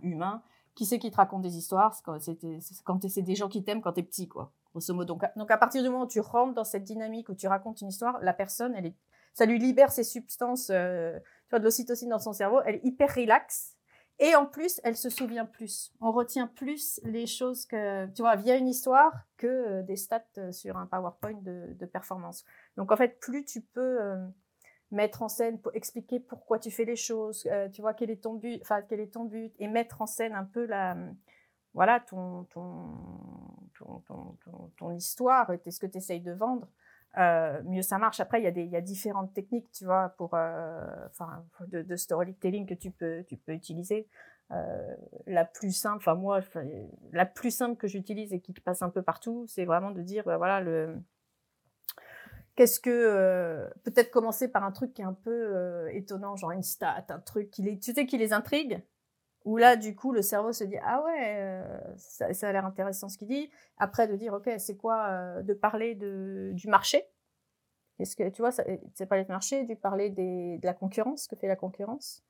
humain, 0.03 0.43
qui 0.75 0.87
c'est 0.87 0.99
qui 0.99 1.11
te 1.11 1.17
raconte 1.17 1.43
des 1.43 1.57
histoires? 1.57 1.95
C'est 2.19 3.23
des 3.23 3.35
gens 3.37 3.49
qui 3.49 3.63
t'aiment 3.63 3.83
quand 3.83 3.93
t'es 3.93 4.03
petit, 4.03 4.27
quoi. 4.27 4.53
Grosso 4.73 4.93
modo. 4.93 5.15
Donc, 5.15 5.25
donc, 5.37 5.51
à 5.51 5.59
partir 5.59 5.83
du 5.83 5.89
moment 5.89 6.05
où 6.05 6.09
tu 6.09 6.21
rentres 6.21 6.55
dans 6.55 6.65
cette 6.65 6.83
dynamique 6.83 7.29
où 7.29 7.35
tu 7.35 7.47
racontes 7.47 7.81
une 7.81 7.89
histoire, 7.89 8.19
la 8.23 8.33
personne, 8.33 8.75
elle 8.75 8.93
ça 9.35 9.47
lui 9.47 9.59
libère 9.59 9.91
ses 9.91 10.05
substances, 10.05 10.67
tu 10.67 11.51
vois, 11.51 11.59
de 11.59 11.65
l'ocytocine 11.65 12.09
dans 12.09 12.21
son 12.21 12.33
cerveau, 12.33 12.61
elle 12.65 12.77
est 12.77 12.85
hyper 12.85 13.13
relaxe. 13.13 13.74
Et 14.21 14.35
en 14.37 14.47
plus, 14.47 14.81
elle 14.85 14.97
se 14.97 15.11
souvient 15.11 15.45
plus. 15.45 15.93
On 16.01 16.13
retient 16.13 16.47
plus 16.47 17.01
les 17.05 17.27
choses 17.27 17.67
que, 17.67 18.07
tu 18.13 18.23
vois, 18.23 18.37
via 18.37 18.57
une 18.57 18.69
histoire 18.69 19.13
que 19.37 19.47
euh, 19.47 19.83
des 19.83 19.97
stats 19.97 20.23
euh, 20.39 20.53
sur 20.53 20.77
un 20.77 20.87
PowerPoint 20.87 21.41
de, 21.43 21.87
performance. 21.87 22.45
Donc 22.77 22.93
en 22.93 22.97
fait, 22.97 23.19
plus 23.21 23.45
tu 23.45 23.61
peux 23.61 23.99
mettre 24.91 25.23
en 25.23 25.29
scène, 25.29 25.61
pour 25.61 25.75
expliquer 25.75 26.21
pourquoi 26.21 26.59
tu 26.59 26.71
fais 26.71 26.85
les 26.85 26.97
choses, 26.97 27.49
tu 27.73 27.81
vois, 27.83 27.95
quel 27.95 28.11
est 28.11 28.23
ton 28.23 28.35
but, 28.35 28.63
quel 28.89 29.01
est 29.01 29.13
ton 29.13 29.25
but, 29.25 29.53
et 29.59 29.69
mettre 29.69 30.01
en 30.01 30.07
scène 30.07 30.33
un 30.35 30.45
peu 30.45 30.65
la, 30.65 30.97
voilà, 31.75 32.01
ton, 32.01 32.45
ton, 32.45 32.87
ton, 33.77 33.99
ton, 34.07 34.71
ton 34.77 34.93
histoire, 34.93 35.51
ce 35.69 35.79
que 35.79 35.87
tu 35.87 35.99
essayes 35.99 36.21
de 36.21 36.33
vendre. 36.33 36.69
Euh, 37.19 37.63
mieux 37.65 37.83
ça 37.83 37.99
marche. 37.99 38.21
Après, 38.21 38.41
il 38.41 38.45
y, 38.45 38.47
a 38.47 38.51
y 38.51 38.77
a 38.77 38.81
différentes 38.81 39.33
techniques, 39.35 39.71
tu 39.73 39.85
vois, 39.85 40.15
pour, 40.17 40.35
euh, 40.35 40.85
enfin, 41.11 41.45
de, 41.69 41.83
de, 41.83 41.97
storytelling 41.97 42.67
que 42.67 42.75
tu 42.75 42.91
peux, 42.91 43.25
tu 43.29 43.37
peux 43.37 43.53
utiliser. 43.53 44.09
Euh, 44.51 44.95
la 45.27 45.45
plus 45.45 45.73
simple, 45.73 45.99
enfin 45.99 46.15
moi, 46.15 46.41
la 47.13 47.27
plus 47.27 47.51
simple 47.51 47.77
que 47.77 47.89
j'utilise 47.89 48.33
et 48.33 48.41
qui 48.41 48.53
passe 48.53 48.83
un 48.83 48.91
peu 48.91 49.03
partout, 49.03 49.47
c'est 49.49 49.65
vraiment 49.65 49.91
de 49.91 50.03
dire, 50.03 50.25
bah, 50.25 50.37
voilà, 50.37 50.61
le, 50.61 50.97
qu'est-ce 52.57 52.81
que, 52.81 52.91
euh, 52.91 53.69
peut-être 53.85 54.11
commencer 54.11 54.49
par 54.49 54.65
un 54.65 54.73
truc 54.73 54.95
qui 54.95 55.03
est 55.03 55.07
un 55.07 55.15
peu 55.15 55.31
euh, 55.31 55.89
étonnant, 55.93 56.37
genre 56.37 56.53
une 56.53 56.63
stat, 56.63 57.05
un 57.09 57.19
truc 57.21 57.51
qui 57.51 57.63
les, 57.63 57.79
tu 57.79 57.93
sais, 57.93 58.07
qui 58.07 58.19
les 58.19 58.33
intrigue. 58.33 58.83
Où 59.45 59.59
là, 59.59 59.77
du 59.77 59.95
coup, 59.95 60.13
le 60.13 60.23
cerveau 60.23 60.53
se 60.53 60.65
dit 60.65 60.79
ah 60.83 61.03
ouais, 61.05 61.63
ça, 61.97 62.33
ça, 62.33 62.49
a 62.49 62.53
l'air 62.53 62.65
intéressant 62.65 63.09
ce 63.09 63.19
qu'il 63.19 63.29
dit. 63.29 63.51
Après, 63.79 64.09
de 64.09 64.17
dire 64.17 64.33
ok, 64.33 64.51
c'est 64.59 64.77
quoi 64.77 65.43
de 65.43 65.53
parler 65.53 65.95
de, 65.95 66.53
du 66.55 66.69
marché? 66.69 67.05
Est-ce 67.99 68.17
que 68.17 68.29
tu 68.29 68.43
vois, 68.43 68.51
c'est 68.51 69.07
parler 69.07 69.25
de 69.25 69.29
marché, 69.29 69.65
de 69.65 69.75
parler 69.75 70.11
des, 70.11 70.59
de 70.59 70.67
la 70.67 70.75
concurrence, 70.75 71.29
que 71.29 71.37
fait 71.37 71.47
la 71.47 71.57
concurrence, 71.57 72.23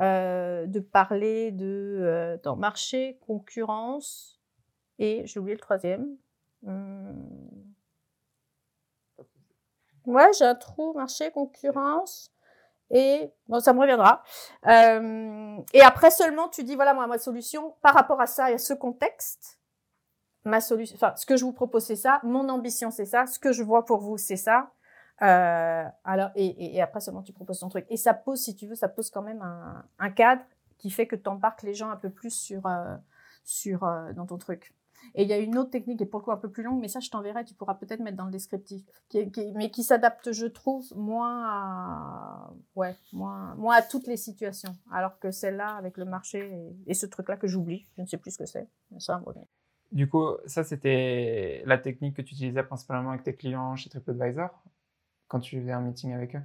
euh, 0.00 0.66
de 0.66 0.80
parler 0.80 1.50
de 1.50 1.98
euh, 2.00 2.36
dans 2.42 2.56
marché, 2.56 3.18
concurrence 3.26 4.38
et 4.98 5.22
j'ai 5.26 5.40
oublié 5.40 5.54
le 5.54 5.60
troisième. 5.60 6.16
Hum. 6.66 7.74
Ouais, 10.04 10.30
j'ai 10.38 10.44
un 10.44 10.54
trou 10.54 10.92
marché, 10.94 11.30
concurrence 11.30 12.32
et 12.90 13.30
bon, 13.48 13.60
ça 13.60 13.72
me 13.72 13.80
reviendra. 13.80 14.22
Euh, 14.66 15.58
et 15.72 15.82
après 15.82 16.10
seulement, 16.10 16.48
tu 16.48 16.64
dis 16.64 16.74
voilà 16.74 16.94
moi 16.94 17.06
ma 17.06 17.18
solution 17.18 17.74
par 17.82 17.94
rapport 17.94 18.20
à 18.20 18.26
ça 18.26 18.50
et 18.50 18.54
à 18.54 18.58
ce 18.58 18.74
contexte. 18.74 19.58
Ma 20.44 20.60
solution, 20.60 20.96
enfin, 20.96 21.14
ce 21.16 21.26
que 21.26 21.36
je 21.36 21.44
vous 21.44 21.52
propose 21.52 21.84
c'est 21.84 21.96
ça, 21.96 22.20
mon 22.22 22.48
ambition 22.48 22.90
c'est 22.90 23.04
ça, 23.04 23.26
ce 23.26 23.38
que 23.38 23.52
je 23.52 23.62
vois 23.62 23.84
pour 23.84 24.00
vous 24.00 24.16
c'est 24.16 24.36
ça. 24.36 24.70
Euh, 25.20 25.84
alors, 26.04 26.30
et, 26.36 26.76
et, 26.76 26.80
après 26.80 27.00
seulement 27.00 27.22
tu 27.22 27.32
proposes 27.32 27.58
ton 27.60 27.68
truc. 27.68 27.86
Et 27.90 27.96
ça 27.96 28.14
pose, 28.14 28.40
si 28.40 28.54
tu 28.54 28.66
veux, 28.66 28.74
ça 28.74 28.88
pose 28.88 29.10
quand 29.10 29.22
même 29.22 29.42
un, 29.98 30.10
cadre 30.10 30.42
qui 30.78 30.90
fait 30.90 31.06
que 31.06 31.16
tu 31.16 31.28
embarques 31.28 31.62
les 31.62 31.74
gens 31.74 31.90
un 31.90 31.96
peu 31.96 32.10
plus 32.10 32.30
sur, 32.30 32.66
euh, 32.66 32.96
sur 33.44 33.84
euh, 33.84 34.12
dans 34.12 34.26
ton 34.26 34.38
truc. 34.38 34.74
Et 35.14 35.22
il 35.22 35.28
y 35.28 35.32
a 35.32 35.38
une 35.38 35.56
autre 35.58 35.70
technique, 35.70 36.00
et 36.00 36.06
pour 36.06 36.20
le 36.20 36.24
coup 36.24 36.32
un 36.32 36.36
peu 36.36 36.50
plus 36.50 36.62
longue, 36.62 36.80
mais 36.80 36.88
ça 36.88 37.00
je 37.00 37.10
t'enverrai, 37.10 37.44
tu 37.44 37.54
pourras 37.54 37.74
peut-être 37.74 38.00
mettre 38.00 38.16
dans 38.16 38.26
le 38.26 38.30
descriptif, 38.30 38.82
qui, 39.08 39.30
qui, 39.30 39.52
mais 39.52 39.70
qui 39.70 39.82
s'adapte, 39.82 40.32
je 40.32 40.46
trouve, 40.46 40.86
moins 40.96 41.44
à, 41.46 42.52
ouais, 42.76 42.94
moins, 43.12 43.54
moins 43.56 43.76
à 43.76 43.82
toutes 43.82 44.06
les 44.06 44.16
situations. 44.16 44.76
Alors 44.90 45.18
que 45.18 45.30
celle-là, 45.30 45.74
avec 45.76 45.96
le 45.96 46.04
marché 46.04 46.38
et, 46.86 46.90
et 46.90 46.94
ce 46.94 47.06
truc-là 47.06 47.36
que 47.36 47.46
j'oublie, 47.46 47.86
je 47.96 48.02
ne 48.02 48.06
sais 48.06 48.18
plus 48.18 48.32
ce 48.32 48.38
que 48.38 48.46
c'est, 48.46 48.68
ça 48.98 49.18
me. 49.18 49.24
Du 49.90 50.08
coup, 50.08 50.36
ça 50.44 50.64
c'était 50.64 51.62
la 51.64 51.78
technique 51.78 52.16
que 52.16 52.22
tu 52.22 52.34
utilisais 52.34 52.62
principalement 52.62 53.10
avec 53.10 53.22
tes 53.22 53.34
clients 53.34 53.74
chez 53.74 53.88
TripAdvisor 53.88 54.50
quand 55.28 55.40
tu 55.40 55.58
faisais 55.60 55.72
un 55.72 55.80
meeting 55.80 56.12
avec 56.12 56.36
eux 56.36 56.42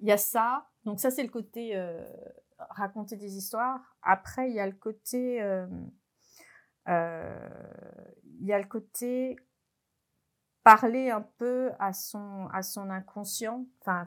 Il 0.00 0.08
y 0.08 0.12
a 0.12 0.16
ça. 0.16 0.66
Donc 0.84 1.00
ça, 1.00 1.10
c'est 1.10 1.22
le 1.22 1.28
côté 1.28 1.76
euh, 1.76 2.02
raconter 2.58 3.16
des 3.16 3.36
histoires. 3.36 3.96
Après, 4.02 4.48
il 4.48 4.54
y 4.54 4.60
a 4.60 4.66
le 4.66 4.72
côté... 4.72 5.42
Euh, 5.42 5.66
il 6.88 8.46
y 8.46 8.52
a 8.52 8.58
le 8.58 8.66
côté 8.66 9.36
parler 10.62 11.10
un 11.10 11.22
peu 11.38 11.70
à 11.78 11.92
son, 11.92 12.48
à 12.52 12.62
son 12.62 12.90
inconscient. 12.90 13.66
Enfin, 13.80 14.06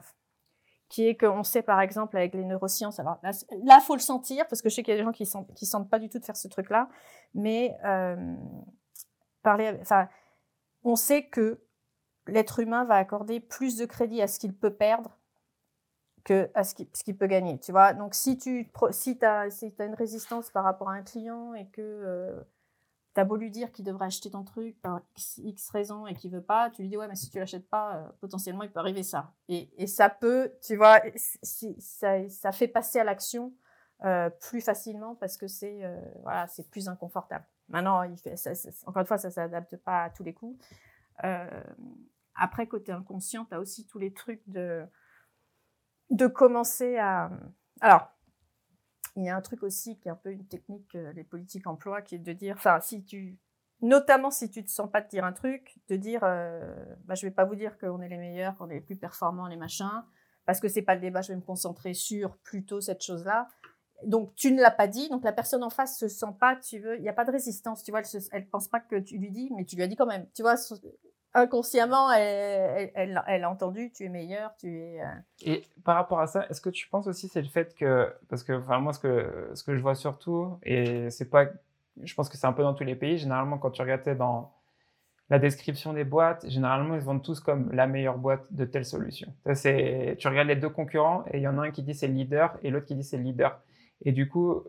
qui 0.90 1.06
est 1.06 1.16
qu'on 1.16 1.44
sait 1.44 1.62
par 1.62 1.80
exemple 1.80 2.16
avec 2.16 2.34
les 2.34 2.44
neurosciences, 2.44 2.98
là, 2.98 3.32
il 3.52 3.82
faut 3.86 3.94
le 3.94 4.00
sentir 4.00 4.46
parce 4.48 4.60
que 4.60 4.68
je 4.68 4.74
sais 4.74 4.82
qu'il 4.82 4.92
y 4.92 4.96
a 4.96 4.98
des 4.98 5.04
gens 5.04 5.12
qui 5.12 5.24
sentent, 5.24 5.54
qui 5.54 5.64
sentent 5.64 5.88
pas 5.88 6.00
du 6.00 6.08
tout 6.10 6.18
de 6.18 6.24
faire 6.24 6.36
ce 6.36 6.48
truc-là, 6.48 6.88
mais 7.32 7.76
euh, 7.84 8.34
parler, 9.42 9.78
enfin, 9.80 10.08
on 10.82 10.96
sait 10.96 11.28
que 11.28 11.64
l'être 12.26 12.58
humain 12.58 12.84
va 12.84 12.96
accorder 12.96 13.38
plus 13.38 13.76
de 13.76 13.86
crédit 13.86 14.20
à 14.20 14.26
ce 14.26 14.40
qu'il 14.40 14.54
peut 14.54 14.74
perdre 14.74 15.16
que 16.24 16.50
à 16.54 16.64
ce 16.64 16.74
qu'il 16.74 17.16
peut 17.16 17.28
gagner. 17.28 17.58
Tu 17.60 17.70
vois 17.70 17.94
Donc, 17.94 18.14
si 18.14 18.36
tu 18.36 18.70
si 18.90 19.18
as, 19.24 19.48
si 19.50 19.72
as 19.78 19.84
une 19.84 19.94
résistance 19.94 20.50
par 20.50 20.64
rapport 20.64 20.90
à 20.90 20.94
un 20.94 21.02
client 21.02 21.54
et 21.54 21.68
que 21.68 21.80
euh, 21.80 22.42
tu 23.20 23.22
as 23.22 23.26
beau 23.26 23.36
lui 23.36 23.50
dire 23.50 23.70
qu'il 23.70 23.84
devrait 23.84 24.06
acheter 24.06 24.30
ton 24.30 24.44
truc 24.44 24.80
par 24.80 25.02
X, 25.14 25.38
X 25.44 25.70
raison 25.70 26.06
et 26.06 26.14
qu'il 26.14 26.30
veut 26.30 26.42
pas, 26.42 26.70
tu 26.70 26.80
lui 26.80 26.88
dis 26.88 26.96
ouais, 26.96 27.06
mais 27.06 27.16
si 27.16 27.28
tu 27.28 27.38
l'achètes 27.38 27.68
pas, 27.68 27.96
euh, 27.96 28.08
potentiellement 28.18 28.62
il 28.62 28.70
peut 28.70 28.80
arriver 28.80 29.02
ça. 29.02 29.34
Et, 29.48 29.86
ça 29.86 30.08
peut, 30.08 30.52
tu 30.62 30.76
vois, 30.76 31.02
si, 31.42 31.76
ça, 31.80 32.52
fait 32.52 32.68
passer 32.68 32.98
à 32.98 33.04
l'action 33.04 33.52
euh, 34.04 34.30
plus 34.30 34.62
facilement 34.62 35.14
parce 35.16 35.36
que 35.36 35.48
c'est 35.48 35.84
euh, 35.84 36.00
voilà, 36.22 36.46
c'est 36.46 36.70
plus 36.70 36.88
inconfortable. 36.88 37.44
Maintenant, 37.68 38.02
il 38.04 38.16
fait, 38.16 38.36
ça, 38.36 38.52
encore 38.86 39.02
une 39.02 39.06
fois, 39.06 39.18
ça 39.18 39.30
s'adapte 39.30 39.76
pas 39.76 40.04
à 40.04 40.10
tous 40.10 40.24
les 40.24 40.32
coups. 40.32 40.58
Après, 42.34 42.66
côté 42.66 42.90
inconscient, 42.90 43.44
tu 43.44 43.54
as 43.54 43.60
aussi 43.60 43.86
tous 43.86 43.98
les 43.98 44.14
trucs 44.14 44.42
de, 44.46 44.86
de 46.08 46.26
commencer 46.26 46.96
à... 46.96 47.30
Alors, 47.82 48.10
il 49.16 49.24
y 49.24 49.28
a 49.28 49.36
un 49.36 49.40
truc 49.40 49.62
aussi 49.62 49.98
qui 49.98 50.08
est 50.08 50.10
un 50.10 50.16
peu 50.16 50.30
une 50.30 50.46
technique, 50.46 50.94
euh, 50.94 51.12
les 51.12 51.24
politiques 51.24 51.66
emploi, 51.66 52.02
qui 52.02 52.16
est 52.16 52.18
de 52.18 52.32
dire, 52.32 52.56
enfin, 52.56 52.80
si 52.80 53.04
tu, 53.04 53.38
notamment 53.82 54.30
si 54.30 54.50
tu 54.50 54.64
te 54.64 54.70
sens 54.70 54.90
pas 54.90 55.00
de 55.00 55.08
dire 55.08 55.24
un 55.24 55.32
truc, 55.32 55.78
de 55.88 55.96
dire, 55.96 56.20
euh, 56.24 56.74
bah, 57.04 57.14
je 57.14 57.26
vais 57.26 57.32
pas 57.32 57.44
vous 57.44 57.54
dire 57.54 57.78
qu'on 57.78 58.00
est 58.00 58.08
les 58.08 58.18
meilleurs, 58.18 58.56
qu'on 58.56 58.68
est 58.70 58.74
les 58.74 58.80
plus 58.80 58.96
performants, 58.96 59.46
les 59.46 59.56
machins, 59.56 60.04
parce 60.46 60.60
que 60.60 60.68
c'est 60.68 60.82
pas 60.82 60.94
le 60.94 61.00
débat, 61.00 61.22
je 61.22 61.32
vais 61.32 61.36
me 61.36 61.42
concentrer 61.42 61.94
sur 61.94 62.36
plutôt 62.38 62.80
cette 62.80 63.02
chose-là. 63.02 63.48
Donc, 64.04 64.34
tu 64.34 64.52
ne 64.52 64.60
l'as 64.60 64.70
pas 64.70 64.86
dit, 64.86 65.08
donc 65.10 65.24
la 65.24 65.32
personne 65.32 65.62
en 65.62 65.70
face 65.70 65.98
se 65.98 66.08
sent 66.08 66.34
pas, 66.38 66.56
tu 66.56 66.78
veux, 66.78 66.96
il 66.96 67.02
n'y 67.02 67.08
a 67.08 67.12
pas 67.12 67.24
de 67.24 67.30
résistance, 67.30 67.82
tu 67.82 67.90
vois, 67.90 68.00
elle, 68.00 68.20
elle 68.32 68.48
pense 68.48 68.68
pas 68.68 68.80
que 68.80 68.96
tu 68.96 69.18
lui 69.18 69.30
dis, 69.30 69.50
mais 69.54 69.64
tu 69.64 69.76
lui 69.76 69.82
as 69.82 69.86
dit 69.86 69.96
quand 69.96 70.06
même, 70.06 70.26
tu 70.34 70.42
vois, 70.42 70.56
inconsciemment, 71.34 72.10
elle, 72.12 73.16
a 73.16 73.50
entendu, 73.50 73.90
tu 73.92 74.04
es 74.04 74.08
meilleur, 74.08 74.54
tu 74.58 74.78
es... 74.78 75.00
Euh, 75.00 75.06
et 75.42 75.62
par 75.84 75.96
rapport 75.96 76.20
à 76.20 76.26
ça, 76.26 76.46
est-ce 76.48 76.60
que 76.60 76.70
tu 76.70 76.88
penses 76.88 77.06
aussi 77.06 77.28
c'est 77.28 77.42
le 77.42 77.48
fait 77.48 77.74
que, 77.74 78.12
parce 78.28 78.42
que 78.42 78.52
enfin, 78.52 78.78
moi 78.80 78.92
ce 78.92 78.98
que, 78.98 79.50
ce 79.54 79.62
que 79.62 79.76
je 79.76 79.80
vois 79.80 79.94
surtout, 79.94 80.58
et 80.62 81.10
c'est 81.10 81.30
pas, 81.30 81.46
je 82.02 82.14
pense 82.14 82.28
que 82.28 82.36
c'est 82.36 82.46
un 82.46 82.52
peu 82.52 82.62
dans 82.62 82.74
tous 82.74 82.84
les 82.84 82.96
pays, 82.96 83.18
généralement 83.18 83.58
quand 83.58 83.70
tu 83.70 83.82
regardais 83.82 84.14
dans 84.14 84.52
la 85.28 85.38
description 85.38 85.92
des 85.92 86.04
boîtes, 86.04 86.48
généralement 86.48 86.96
ils 86.96 87.00
vendent 87.00 87.22
tous 87.22 87.38
comme 87.38 87.70
la 87.72 87.86
meilleure 87.86 88.18
boîte 88.18 88.52
de 88.52 88.64
telle 88.64 88.84
solution. 88.84 89.32
c'est, 89.54 90.16
tu 90.18 90.26
regardes 90.26 90.48
les 90.48 90.56
deux 90.56 90.70
concurrents 90.70 91.24
et 91.32 91.38
il 91.38 91.42
y 91.42 91.48
en 91.48 91.58
a 91.58 91.62
un 91.62 91.70
qui 91.70 91.82
dit 91.82 91.94
c'est 91.94 92.08
le 92.08 92.14
leader 92.14 92.58
et 92.62 92.70
l'autre 92.70 92.86
qui 92.86 92.96
dit 92.96 93.04
c'est 93.04 93.16
le 93.16 93.22
leader. 93.22 93.60
Et 94.04 94.12
du 94.12 94.28
coup, 94.28 94.64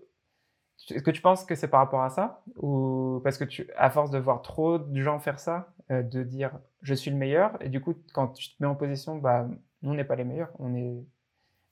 est-ce 0.89 1.03
que 1.03 1.11
tu 1.11 1.21
penses 1.21 1.45
que 1.45 1.55
c'est 1.55 1.67
par 1.67 1.79
rapport 1.79 2.01
à 2.01 2.09
ça? 2.09 2.43
Ou 2.57 3.21
parce 3.23 3.37
que 3.37 3.43
tu, 3.43 3.67
à 3.77 3.89
force 3.89 4.11
de 4.11 4.19
voir 4.19 4.41
trop 4.41 4.77
de 4.77 5.01
gens 5.01 5.19
faire 5.19 5.39
ça, 5.39 5.73
euh, 5.91 6.03
de 6.03 6.23
dire 6.23 6.59
je 6.81 6.93
suis 6.93 7.11
le 7.11 7.17
meilleur. 7.17 7.61
Et 7.61 7.69
du 7.69 7.81
coup 7.81 7.95
quand 8.13 8.29
tu 8.29 8.49
te 8.49 8.55
mets 8.59 8.67
en 8.67 8.75
position, 8.75 9.17
bah 9.17 9.47
nous 9.81 9.91
on 9.91 9.93
n'est 9.93 10.05
pas 10.05 10.15
les 10.15 10.23
meilleurs, 10.23 10.51
on 10.59 10.75
est 10.75 11.05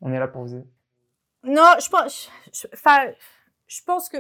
on 0.02 0.12
est 0.12 0.20
là 0.20 0.28
pour 0.28 0.44
vous 0.44 0.56
aider. 0.56 0.68
Non, 1.44 1.76
je 1.82 1.90
pense, 1.90 2.30
je, 2.52 3.84
pense 3.86 4.10
que 4.10 4.18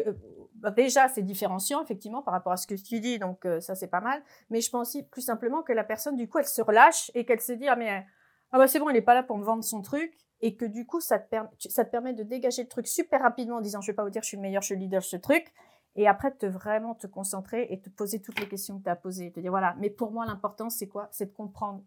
bah, 0.55 0.71
déjà 0.71 1.09
c'est 1.09 1.21
différenciant 1.21 1.83
effectivement 1.83 2.21
par 2.21 2.33
rapport 2.33 2.53
à 2.53 2.57
ce 2.57 2.65
que 2.65 2.75
tu 2.75 3.01
dis, 3.01 3.19
donc 3.19 3.45
euh, 3.45 3.59
ça 3.59 3.75
c'est 3.75 3.87
pas 3.87 3.99
mal. 3.99 4.23
Mais 4.49 4.61
je 4.61 4.69
pense 4.69 4.87
aussi 4.87 5.03
plus 5.03 5.21
simplement 5.21 5.63
que 5.63 5.73
la 5.73 5.83
personne 5.83 6.15
du 6.15 6.29
coup 6.29 6.39
elle 6.39 6.45
se 6.45 6.61
relâche 6.61 7.11
et 7.13 7.25
qu'elle 7.25 7.41
se 7.41 7.51
dit 7.51 7.67
ah 7.67 7.75
mais 7.75 8.05
ah 8.51 8.57
bah 8.57 8.67
c'est 8.67 8.79
bon, 8.79 8.89
il 8.89 8.95
est 8.95 9.01
pas 9.01 9.13
là 9.13 9.23
pour 9.23 9.37
me 9.37 9.43
vendre 9.43 9.63
son 9.63 9.81
truc. 9.81 10.17
Et 10.41 10.55
que 10.55 10.63
du 10.63 10.85
coup 10.85 11.01
ça 11.01 11.19
te, 11.19 11.29
permet, 11.29 11.49
ça 11.57 11.83
te 11.83 11.91
permet 11.91 12.13
de 12.13 12.23
dégager 12.23 12.63
le 12.63 12.69
truc 12.69 12.87
super 12.87 13.21
rapidement 13.21 13.57
en 13.57 13.61
disant 13.61 13.81
je 13.81 13.91
vais 13.91 13.95
pas 13.95 14.03
vous 14.03 14.09
dire 14.09 14.23
je 14.23 14.27
suis 14.29 14.37
le 14.37 14.43
meilleur, 14.43 14.61
je 14.61 14.67
suis 14.67 14.75
le 14.75 14.81
leader, 14.81 15.03
ce 15.03 15.17
truc 15.17 15.53
et 15.95 16.07
après 16.07 16.31
te 16.31 16.45
vraiment 16.45 16.95
te 16.95 17.07
concentrer 17.07 17.67
et 17.69 17.81
te 17.81 17.89
poser 17.89 18.21
toutes 18.21 18.39
les 18.39 18.47
questions 18.47 18.79
que 18.79 18.83
tu 18.83 18.89
as 18.89 18.95
posées, 18.95 19.31
te 19.31 19.39
dire 19.39 19.51
voilà, 19.51 19.75
mais 19.79 19.89
pour 19.89 20.11
moi 20.11 20.25
l'important 20.25 20.69
c'est 20.69 20.87
quoi? 20.87 21.07
C'est 21.11 21.27
de 21.27 21.33
comprendre 21.33 21.83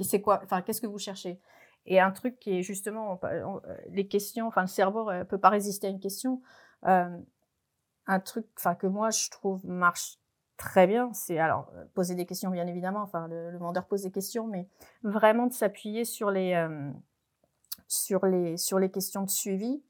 c'est 0.00 0.20
quoi, 0.20 0.40
enfin 0.42 0.62
qu'est-ce 0.62 0.80
que 0.80 0.86
vous 0.86 0.98
cherchez? 0.98 1.40
Et 1.86 2.00
un 2.00 2.12
truc 2.12 2.38
qui 2.38 2.58
est 2.58 2.62
justement 2.62 3.20
les 3.88 4.06
questions, 4.06 4.46
enfin 4.46 4.62
le 4.62 4.68
cerveau 4.68 5.12
ne 5.12 5.24
peut 5.24 5.38
pas 5.38 5.50
résister 5.50 5.86
à 5.88 5.90
une 5.90 6.00
question. 6.00 6.40
Euh, 6.86 7.18
un 8.06 8.20
truc, 8.20 8.46
enfin 8.56 8.74
que 8.74 8.86
moi 8.86 9.10
je 9.10 9.30
trouve 9.30 9.64
marche 9.66 10.18
très 10.56 10.86
bien, 10.86 11.12
c'est 11.12 11.38
alors 11.38 11.70
euh, 11.74 11.84
poser 11.94 12.14
des 12.14 12.26
questions 12.26 12.50
bien 12.50 12.66
évidemment, 12.66 13.02
enfin 13.02 13.28
le, 13.28 13.56
vendeur 13.58 13.86
pose 13.86 14.02
des 14.02 14.10
questions, 14.10 14.46
mais 14.46 14.68
vraiment 15.02 15.46
de 15.46 15.52
s'appuyer 15.52 16.04
sur 16.04 16.30
les 16.30 16.54
euh, 16.54 16.90
sur 17.88 18.26
les 18.26 18.56
sur 18.56 18.78
les 18.78 18.90
questions 18.90 19.22
de 19.22 19.30
suivi 19.30 19.82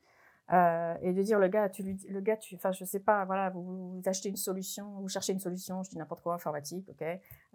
euh, 0.52 0.94
et 1.00 1.12
de 1.12 1.22
dire 1.22 1.38
le 1.38 1.48
gars, 1.48 1.68
tu 1.70 1.82
lui, 1.82 1.96
le 2.08 2.20
gars, 2.20 2.36
tu, 2.36 2.54
enfin, 2.56 2.72
je 2.72 2.84
sais 2.84 3.00
pas, 3.00 3.24
voilà, 3.24 3.50
vous, 3.50 4.02
achetez 4.04 4.28
une 4.28 4.36
solution, 4.36 5.00
vous 5.00 5.08
cherchez 5.08 5.32
une 5.32 5.38
solution, 5.38 5.82
je 5.82 5.90
dis 5.90 5.96
n'importe 5.96 6.22
quoi, 6.22 6.34
informatique, 6.34 6.86
ok, 6.90 7.02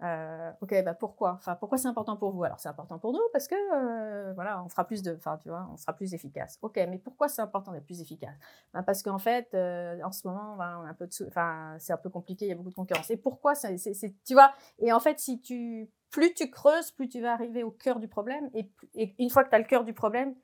euh, 0.02 0.50
ok, 0.60 0.84
bah 0.84 0.94
pourquoi, 0.94 1.34
enfin, 1.34 1.54
pourquoi 1.54 1.78
c'est 1.78 1.86
important 1.86 2.16
pour 2.16 2.32
vous? 2.32 2.42
Alors 2.42 2.58
c'est 2.58 2.68
important 2.68 2.98
pour 2.98 3.12
nous 3.12 3.22
parce 3.32 3.46
que, 3.46 3.54
euh, 3.54 4.32
voilà, 4.34 4.62
on 4.64 4.68
fera 4.68 4.84
plus 4.84 5.02
de, 5.02 5.14
enfin, 5.14 5.38
tu 5.38 5.48
vois, 5.48 5.68
on 5.72 5.76
sera 5.76 5.92
plus 5.92 6.12
efficace. 6.12 6.58
Ok, 6.62 6.76
mais 6.88 6.98
pourquoi 6.98 7.28
c'est 7.28 7.42
important 7.42 7.72
d'être 7.72 7.86
plus 7.86 8.00
efficace? 8.00 8.34
Ben, 8.74 8.82
parce 8.82 9.02
qu'en 9.02 9.18
fait, 9.18 9.48
euh, 9.54 10.00
en 10.02 10.10
ce 10.10 10.26
moment, 10.26 10.56
on 10.56 10.60
a 10.60 10.66
un 10.66 10.94
peu 10.94 11.06
de, 11.06 11.26
enfin, 11.28 11.76
c'est 11.78 11.92
un 11.92 11.98
peu 11.98 12.10
compliqué, 12.10 12.46
il 12.46 12.48
y 12.48 12.52
a 12.52 12.56
beaucoup 12.56 12.70
de 12.70 12.74
concurrence. 12.74 13.10
Et 13.10 13.16
pourquoi 13.16 13.54
c'est, 13.54 13.76
tu 14.24 14.34
vois, 14.34 14.52
et 14.80 14.92
en 14.92 15.00
fait, 15.00 15.20
si 15.20 15.40
tu, 15.40 15.88
plus 16.10 16.34
tu 16.34 16.50
creuses, 16.50 16.90
plus 16.90 17.08
tu 17.08 17.20
vas 17.20 17.32
arriver 17.32 17.62
au 17.62 17.70
cœur 17.70 18.00
du 18.00 18.08
problème, 18.08 18.50
et, 18.54 18.72
et 18.94 19.14
une 19.18 19.30
fois 19.30 19.44
que 19.44 19.50
tu 19.50 19.54
as 19.54 19.58
le 19.58 19.64
cœur 19.66 19.84
du 19.84 19.92
problème, 19.92 20.34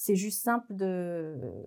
c'est 0.00 0.16
juste 0.16 0.42
simple 0.42 0.74
de. 0.74 1.66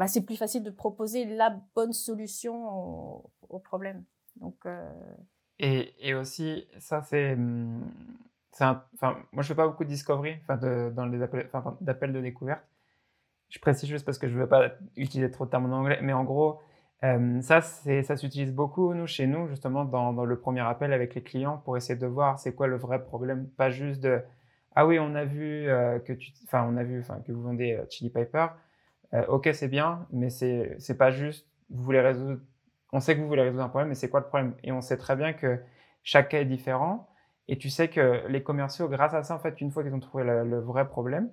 Bah, 0.00 0.08
c'est 0.08 0.24
plus 0.24 0.36
facile 0.36 0.62
de 0.62 0.70
proposer 0.70 1.26
la 1.26 1.54
bonne 1.74 1.92
solution 1.92 3.22
au, 3.50 3.58
problème. 3.58 4.02
Donc, 4.36 4.56
euh, 4.64 4.90
et, 5.58 5.92
et, 6.00 6.14
aussi, 6.14 6.66
ça, 6.78 7.02
c'est. 7.02 7.34
Hum, 7.34 7.82
enfin, 8.54 8.82
moi, 9.30 9.42
je 9.42 9.48
fais 9.48 9.54
pas 9.54 9.66
beaucoup 9.66 9.84
de 9.84 9.90
discovery 9.90 10.36
de, 10.48 10.90
d'appels 11.82 12.14
de 12.14 12.20
découverte. 12.22 12.64
Je 13.50 13.58
précise 13.58 13.90
juste 13.90 14.06
parce 14.06 14.16
que 14.16 14.26
je 14.26 14.34
ne 14.34 14.40
veux 14.40 14.48
pas 14.48 14.72
utiliser 14.96 15.30
trop 15.30 15.44
de 15.44 15.50
termes 15.50 15.70
en 15.70 15.76
anglais, 15.76 15.98
mais 16.00 16.14
en 16.14 16.24
gros, 16.24 16.60
euh, 17.04 17.42
ça, 17.42 17.60
ça 17.60 18.16
s'utilise 18.16 18.54
beaucoup, 18.54 18.94
nous, 18.94 19.06
chez 19.06 19.26
nous, 19.26 19.48
justement, 19.48 19.84
dans, 19.84 20.24
le 20.24 20.38
premier 20.38 20.60
appel 20.60 20.94
avec 20.94 21.14
les 21.14 21.22
clients 21.22 21.58
pour 21.58 21.76
essayer 21.76 21.98
de 21.98 22.06
voir 22.06 22.38
c'est 22.38 22.54
quoi 22.54 22.68
le 22.68 22.78
vrai 22.78 23.04
problème. 23.04 23.50
Pas 23.50 23.68
juste 23.68 24.00
de 24.00 24.22
ah 24.74 24.86
oui, 24.86 24.98
on 24.98 25.14
a 25.14 25.26
vu 25.26 25.68
euh, 25.68 25.98
que 25.98 26.14
tu, 26.14 26.32
on 26.54 26.78
a 26.78 26.84
vu, 26.84 27.04
que 27.26 27.32
vous 27.32 27.42
vendez 27.42 27.74
euh, 27.74 27.84
Chili 27.90 28.08
Piper. 28.08 28.46
Euh, 29.14 29.26
ok, 29.26 29.50
c'est 29.52 29.68
bien, 29.68 30.06
mais 30.12 30.30
c'est, 30.30 30.76
c'est 30.78 30.96
pas 30.96 31.10
juste. 31.10 31.46
Vous 31.70 31.82
voulez 31.82 32.00
résoudre. 32.00 32.40
On 32.92 33.00
sait 33.00 33.14
que 33.14 33.20
vous 33.20 33.28
voulez 33.28 33.42
résoudre 33.42 33.62
un 33.62 33.68
problème, 33.68 33.88
mais 33.88 33.94
c'est 33.94 34.08
quoi 34.08 34.20
le 34.20 34.26
problème? 34.26 34.54
Et 34.64 34.72
on 34.72 34.80
sait 34.80 34.96
très 34.96 35.16
bien 35.16 35.32
que 35.32 35.60
chaque 36.02 36.30
cas 36.30 36.40
est 36.40 36.44
différent. 36.44 37.08
Et 37.48 37.58
tu 37.58 37.70
sais 37.70 37.88
que 37.88 38.26
les 38.28 38.42
commerciaux, 38.42 38.88
grâce 38.88 39.14
à 39.14 39.22
ça, 39.22 39.34
en 39.34 39.38
fait, 39.38 39.60
une 39.60 39.70
fois 39.70 39.82
qu'ils 39.82 39.94
ont 39.94 40.00
trouvé 40.00 40.24
le, 40.24 40.60
vrai 40.60 40.88
problème, 40.88 41.30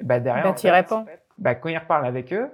bah 0.00 0.20
derrière, 0.20 0.54
bah, 0.54 0.72
réponds. 0.72 1.06
Bah, 1.38 1.54
quand 1.54 1.68
ils 1.68 1.78
reparlent 1.78 2.06
avec 2.06 2.32
eux, 2.32 2.50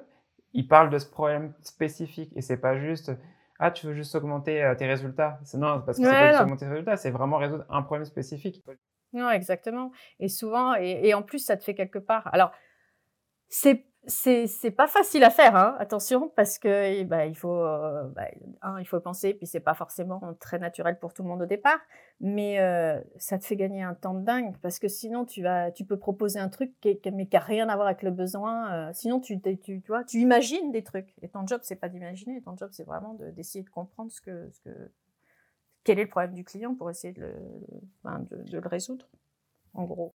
ils 0.53 0.67
parlent 0.67 0.91
de 0.91 0.99
ce 0.99 1.07
problème 1.07 1.53
spécifique. 1.63 2.33
Et 2.37 2.41
c'est 2.41 2.57
pas 2.57 2.77
juste 2.77 3.13
ah, 3.59 3.71
tu 3.71 3.87
veux 3.87 3.95
juste 3.95 4.15
augmenter 4.15 4.73
tes 4.79 4.87
résultats. 4.87 5.39
Non, 5.55 5.81
parce 5.81 5.99
que 5.99 6.05
c'est 6.05 6.11
pas 6.11 6.29
juste 6.31 6.43
augmenter 6.43 6.67
tes 6.67 6.71
résultats, 6.71 6.97
c'est 6.97 7.11
vraiment 7.11 7.39
résoudre 7.39 7.65
un 7.69 7.83
problème 7.83 8.05
spécifique. 8.05 8.65
Non, 9.13 9.31
exactement. 9.31 9.93
Et 10.19 10.29
souvent, 10.29 10.75
et, 10.75 11.15
en 11.15 11.23
plus, 11.23 11.39
ça 11.39 11.57
te 11.57 11.63
fait 11.63 11.75
quelque 11.75 12.01
part. 12.01 12.29
Alors, 12.33 12.51
c'est 13.49 13.87
c'est 14.07 14.71
pas 14.71 14.87
facile 14.87 15.25
à 15.25 15.31
faire, 15.31 15.57
hein, 15.57 15.77
attention, 15.79 16.31
parce 16.37 16.59
que 16.59 17.03
bah, 17.05 17.27
il 17.27 17.37
faut 17.37 17.65
euh, 17.65 18.05
bah, 18.09 18.29
il 18.81 18.87
faut 18.87 19.01
penser, 19.01 19.35
puis 19.35 19.47
c'est 19.47 19.61
pas 19.61 19.75
forcément 19.75 20.21
très 20.41 20.59
naturel 20.59 20.99
pour 20.99 21.13
tout 21.13 21.23
le 21.23 21.29
monde 21.29 21.43
au 21.43 21.47
départ, 21.47 21.79
mais 22.21 22.61
euh, 22.61 23.01
ça 23.17 23.39
te 23.39 23.45
fait 23.45 23.57
gagner 23.57 23.83
un 23.83 23.95
temps 23.95 24.15
de 24.15 24.25
dingue, 24.25 24.57
parce 24.63 24.79
que 24.79 24.89
sinon 24.89 25.25
tu 25.25 25.43
vas 25.43 25.71
tu 25.71 25.85
peux 25.85 25.99
proposer 25.99 26.39
un 26.39 26.49
truc 26.49 26.73
qui, 26.81 26.99
mais 27.13 27.27
qui 27.27 27.37
a 27.37 27.41
rien 27.41 27.69
à 27.69 27.75
voir 27.75 27.87
avec 27.87 28.03
le 28.03 28.11
besoin. 28.11 28.73
Euh, 28.73 28.91
sinon 28.93 29.21
tu, 29.21 29.41
tu 29.41 29.59
tu 29.59 29.83
vois 29.89 30.05
tu 30.05 30.19
imagines 30.19 30.71
des 30.71 30.83
trucs, 30.83 31.15
et 31.23 31.29
ton 31.29 31.47
job 31.47 31.61
c'est 31.63 31.77
pas 31.77 31.89
d'imaginer, 31.89 32.43
ton 32.43 32.57
job 32.57 32.71
c'est 32.73 32.85
vraiment 32.85 33.15
d'essayer 33.15 33.65
de, 33.65 33.71
comprendre 33.71 34.13
ce 34.13 34.21
que 34.21 34.51
ce 34.51 34.61
que 34.61 34.91
quel 35.85 35.99
est 35.99 36.05
le 36.05 36.09
problème 36.09 36.35
du 36.35 36.45
client 36.45 36.75
pour 36.75 36.91
essayer 36.91 37.13
de 37.13 37.21
le, 37.21 37.35
de, 38.05 38.59
le 38.59 38.69
résoudre, 38.69 39.07
en 39.75 39.85
gros. 39.85 40.15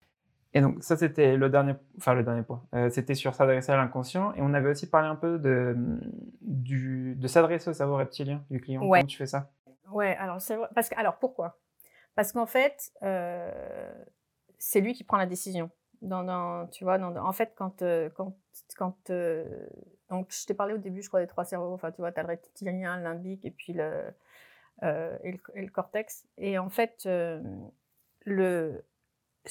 Et 0.53 0.61
donc 0.61 0.83
ça 0.83 0.97
c'était 0.97 1.35
le 1.35 1.49
dernier, 1.49 1.73
enfin 1.97 2.13
le 2.13 2.23
dernier 2.23 2.43
point. 2.43 2.63
Euh, 2.73 2.89
c'était 2.89 3.15
sur 3.15 3.35
s'adresser 3.35 3.71
à 3.71 3.77
l'inconscient 3.77 4.33
et 4.33 4.41
on 4.41 4.53
avait 4.53 4.69
aussi 4.69 4.89
parlé 4.89 5.07
un 5.07 5.15
peu 5.15 5.37
de, 5.39 5.75
du, 6.41 7.15
de 7.15 7.27
s'adresser 7.27 7.69
au 7.69 7.73
cerveau 7.73 7.97
reptilien 7.97 8.43
du 8.49 8.59
client. 8.59 8.81
Comment 8.81 9.05
tu 9.05 9.17
fais 9.17 9.25
ça? 9.25 9.51
Ouais, 9.91 10.15
alors 10.17 10.41
c'est 10.41 10.57
parce 10.73 10.89
que 10.89 10.95
alors 10.97 11.17
pourquoi? 11.17 11.59
Parce 12.15 12.31
qu'en 12.31 12.45
fait 12.45 12.91
euh, 13.03 13.91
c'est 14.57 14.81
lui 14.81 14.93
qui 14.93 15.03
prend 15.03 15.17
la 15.17 15.25
décision. 15.25 15.69
Dans, 16.01 16.23
dans 16.23 16.67
tu 16.67 16.83
vois, 16.83 16.99
dans, 16.99 17.15
en 17.17 17.33
fait 17.33 17.53
quand 17.55 17.81
euh, 17.81 18.09
quand 18.15 18.35
quand 18.77 19.11
donc 20.09 20.27
je 20.31 20.45
t'ai 20.45 20.53
parlé 20.53 20.73
au 20.73 20.77
début 20.77 21.01
je 21.01 21.07
crois 21.07 21.19
des 21.19 21.27
trois 21.27 21.45
cerveaux. 21.45 21.73
Enfin 21.73 21.91
tu 21.91 22.01
vois, 22.01 22.11
tu 22.11 22.19
as 22.19 22.23
le 22.23 22.29
reptilien, 22.29 22.97
le 22.97 23.03
limbique 23.03 23.45
et 23.45 23.51
puis 23.51 23.73
le 23.73 24.13
euh, 24.83 25.17
et, 25.23 25.39
le, 25.55 25.69
cortex. 25.69 26.27
Et 26.37 26.57
en 26.59 26.69
fait, 26.69 27.03
euh, 27.07 27.41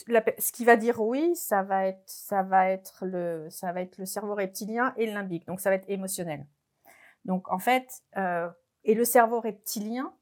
le, 0.06 0.20
ce 0.38 0.52
qui 0.52 0.64
va 0.64 0.76
dire 0.76 1.00
oui, 1.00 1.34
ça 1.34 1.62
va 1.62 1.86
être, 1.86 3.04
le, 3.04 3.48
cerveau 3.50 4.34
reptilien 4.34 4.94
et 4.96 5.06
le 5.06 5.12
limbique. 5.12 5.46
Donc 5.46 5.60
ça 5.60 5.70
va 5.70 5.76
être 5.76 5.88
émotionnel. 5.88 6.46
Donc 7.24 7.50
en 7.50 7.58
fait, 7.58 8.02
euh, 8.16 8.48
et 8.84 8.94
le 8.94 9.04
cerveau 9.04 9.40
reptilien, 9.40 10.14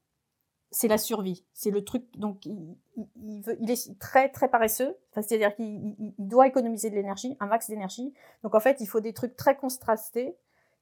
c'est 0.70 0.88
la 0.88 0.98
survie. 0.98 1.46
C'est 1.52 1.70
le 1.70 1.84
truc. 1.84 2.04
Donc 2.16 2.44
il, 2.46 2.76
il 3.16 3.70
est 3.70 3.98
très 3.98 4.28
très 4.28 4.48
paresseux. 4.48 4.96
Enfin, 5.10 5.22
c'est-à-dire 5.22 5.54
qu'il 5.54 6.14
doit 6.18 6.46
économiser 6.46 6.90
de 6.90 6.94
l'énergie, 6.94 7.36
un 7.40 7.46
max 7.46 7.68
d'énergie. 7.68 8.12
Donc 8.42 8.54
en 8.54 8.60
fait, 8.60 8.80
il 8.80 8.86
faut 8.86 9.00
des 9.00 9.12
trucs 9.12 9.36
très 9.36 9.56
contrastés 9.56 10.36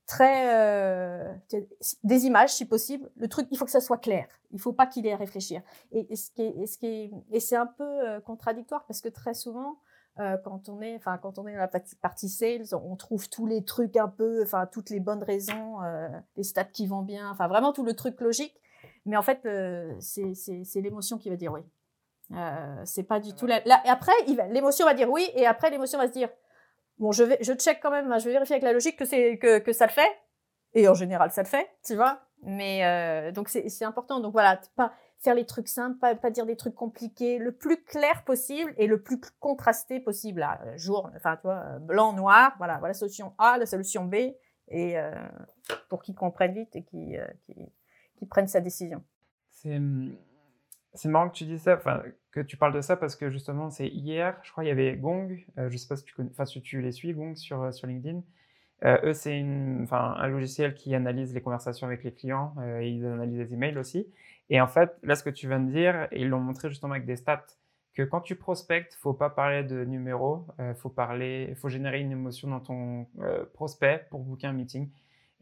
très 0.07 0.55
euh, 0.55 1.33
des 2.05 2.27
images 2.27 2.51
si 2.51 2.65
possible. 2.65 3.11
Le 3.17 3.29
truc, 3.29 3.47
il 3.51 3.59
faut 3.59 3.65
que 3.65 3.71
ça 3.71 3.81
soit 3.81 3.99
clair. 3.99 4.27
Il 4.51 4.61
faut 4.61 4.73
pas 4.73 4.87
qu'il 4.87 5.07
ait 5.07 5.13
à 5.13 5.17
réfléchir. 5.17 5.63
Et, 5.93 6.15
ce 6.17 6.31
qui 6.31 6.43
est, 6.43 6.67
ce 6.67 6.79
qui 6.79 6.87
est, 6.87 7.11
et 7.31 7.41
c'est 7.41 7.57
un 7.57 7.67
peu 7.67 7.85
euh, 7.85 8.21
contradictoire 8.21 8.85
parce 8.87 9.01
que 9.01 9.09
très 9.09 9.35
souvent, 9.35 9.79
euh, 10.19 10.37
quand 10.45 10.69
on 10.69 10.83
est, 10.83 10.97
enfin 10.97 11.19
quand 11.19 11.39
on 11.39 11.47
est 11.47 11.53
dans 11.53 11.59
la 11.59 11.69
partie, 11.69 12.29
sales, 12.29 12.75
on 12.75 12.97
trouve 12.97 13.31
tous 13.31 13.47
les 13.47 13.65
trucs 13.65 13.97
un 13.97 14.09
peu, 14.09 14.43
enfin 14.43 14.67
toutes 14.67 14.91
les 14.91 15.01
bonnes 15.01 15.23
raisons, 15.23 15.79
les 16.37 16.43
stats 16.43 16.65
qui 16.65 16.87
vont 16.87 17.03
bien, 17.03 17.31
enfin 17.31 17.49
vraiment 17.49 17.73
tout 17.73 17.85
le 17.85 17.95
truc 17.95 18.21
logique. 18.21 18.61
Mais 19.07 19.17
en 19.17 19.23
fait, 19.23 19.41
c'est 20.01 20.81
l'émotion 20.81 21.17
qui 21.17 21.31
va 21.31 21.37
dire 21.37 21.53
oui. 21.53 21.63
c'est 22.85 23.05
pas 23.05 23.21
du 23.21 23.35
tout 23.35 23.47
là. 23.47 23.63
Et 23.65 23.89
après, 23.89 24.13
l'émotion 24.51 24.85
va 24.85 24.93
dire 24.93 25.11
oui, 25.11 25.27
et 25.35 25.47
après 25.47 25.71
l'émotion 25.71 25.99
va 25.99 26.09
se 26.09 26.13
dire 26.13 26.29
Bon, 27.03 27.11
je 27.11 27.25
vais, 27.25 27.37
je 27.41 27.53
check 27.55 27.81
quand 27.83 27.91
même, 27.91 28.17
je 28.21 28.27
vais 28.27 28.31
vérifier 28.31 28.55
avec 28.55 28.63
la 28.63 28.73
logique 28.73 28.97
que 28.97 29.05
c'est 29.05 29.37
que, 29.37 29.59
que 29.59 29.73
ça 29.73 29.87
le 29.87 29.91
fait. 29.91 30.09
Et 30.73 30.87
en 30.87 30.95
général, 30.95 31.33
ça 31.33 31.43
le 31.43 31.49
fait, 31.49 31.69
tu 31.85 31.97
vois. 31.97 32.21
Mais 32.45 32.85
euh, 32.85 33.33
donc 33.33 33.49
c'est 33.49 33.85
important. 33.85 34.21
Donc 34.21 34.31
voilà, 34.31 34.61
pas 34.77 34.93
faire 35.19 35.35
les 35.35 35.45
trucs 35.45 35.67
simples, 35.67 35.99
pas, 35.99 36.15
pas 36.15 36.31
dire 36.31 36.47
des 36.47 36.55
trucs 36.55 36.77
compliqués, 36.77 37.39
le 37.39 37.51
plus 37.51 37.83
clair 37.83 38.23
possible 38.25 38.73
et 38.77 38.87
le 38.87 39.03
plus 39.03 39.21
contrasté 39.41 39.99
possible. 39.99 40.39
Là, 40.39 40.61
jour, 40.77 41.11
enfin 41.17 41.35
tu 41.39 41.43
vois, 41.43 41.81
blanc, 41.81 42.13
noir. 42.13 42.55
Voilà, 42.59 42.75
voilà 42.75 42.91
la 42.91 42.95
solution 42.95 43.35
A, 43.37 43.59
la 43.59 43.67
solution 43.67 44.05
B, 44.05 44.15
et 44.69 44.97
euh, 44.97 45.11
pour 45.89 46.03
qu'ils 46.03 46.15
comprennent 46.15 46.55
vite 46.55 46.77
et 46.77 46.85
qu'ils 46.85 47.19
euh, 47.19 48.27
prennent 48.31 48.47
sa 48.47 48.61
décision. 48.61 49.03
Hum, 49.65 50.15
c'est 50.95 51.09
marrant 51.09 51.29
que 51.31 51.35
tu 51.35 51.47
dis 51.47 51.59
ça, 51.59 51.81
que 52.33 52.41
tu 52.41 52.57
parles 52.57 52.75
de 52.75 52.81
ça 52.81 52.97
parce 52.97 53.15
que 53.15 53.31
justement, 53.31 53.71
c'est 53.71 53.87
hier, 53.89 54.37
je 54.43 54.51
crois, 54.51 54.65
il 54.65 54.69
y 54.69 54.71
avait 54.71 54.97
Gong, 54.97 55.45
euh, 55.59 55.69
je 55.71 55.77
sais 55.77 55.87
pas 55.87 55.97
si 55.97 56.05
tu, 56.05 56.15
connais, 56.15 56.31
si 56.47 56.63
tu 56.63 56.81
les 56.81 56.91
suis, 56.91 57.13
Gong, 57.13 57.37
sur, 57.37 57.63
euh, 57.63 57.71
sur 57.71 57.87
LinkedIn. 57.87 58.23
Euh, 58.85 58.99
eux, 59.05 59.13
c'est 59.13 59.39
un 59.39 60.27
logiciel 60.27 60.75
qui 60.75 60.95
analyse 60.95 61.33
les 61.35 61.41
conversations 61.41 61.87
avec 61.87 62.03
les 62.03 62.13
clients 62.13 62.57
et 62.81 62.89
ils 62.89 63.07
analysent 63.07 63.39
les 63.39 63.55
emails 63.55 63.79
aussi. 63.79 64.09
Et 64.51 64.61
en 64.61 64.67
fait, 64.67 64.97
là, 65.05 65.15
ce 65.15 65.23
que 65.23 65.31
tu 65.31 65.47
viens 65.47 65.61
de 65.61 65.71
dire, 65.71 66.09
ils 66.11 66.29
l'ont 66.29 66.41
montré 66.41 66.69
justement 66.69 66.95
avec 66.95 67.07
des 67.07 67.15
stats, 67.15 67.47
que 67.95 68.03
quand 68.03 68.23
tu 68.23 68.35
prospectes, 68.35 68.95
faut 68.95 69.13
pas 69.13 69.31
parler 69.31 69.63
de 69.63 69.85
numéro, 69.85 70.49
faut 70.79 70.89
parler, 70.89 71.55
faut 71.61 71.69
générer 71.69 72.01
une 72.01 72.11
émotion 72.11 72.49
dans 72.49 72.59
ton 72.59 73.07
prospect 73.55 74.07
pour 74.11 74.25
booker 74.25 74.49
un 74.49 74.53
meeting. 74.53 74.91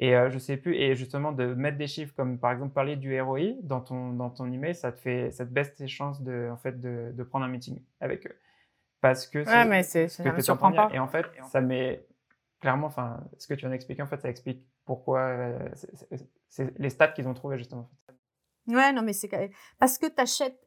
Et 0.03 0.17
euh, 0.17 0.31
je 0.31 0.39
sais 0.39 0.57
plus, 0.57 0.75
et 0.77 0.97
justement 0.97 1.31
de 1.31 1.53
mettre 1.53 1.77
des 1.77 1.87
chiffres 1.87 2.15
comme 2.17 2.39
par 2.39 2.53
exemple 2.53 2.73
parler 2.73 2.97
du 2.97 3.21
ROI 3.21 3.57
dans 3.63 3.83
ton, 3.83 4.15
dans 4.15 4.31
ton 4.31 4.51
email, 4.51 4.75
ça 4.75 4.93
te 4.93 4.99
fait, 4.99 5.31
ça 5.31 5.45
te 5.45 5.51
baisse 5.51 5.75
tes 5.75 5.89
chances 5.89 6.23
de, 6.23 6.49
en 6.51 6.57
fait, 6.57 6.81
de, 6.81 7.13
de 7.13 7.23
prendre 7.23 7.45
un 7.45 7.49
meeting 7.49 7.83
avec 8.01 8.27
eux. 8.27 8.35
Parce 9.03 9.27
que 9.27 9.45
ouais, 9.45 9.65
mais 9.67 9.83
c'est, 9.83 10.07
pas. 10.25 10.91
Et 10.95 10.99
en 10.99 11.07
fait, 11.07 11.27
ça 11.45 11.61
met 11.61 12.07
clairement, 12.61 12.87
enfin, 12.87 13.23
ce 13.37 13.47
que 13.47 13.53
tu 13.53 13.61
viens 13.61 13.71
d'expliquer, 13.71 14.01
en 14.01 14.07
fait, 14.07 14.23
ça 14.23 14.31
explique 14.31 14.65
pourquoi 14.87 15.21
euh, 15.21 15.69
c'est, 16.49 16.79
les 16.79 16.91
stats 16.91 17.09
qu'ils 17.09 17.29
ont 17.29 17.35
trouvés 17.35 17.59
justement. 17.59 17.91
Ouais, 18.69 18.93
non, 18.93 19.03
mais 19.03 19.13
c'est 19.13 19.29
parce 19.79 19.99
que 19.99 20.07
tu 20.07 20.21
achètes, 20.21 20.59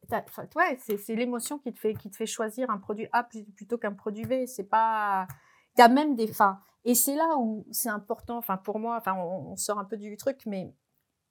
ouais, 0.56 0.78
c'est 0.78 1.16
l'émotion 1.16 1.58
qui 1.58 1.74
te 1.74 1.80
fait 1.80 1.96
qui 1.96 2.12
te 2.12 2.16
fait 2.16 2.28
choisir 2.28 2.70
un 2.70 2.78
produit 2.78 3.08
A 3.12 3.24
plutôt 3.56 3.80
qu'un 3.80 3.94
produit 3.94 4.26
B. 4.26 4.46
C'est 4.46 4.70
pas, 4.70 5.26
il 5.76 5.82
y 5.82 5.84
a 5.84 5.88
même 5.88 6.16
des, 6.16 6.30
enfin, 6.30 6.60
et 6.86 6.96
c'est 6.96 7.16
là 7.16 7.38
où 7.38 7.66
c'est 7.72 7.90
important, 7.90 8.38
enfin 8.38 8.58
pour 8.58 8.80
moi, 8.80 8.98
enfin 8.98 9.16
on, 9.16 9.56
sort 9.56 9.80
un 9.80 9.86
peu 9.86 9.98
du 9.98 10.18
truc, 10.18 10.46
mais 10.46 10.76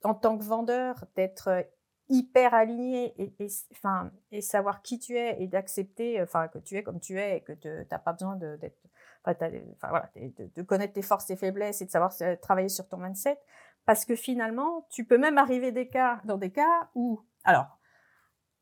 en 0.02 0.14
tant 0.14 0.38
que 0.38 0.44
vendeur, 0.44 1.04
d'être 1.14 1.48
euh, 1.48 1.62
hyper 2.08 2.54
aligné 2.54 3.14
et, 3.20 3.46
enfin, 3.72 4.10
et 4.30 4.40
savoir 4.40 4.82
qui 4.82 4.98
tu 4.98 5.16
es 5.16 5.42
et 5.42 5.48
d'accepter 5.48 6.20
enfin 6.22 6.48
que 6.48 6.58
tu 6.58 6.76
es 6.76 6.82
comme 6.82 7.00
tu 7.00 7.18
es 7.18 7.38
et 7.38 7.40
que 7.42 7.52
tu 7.52 7.68
n'as 7.68 7.98
pas 7.98 8.12
besoin 8.12 8.36
d'être 8.36 8.78
enfin, 9.24 9.88
voilà, 9.88 10.10
de, 10.16 10.50
de, 10.54 10.62
connaître 10.62 10.94
tes 10.94 11.02
forces 11.02 11.30
et 11.30 11.36
faiblesses 11.36 11.80
et 11.80 11.86
de 11.86 11.90
savoir 11.90 12.12
euh, 12.22 12.36
travailler 12.36 12.68
sur 12.68 12.88
ton 12.88 12.96
mindset. 12.98 13.38
Parce 13.84 14.04
que 14.04 14.16
finalement 14.16 14.86
tu 14.90 15.04
peux 15.04 15.18
même 15.18 15.38
arriver 15.38 15.72
des 15.72 15.88
cas 15.88 16.20
dans 16.24 16.38
des 16.38 16.50
cas 16.50 16.90
où 16.94 17.20
alors 17.44 17.78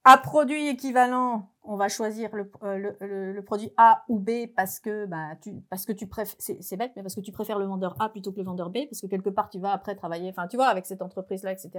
à 0.05 0.17
produit 0.17 0.69
équivalent, 0.69 1.50
on 1.63 1.77
va 1.77 1.89
choisir 1.89 2.35
le, 2.35 2.51
euh, 2.63 2.95
le, 3.01 3.33
le, 3.33 3.43
produit 3.43 3.73
A 3.77 4.05
ou 4.09 4.19
B 4.19 4.47
parce 4.57 4.81
que 4.81 5.07
bah 5.07 5.37
tu 5.43 5.61
parce 5.69 5.85
que 5.85 5.93
tu 5.93 6.07
préfères 6.07 6.35
c'est 6.39 6.77
bête 6.77 6.93
mais 6.97 7.03
parce 7.03 7.15
que 7.15 7.21
tu 7.21 7.33
préfères 7.33 7.59
le 7.59 7.67
vendeur 7.67 8.01
A 8.01 8.09
plutôt 8.09 8.33
que 8.33 8.39
le 8.39 8.45
vendeur 8.45 8.71
B 8.71 8.79
parce 8.89 9.01
que 9.01 9.07
quelque 9.07 9.29
part 9.29 9.51
tu 9.51 9.59
vas 9.59 9.73
après 9.73 9.95
travailler 9.95 10.31
enfin 10.31 10.47
tu 10.49 10.57
vois 10.57 10.69
avec 10.69 10.87
cette 10.87 11.03
entreprise 11.03 11.43
là 11.43 11.53
etc 11.53 11.71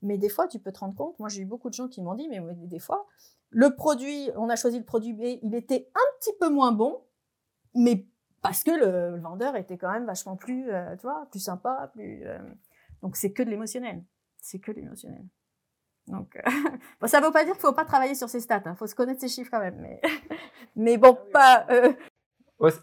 mais 0.00 0.16
des 0.16 0.30
fois 0.30 0.48
tu 0.48 0.58
peux 0.58 0.72
te 0.72 0.80
rendre 0.80 0.94
compte 0.94 1.18
moi 1.18 1.28
j'ai 1.28 1.42
eu 1.42 1.44
beaucoup 1.44 1.68
de 1.68 1.74
gens 1.74 1.88
qui 1.88 2.00
m'ont 2.00 2.14
dit 2.14 2.26
mais 2.28 2.40
des 2.54 2.78
fois 2.78 3.06
le 3.50 3.74
produit 3.74 4.30
on 4.36 4.48
a 4.48 4.56
choisi 4.56 4.78
le 4.78 4.84
produit 4.84 5.12
B 5.12 5.38
il 5.42 5.54
était 5.54 5.90
un 5.94 6.18
petit 6.20 6.32
peu 6.40 6.48
moins 6.48 6.72
bon 6.72 7.02
mais 7.74 8.06
parce 8.40 8.64
que 8.64 8.70
le, 8.70 9.20
vendeur 9.20 9.56
était 9.56 9.76
quand 9.76 9.90
même 9.90 10.06
vachement 10.06 10.36
plus 10.36 10.70
euh, 10.70 10.96
tu 10.96 11.02
vois 11.02 11.26
plus 11.30 11.40
sympa 11.40 11.90
plus 11.92 12.26
euh, 12.26 12.38
donc 13.02 13.16
c'est 13.16 13.32
que 13.32 13.42
de 13.42 13.50
l'émotionnel. 13.50 14.04
C'est 14.40 14.58
que 14.58 14.72
de 14.72 14.80
l'émotionnel 14.80 15.24
donc, 16.10 16.36
euh, 16.36 16.50
bon, 17.00 17.06
ça 17.06 17.20
ne 17.20 17.26
veut 17.26 17.32
pas 17.32 17.44
dire 17.44 17.54
qu'il 17.54 17.62
ne 17.62 17.68
faut 17.68 17.74
pas 17.74 17.84
travailler 17.84 18.14
sur 18.14 18.28
ses 18.28 18.40
stats. 18.40 18.62
Il 18.64 18.68
hein. 18.68 18.74
faut 18.74 18.86
se 18.86 18.94
connaître 18.94 19.20
ses 19.20 19.28
chiffres 19.28 19.50
quand 19.50 19.60
même. 19.60 19.76
Mais, 19.80 20.00
mais 20.76 20.96
bon, 20.96 21.16
pas. 21.32 21.66
Euh... 21.70 21.92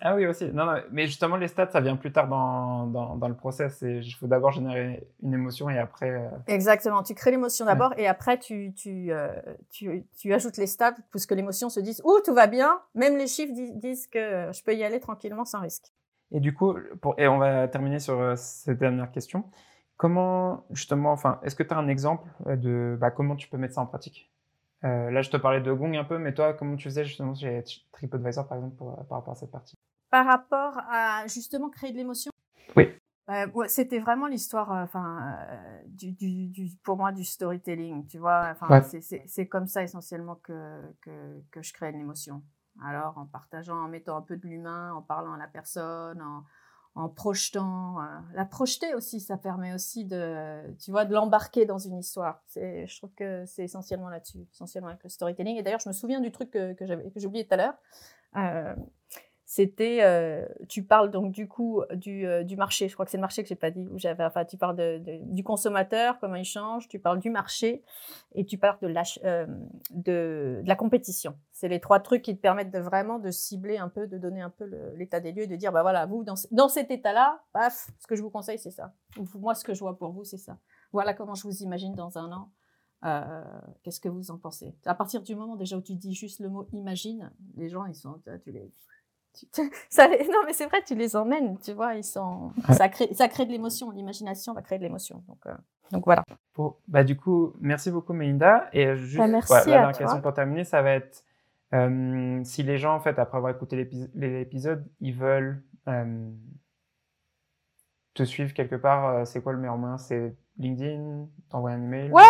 Ah 0.01 0.15
oui, 0.15 0.25
aussi. 0.25 0.45
Non, 0.53 0.65
non, 0.65 0.75
mais 0.91 1.05
justement, 1.05 1.35
les 1.35 1.49
stats, 1.49 1.69
ça 1.69 1.81
vient 1.81 1.97
plus 1.97 2.13
tard 2.13 2.29
dans, 2.29 2.87
dans, 2.87 3.17
dans 3.17 3.27
le 3.27 3.35
process. 3.35 3.81
Il 3.81 4.09
faut 4.13 4.27
d'abord 4.27 4.51
générer 4.51 5.05
une 5.21 5.33
émotion 5.33 5.69
et 5.69 5.77
après. 5.77 6.11
Euh... 6.11 6.29
Exactement. 6.47 7.03
Tu 7.03 7.13
crées 7.13 7.31
l'émotion 7.31 7.65
d'abord 7.65 7.93
et 7.97 8.07
après, 8.07 8.39
tu, 8.39 8.73
tu, 8.73 9.11
tu, 9.69 10.05
tu, 10.17 10.33
ajoutes 10.33 10.55
les 10.55 10.67
stats 10.67 10.95
pour 11.11 11.21
que 11.27 11.33
l'émotion 11.33 11.69
se 11.69 11.81
dise 11.81 12.01
Ouh, 12.05 12.21
tout 12.23 12.33
va 12.33 12.47
bien. 12.47 12.79
Même 12.93 13.17
les 13.17 13.27
chiffres 13.27 13.53
disent 13.53 14.07
que 14.07 14.49
je 14.53 14.63
peux 14.63 14.73
y 14.73 14.83
aller 14.83 15.01
tranquillement 15.01 15.43
sans 15.43 15.59
risque. 15.59 15.91
Et 16.31 16.39
du 16.39 16.53
coup, 16.53 16.73
pour, 17.01 17.15
et 17.17 17.27
on 17.27 17.37
va 17.37 17.67
terminer 17.67 17.99
sur 17.99 18.37
cette 18.37 18.77
dernière 18.77 19.11
question. 19.11 19.43
Comment, 19.97 20.65
justement, 20.71 21.13
enfin, 21.13 21.39
est-ce 21.43 21.55
que 21.55 21.63
tu 21.63 21.73
as 21.73 21.77
un 21.77 21.87
exemple 21.87 22.29
euh, 22.47 22.55
de 22.57 22.97
bah, 22.99 23.11
comment 23.11 23.35
tu 23.35 23.47
peux 23.47 23.57
mettre 23.57 23.75
ça 23.75 23.81
en 23.81 23.85
pratique? 23.85 24.29
Euh, 24.83 25.09
Là, 25.09 25.21
je 25.21 25.29
te 25.29 25.37
parlais 25.37 25.61
de 25.61 25.71
Gong 25.71 25.95
un 25.95 26.03
peu, 26.03 26.17
mais 26.17 26.33
toi, 26.33 26.53
comment 26.53 26.75
tu 26.75 26.89
faisais 26.89 27.05
justement 27.05 27.33
chez 27.33 27.63
TripAdvisor, 27.93 28.47
par 28.47 28.57
exemple, 28.57 28.83
euh, 28.83 29.03
par 29.03 29.19
rapport 29.19 29.31
à 29.31 29.35
cette 29.35 29.51
partie? 29.51 29.75
Par 30.09 30.25
rapport 30.25 30.77
à 30.89 31.25
justement 31.27 31.69
créer 31.69 31.91
de 31.91 31.97
l'émotion? 31.97 32.31
Oui. 32.75 32.93
c'était 33.67 33.99
vraiment 33.99 34.27
l'histoire, 34.27 34.69
enfin, 34.71 35.37
du, 35.87 36.11
du, 36.11 36.69
pour 36.83 36.97
moi, 36.97 37.11
du 37.11 37.23
storytelling, 37.23 38.05
tu 38.07 38.17
vois? 38.17 38.51
Enfin, 38.51 38.81
c'est 38.81 39.47
comme 39.47 39.67
ça 39.67 39.81
essentiellement 39.81 40.35
que, 40.35 40.81
que, 41.01 41.41
que 41.51 41.61
je 41.61 41.73
crée 41.73 41.91
de 41.91 41.97
l'émotion. 41.97 42.43
Alors, 42.83 43.17
en 43.17 43.25
partageant, 43.25 43.77
en 43.77 43.87
mettant 43.87 44.17
un 44.17 44.21
peu 44.21 44.35
de 44.35 44.45
l'humain, 44.45 44.93
en 44.93 45.01
parlant 45.01 45.33
à 45.33 45.37
la 45.37 45.47
personne, 45.47 46.21
en, 46.21 46.43
en 46.95 47.09
projetant. 47.09 47.99
Euh, 47.99 48.05
la 48.33 48.45
projeter 48.45 48.93
aussi, 48.93 49.19
ça 49.19 49.37
permet 49.37 49.73
aussi 49.73 50.05
de, 50.05 50.73
tu 50.79 50.91
vois, 50.91 51.05
de 51.05 51.13
l'embarquer 51.13 51.65
dans 51.65 51.77
une 51.77 51.97
histoire. 51.97 52.41
C'est, 52.47 52.87
je 52.87 52.97
trouve 52.97 53.13
que 53.13 53.45
c'est 53.45 53.63
essentiellement 53.63 54.09
là-dessus, 54.09 54.47
essentiellement 54.53 54.89
avec 54.89 55.03
le 55.03 55.09
storytelling. 55.09 55.57
Et 55.57 55.61
d'ailleurs, 55.61 55.81
je 55.81 55.89
me 55.89 55.93
souviens 55.93 56.21
du 56.21 56.31
truc 56.31 56.49
que, 56.51 56.73
que 56.73 56.85
j'avais, 56.85 57.11
que 57.11 57.19
j'ai 57.19 57.27
oublié 57.27 57.45
tout 57.45 57.53
à 57.53 57.57
l'heure. 57.57 57.75
Euh, 58.37 58.75
c'était, 59.47 59.99
euh, 60.01 60.43
tu 60.67 60.83
parles 60.83 61.11
donc 61.11 61.31
du 61.31 61.47
coup 61.47 61.83
du, 61.93 62.25
euh, 62.25 62.43
du 62.43 62.57
marché. 62.57 62.87
Je 62.87 62.95
crois 62.95 63.05
que 63.05 63.11
c'est 63.11 63.17
le 63.17 63.21
marché 63.21 63.43
que 63.43 63.49
j'ai 63.49 63.55
pas 63.55 63.69
dit. 63.69 63.87
Où 63.91 63.99
j'avais, 63.99 64.25
enfin, 64.25 64.43
tu 64.43 64.57
parles 64.57 64.75
de, 64.75 64.99
du 65.21 65.43
consommateur, 65.43 66.19
comment 66.19 66.35
il 66.35 66.45
change. 66.45 66.87
Tu 66.87 66.97
parles 66.97 67.19
du 67.19 67.29
marché 67.29 67.83
et 68.33 68.43
tu 68.43 68.57
parles 68.57 68.79
de, 68.81 68.91
euh, 69.23 69.45
de, 69.91 70.61
de, 70.63 70.63
la 70.65 70.75
compétition. 70.75 71.37
C'est 71.51 71.67
les 71.67 71.79
trois 71.79 71.99
trucs 71.99 72.23
qui 72.23 72.35
te 72.35 72.41
permettent 72.41 72.71
de 72.71 72.79
vraiment 72.79 73.19
de 73.19 73.29
cibler 73.29 73.77
un 73.77 73.87
peu, 73.87 74.07
de 74.07 74.17
donner 74.17 74.41
un 74.41 74.49
peu 74.49 74.65
l'état 74.95 75.19
des 75.19 75.31
lieux 75.31 75.43
et 75.43 75.47
de 75.47 75.55
dire, 75.55 75.71
bah 75.71 75.83
voilà, 75.83 76.07
vous 76.07 76.23
dans, 76.23 76.35
dans 76.49 76.67
cet 76.67 76.89
état-là, 76.89 77.43
paf, 77.53 77.91
ce 77.99 78.07
que 78.07 78.15
je 78.15 78.23
vous 78.23 78.31
conseille, 78.31 78.57
c'est 78.57 78.71
ça. 78.71 78.95
moi, 79.35 79.53
ce 79.53 79.63
que 79.63 79.75
je 79.75 79.79
vois 79.81 79.95
pour 79.95 80.11
vous, 80.11 80.23
c'est 80.23 80.39
ça. 80.39 80.57
Voilà 80.91 81.13
comment 81.13 81.35
je 81.35 81.43
vous 81.43 81.61
imagine 81.61 81.93
dans 81.93 82.17
un 82.17 82.31
an. 82.31 82.51
Euh, 83.03 83.43
qu'est-ce 83.83 83.99
que 83.99 84.09
vous 84.09 84.31
en 84.31 84.39
pensez? 84.39 84.75
À 84.85 84.95
partir 84.95 85.21
du 85.21 85.35
moment 85.35 85.55
déjà 85.55 85.77
où 85.77 85.81
tu 85.81 85.93
dis 85.93 86.15
juste 86.15 86.39
le 86.39 86.49
mot 86.49 86.67
imagine, 86.73 87.31
les 87.55 87.69
gens 87.69 87.85
ils 87.85 87.93
sont, 87.93 88.19
tu 88.43 88.51
les, 88.51 88.73
ça, 89.89 90.07
non, 90.07 90.41
mais 90.45 90.53
c'est 90.53 90.65
vrai, 90.65 90.81
tu 90.85 90.95
les 90.95 91.15
emmènes, 91.15 91.57
tu 91.59 91.73
vois, 91.73 91.95
ils 91.95 92.03
sont, 92.03 92.51
ça, 92.71 92.89
crée, 92.89 93.13
ça 93.13 93.27
crée 93.27 93.45
de 93.45 93.51
l'émotion, 93.51 93.91
l'imagination 93.91 94.53
va 94.53 94.61
créer 94.61 94.77
de 94.77 94.83
l'émotion. 94.83 95.23
Donc, 95.27 95.45
euh, 95.45 95.53
donc 95.91 96.05
voilà. 96.05 96.23
bah, 96.87 97.03
du 97.03 97.17
coup, 97.17 97.53
merci 97.59 97.91
beaucoup, 97.91 98.13
Melinda. 98.13 98.69
Et 98.73 98.87
euh, 98.87 98.95
juste, 98.95 99.17
bah, 99.17 99.27
merci 99.27 99.53
la 99.53 99.65
dernière 99.65 99.97
question 99.97 100.21
pour 100.21 100.33
terminer, 100.33 100.63
ça 100.63 100.81
va 100.81 100.91
être 100.91 101.23
euh, 101.73 102.41
si 102.43 102.63
les 102.63 102.77
gens, 102.77 102.95
en 102.95 102.99
fait, 102.99 103.19
après 103.19 103.37
avoir 103.37 103.51
écouté 103.51 103.89
l'épisode, 104.15 104.85
ils 104.99 105.13
veulent 105.13 105.63
te 108.13 108.23
suivre 108.23 108.53
quelque 108.53 108.75
part, 108.75 109.27
c'est 109.27 109.41
quoi 109.41 109.51
le 109.51 109.59
meilleur 109.59 109.77
moyen? 109.77 109.97
C'est 109.97 110.35
LinkedIn? 110.57 111.27
T'envoyer 111.49 111.75
un 111.75 111.83
email? 111.83 112.11
Ouais, 112.11 112.23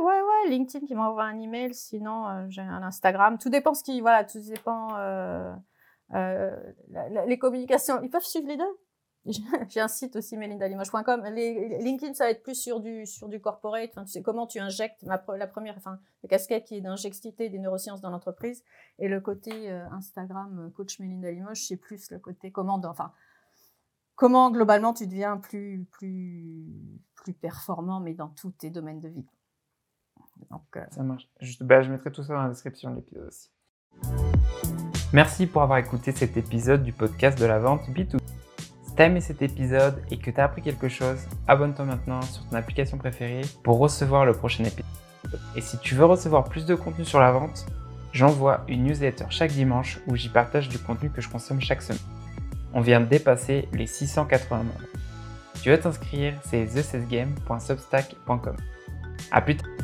ouais, 0.00 0.20
ouais, 0.20 0.50
LinkedIn 0.50 0.84
qui 0.84 0.94
m'envoie 0.96 1.24
un 1.24 1.38
email, 1.38 1.72
sinon 1.74 2.48
j'ai 2.48 2.60
un 2.60 2.82
Instagram. 2.82 3.38
Tout 3.38 3.48
dépend 3.48 3.72
ce 3.72 3.84
qui, 3.84 4.00
voilà, 4.00 4.24
tout 4.24 4.40
dépend. 4.40 4.88
Euh, 6.14 6.56
les 7.26 7.38
communications, 7.38 8.00
ils 8.02 8.10
peuvent 8.10 8.24
suivre 8.24 8.48
les 8.48 8.56
deux. 8.56 8.78
J'ai 9.68 9.80
un 9.80 9.88
site 9.88 10.16
aussi, 10.16 10.36
melindalimoche.com. 10.36 11.24
LinkedIn, 11.24 12.14
ça 12.14 12.24
va 12.24 12.30
être 12.30 12.42
plus 12.42 12.54
sur 12.54 12.80
du, 12.80 13.04
sur 13.04 13.28
du 13.28 13.40
corporate. 13.40 13.90
Enfin, 13.90 14.06
sais 14.06 14.22
comment 14.22 14.46
tu 14.46 14.58
injectes 14.58 15.02
la 15.02 15.18
première, 15.18 15.76
enfin, 15.76 15.98
la 16.22 16.28
casquette 16.28 16.64
qui 16.64 16.76
est 16.76 16.80
d'injectiter 16.80 17.48
des 17.48 17.58
neurosciences 17.58 18.00
dans 18.00 18.10
l'entreprise. 18.10 18.64
Et 18.98 19.08
le 19.08 19.20
côté 19.20 19.70
euh, 19.70 19.86
Instagram, 19.90 20.66
euh, 20.66 20.70
coach 20.70 20.98
Melinda 20.98 21.30
Limoges, 21.30 21.66
c'est 21.66 21.76
plus 21.76 22.10
le 22.10 22.18
côté 22.18 22.50
comment, 22.50 22.80
enfin, 22.84 23.12
comment 24.14 24.50
globalement 24.50 24.94
tu 24.94 25.06
deviens 25.06 25.36
plus, 25.36 25.84
plus, 25.92 26.66
plus 27.16 27.34
performant, 27.34 28.00
mais 28.00 28.14
dans 28.14 28.28
tous 28.28 28.52
tes 28.52 28.70
domaines 28.70 29.00
de 29.00 29.08
vie. 29.08 29.26
Ça 30.90 31.02
marche. 31.02 31.28
Bah, 31.60 31.82
je 31.82 31.90
mettrai 31.90 32.12
tout 32.12 32.22
ça 32.22 32.34
dans 32.34 32.42
la 32.42 32.48
description 32.48 32.90
de 32.90 32.96
l'épisode 32.96 33.26
aussi. 33.26 33.50
Merci 35.12 35.46
pour 35.46 35.62
avoir 35.62 35.78
écouté 35.78 36.12
cet 36.12 36.36
épisode 36.36 36.82
du 36.82 36.92
podcast 36.92 37.38
de 37.38 37.46
la 37.46 37.58
vente 37.58 37.88
B2. 37.88 38.18
Si 38.86 38.94
t'as 38.94 39.06
aimé 39.06 39.22
cet 39.22 39.40
épisode 39.40 40.02
et 40.10 40.18
que 40.18 40.30
t'as 40.30 40.44
appris 40.44 40.60
quelque 40.60 40.90
chose, 40.90 41.16
abonne-toi 41.46 41.86
maintenant 41.86 42.20
sur 42.20 42.46
ton 42.46 42.56
application 42.56 42.98
préférée 42.98 43.40
pour 43.62 43.78
recevoir 43.78 44.26
le 44.26 44.34
prochain 44.34 44.64
épisode. 44.64 44.84
Et 45.56 45.62
si 45.62 45.78
tu 45.78 45.94
veux 45.94 46.04
recevoir 46.04 46.44
plus 46.44 46.66
de 46.66 46.74
contenu 46.74 47.06
sur 47.06 47.20
la 47.20 47.32
vente, 47.32 47.64
j'envoie 48.12 48.64
une 48.68 48.84
newsletter 48.84 49.24
chaque 49.30 49.52
dimanche 49.52 49.98
où 50.08 50.14
j'y 50.14 50.28
partage 50.28 50.68
du 50.68 50.78
contenu 50.78 51.08
que 51.08 51.22
je 51.22 51.30
consomme 51.30 51.62
chaque 51.62 51.80
semaine. 51.80 52.02
On 52.74 52.82
vient 52.82 53.00
de 53.00 53.06
dépasser 53.06 53.66
les 53.72 53.86
680 53.86 54.58
membres. 54.58 54.72
Si 55.54 55.62
tu 55.62 55.70
veux 55.70 55.80
t'inscrire, 55.80 56.34
c'est 56.44 56.66
thecesgame.substack.com. 56.66 58.56
A 59.30 59.40
plus 59.40 59.56
tard 59.56 59.77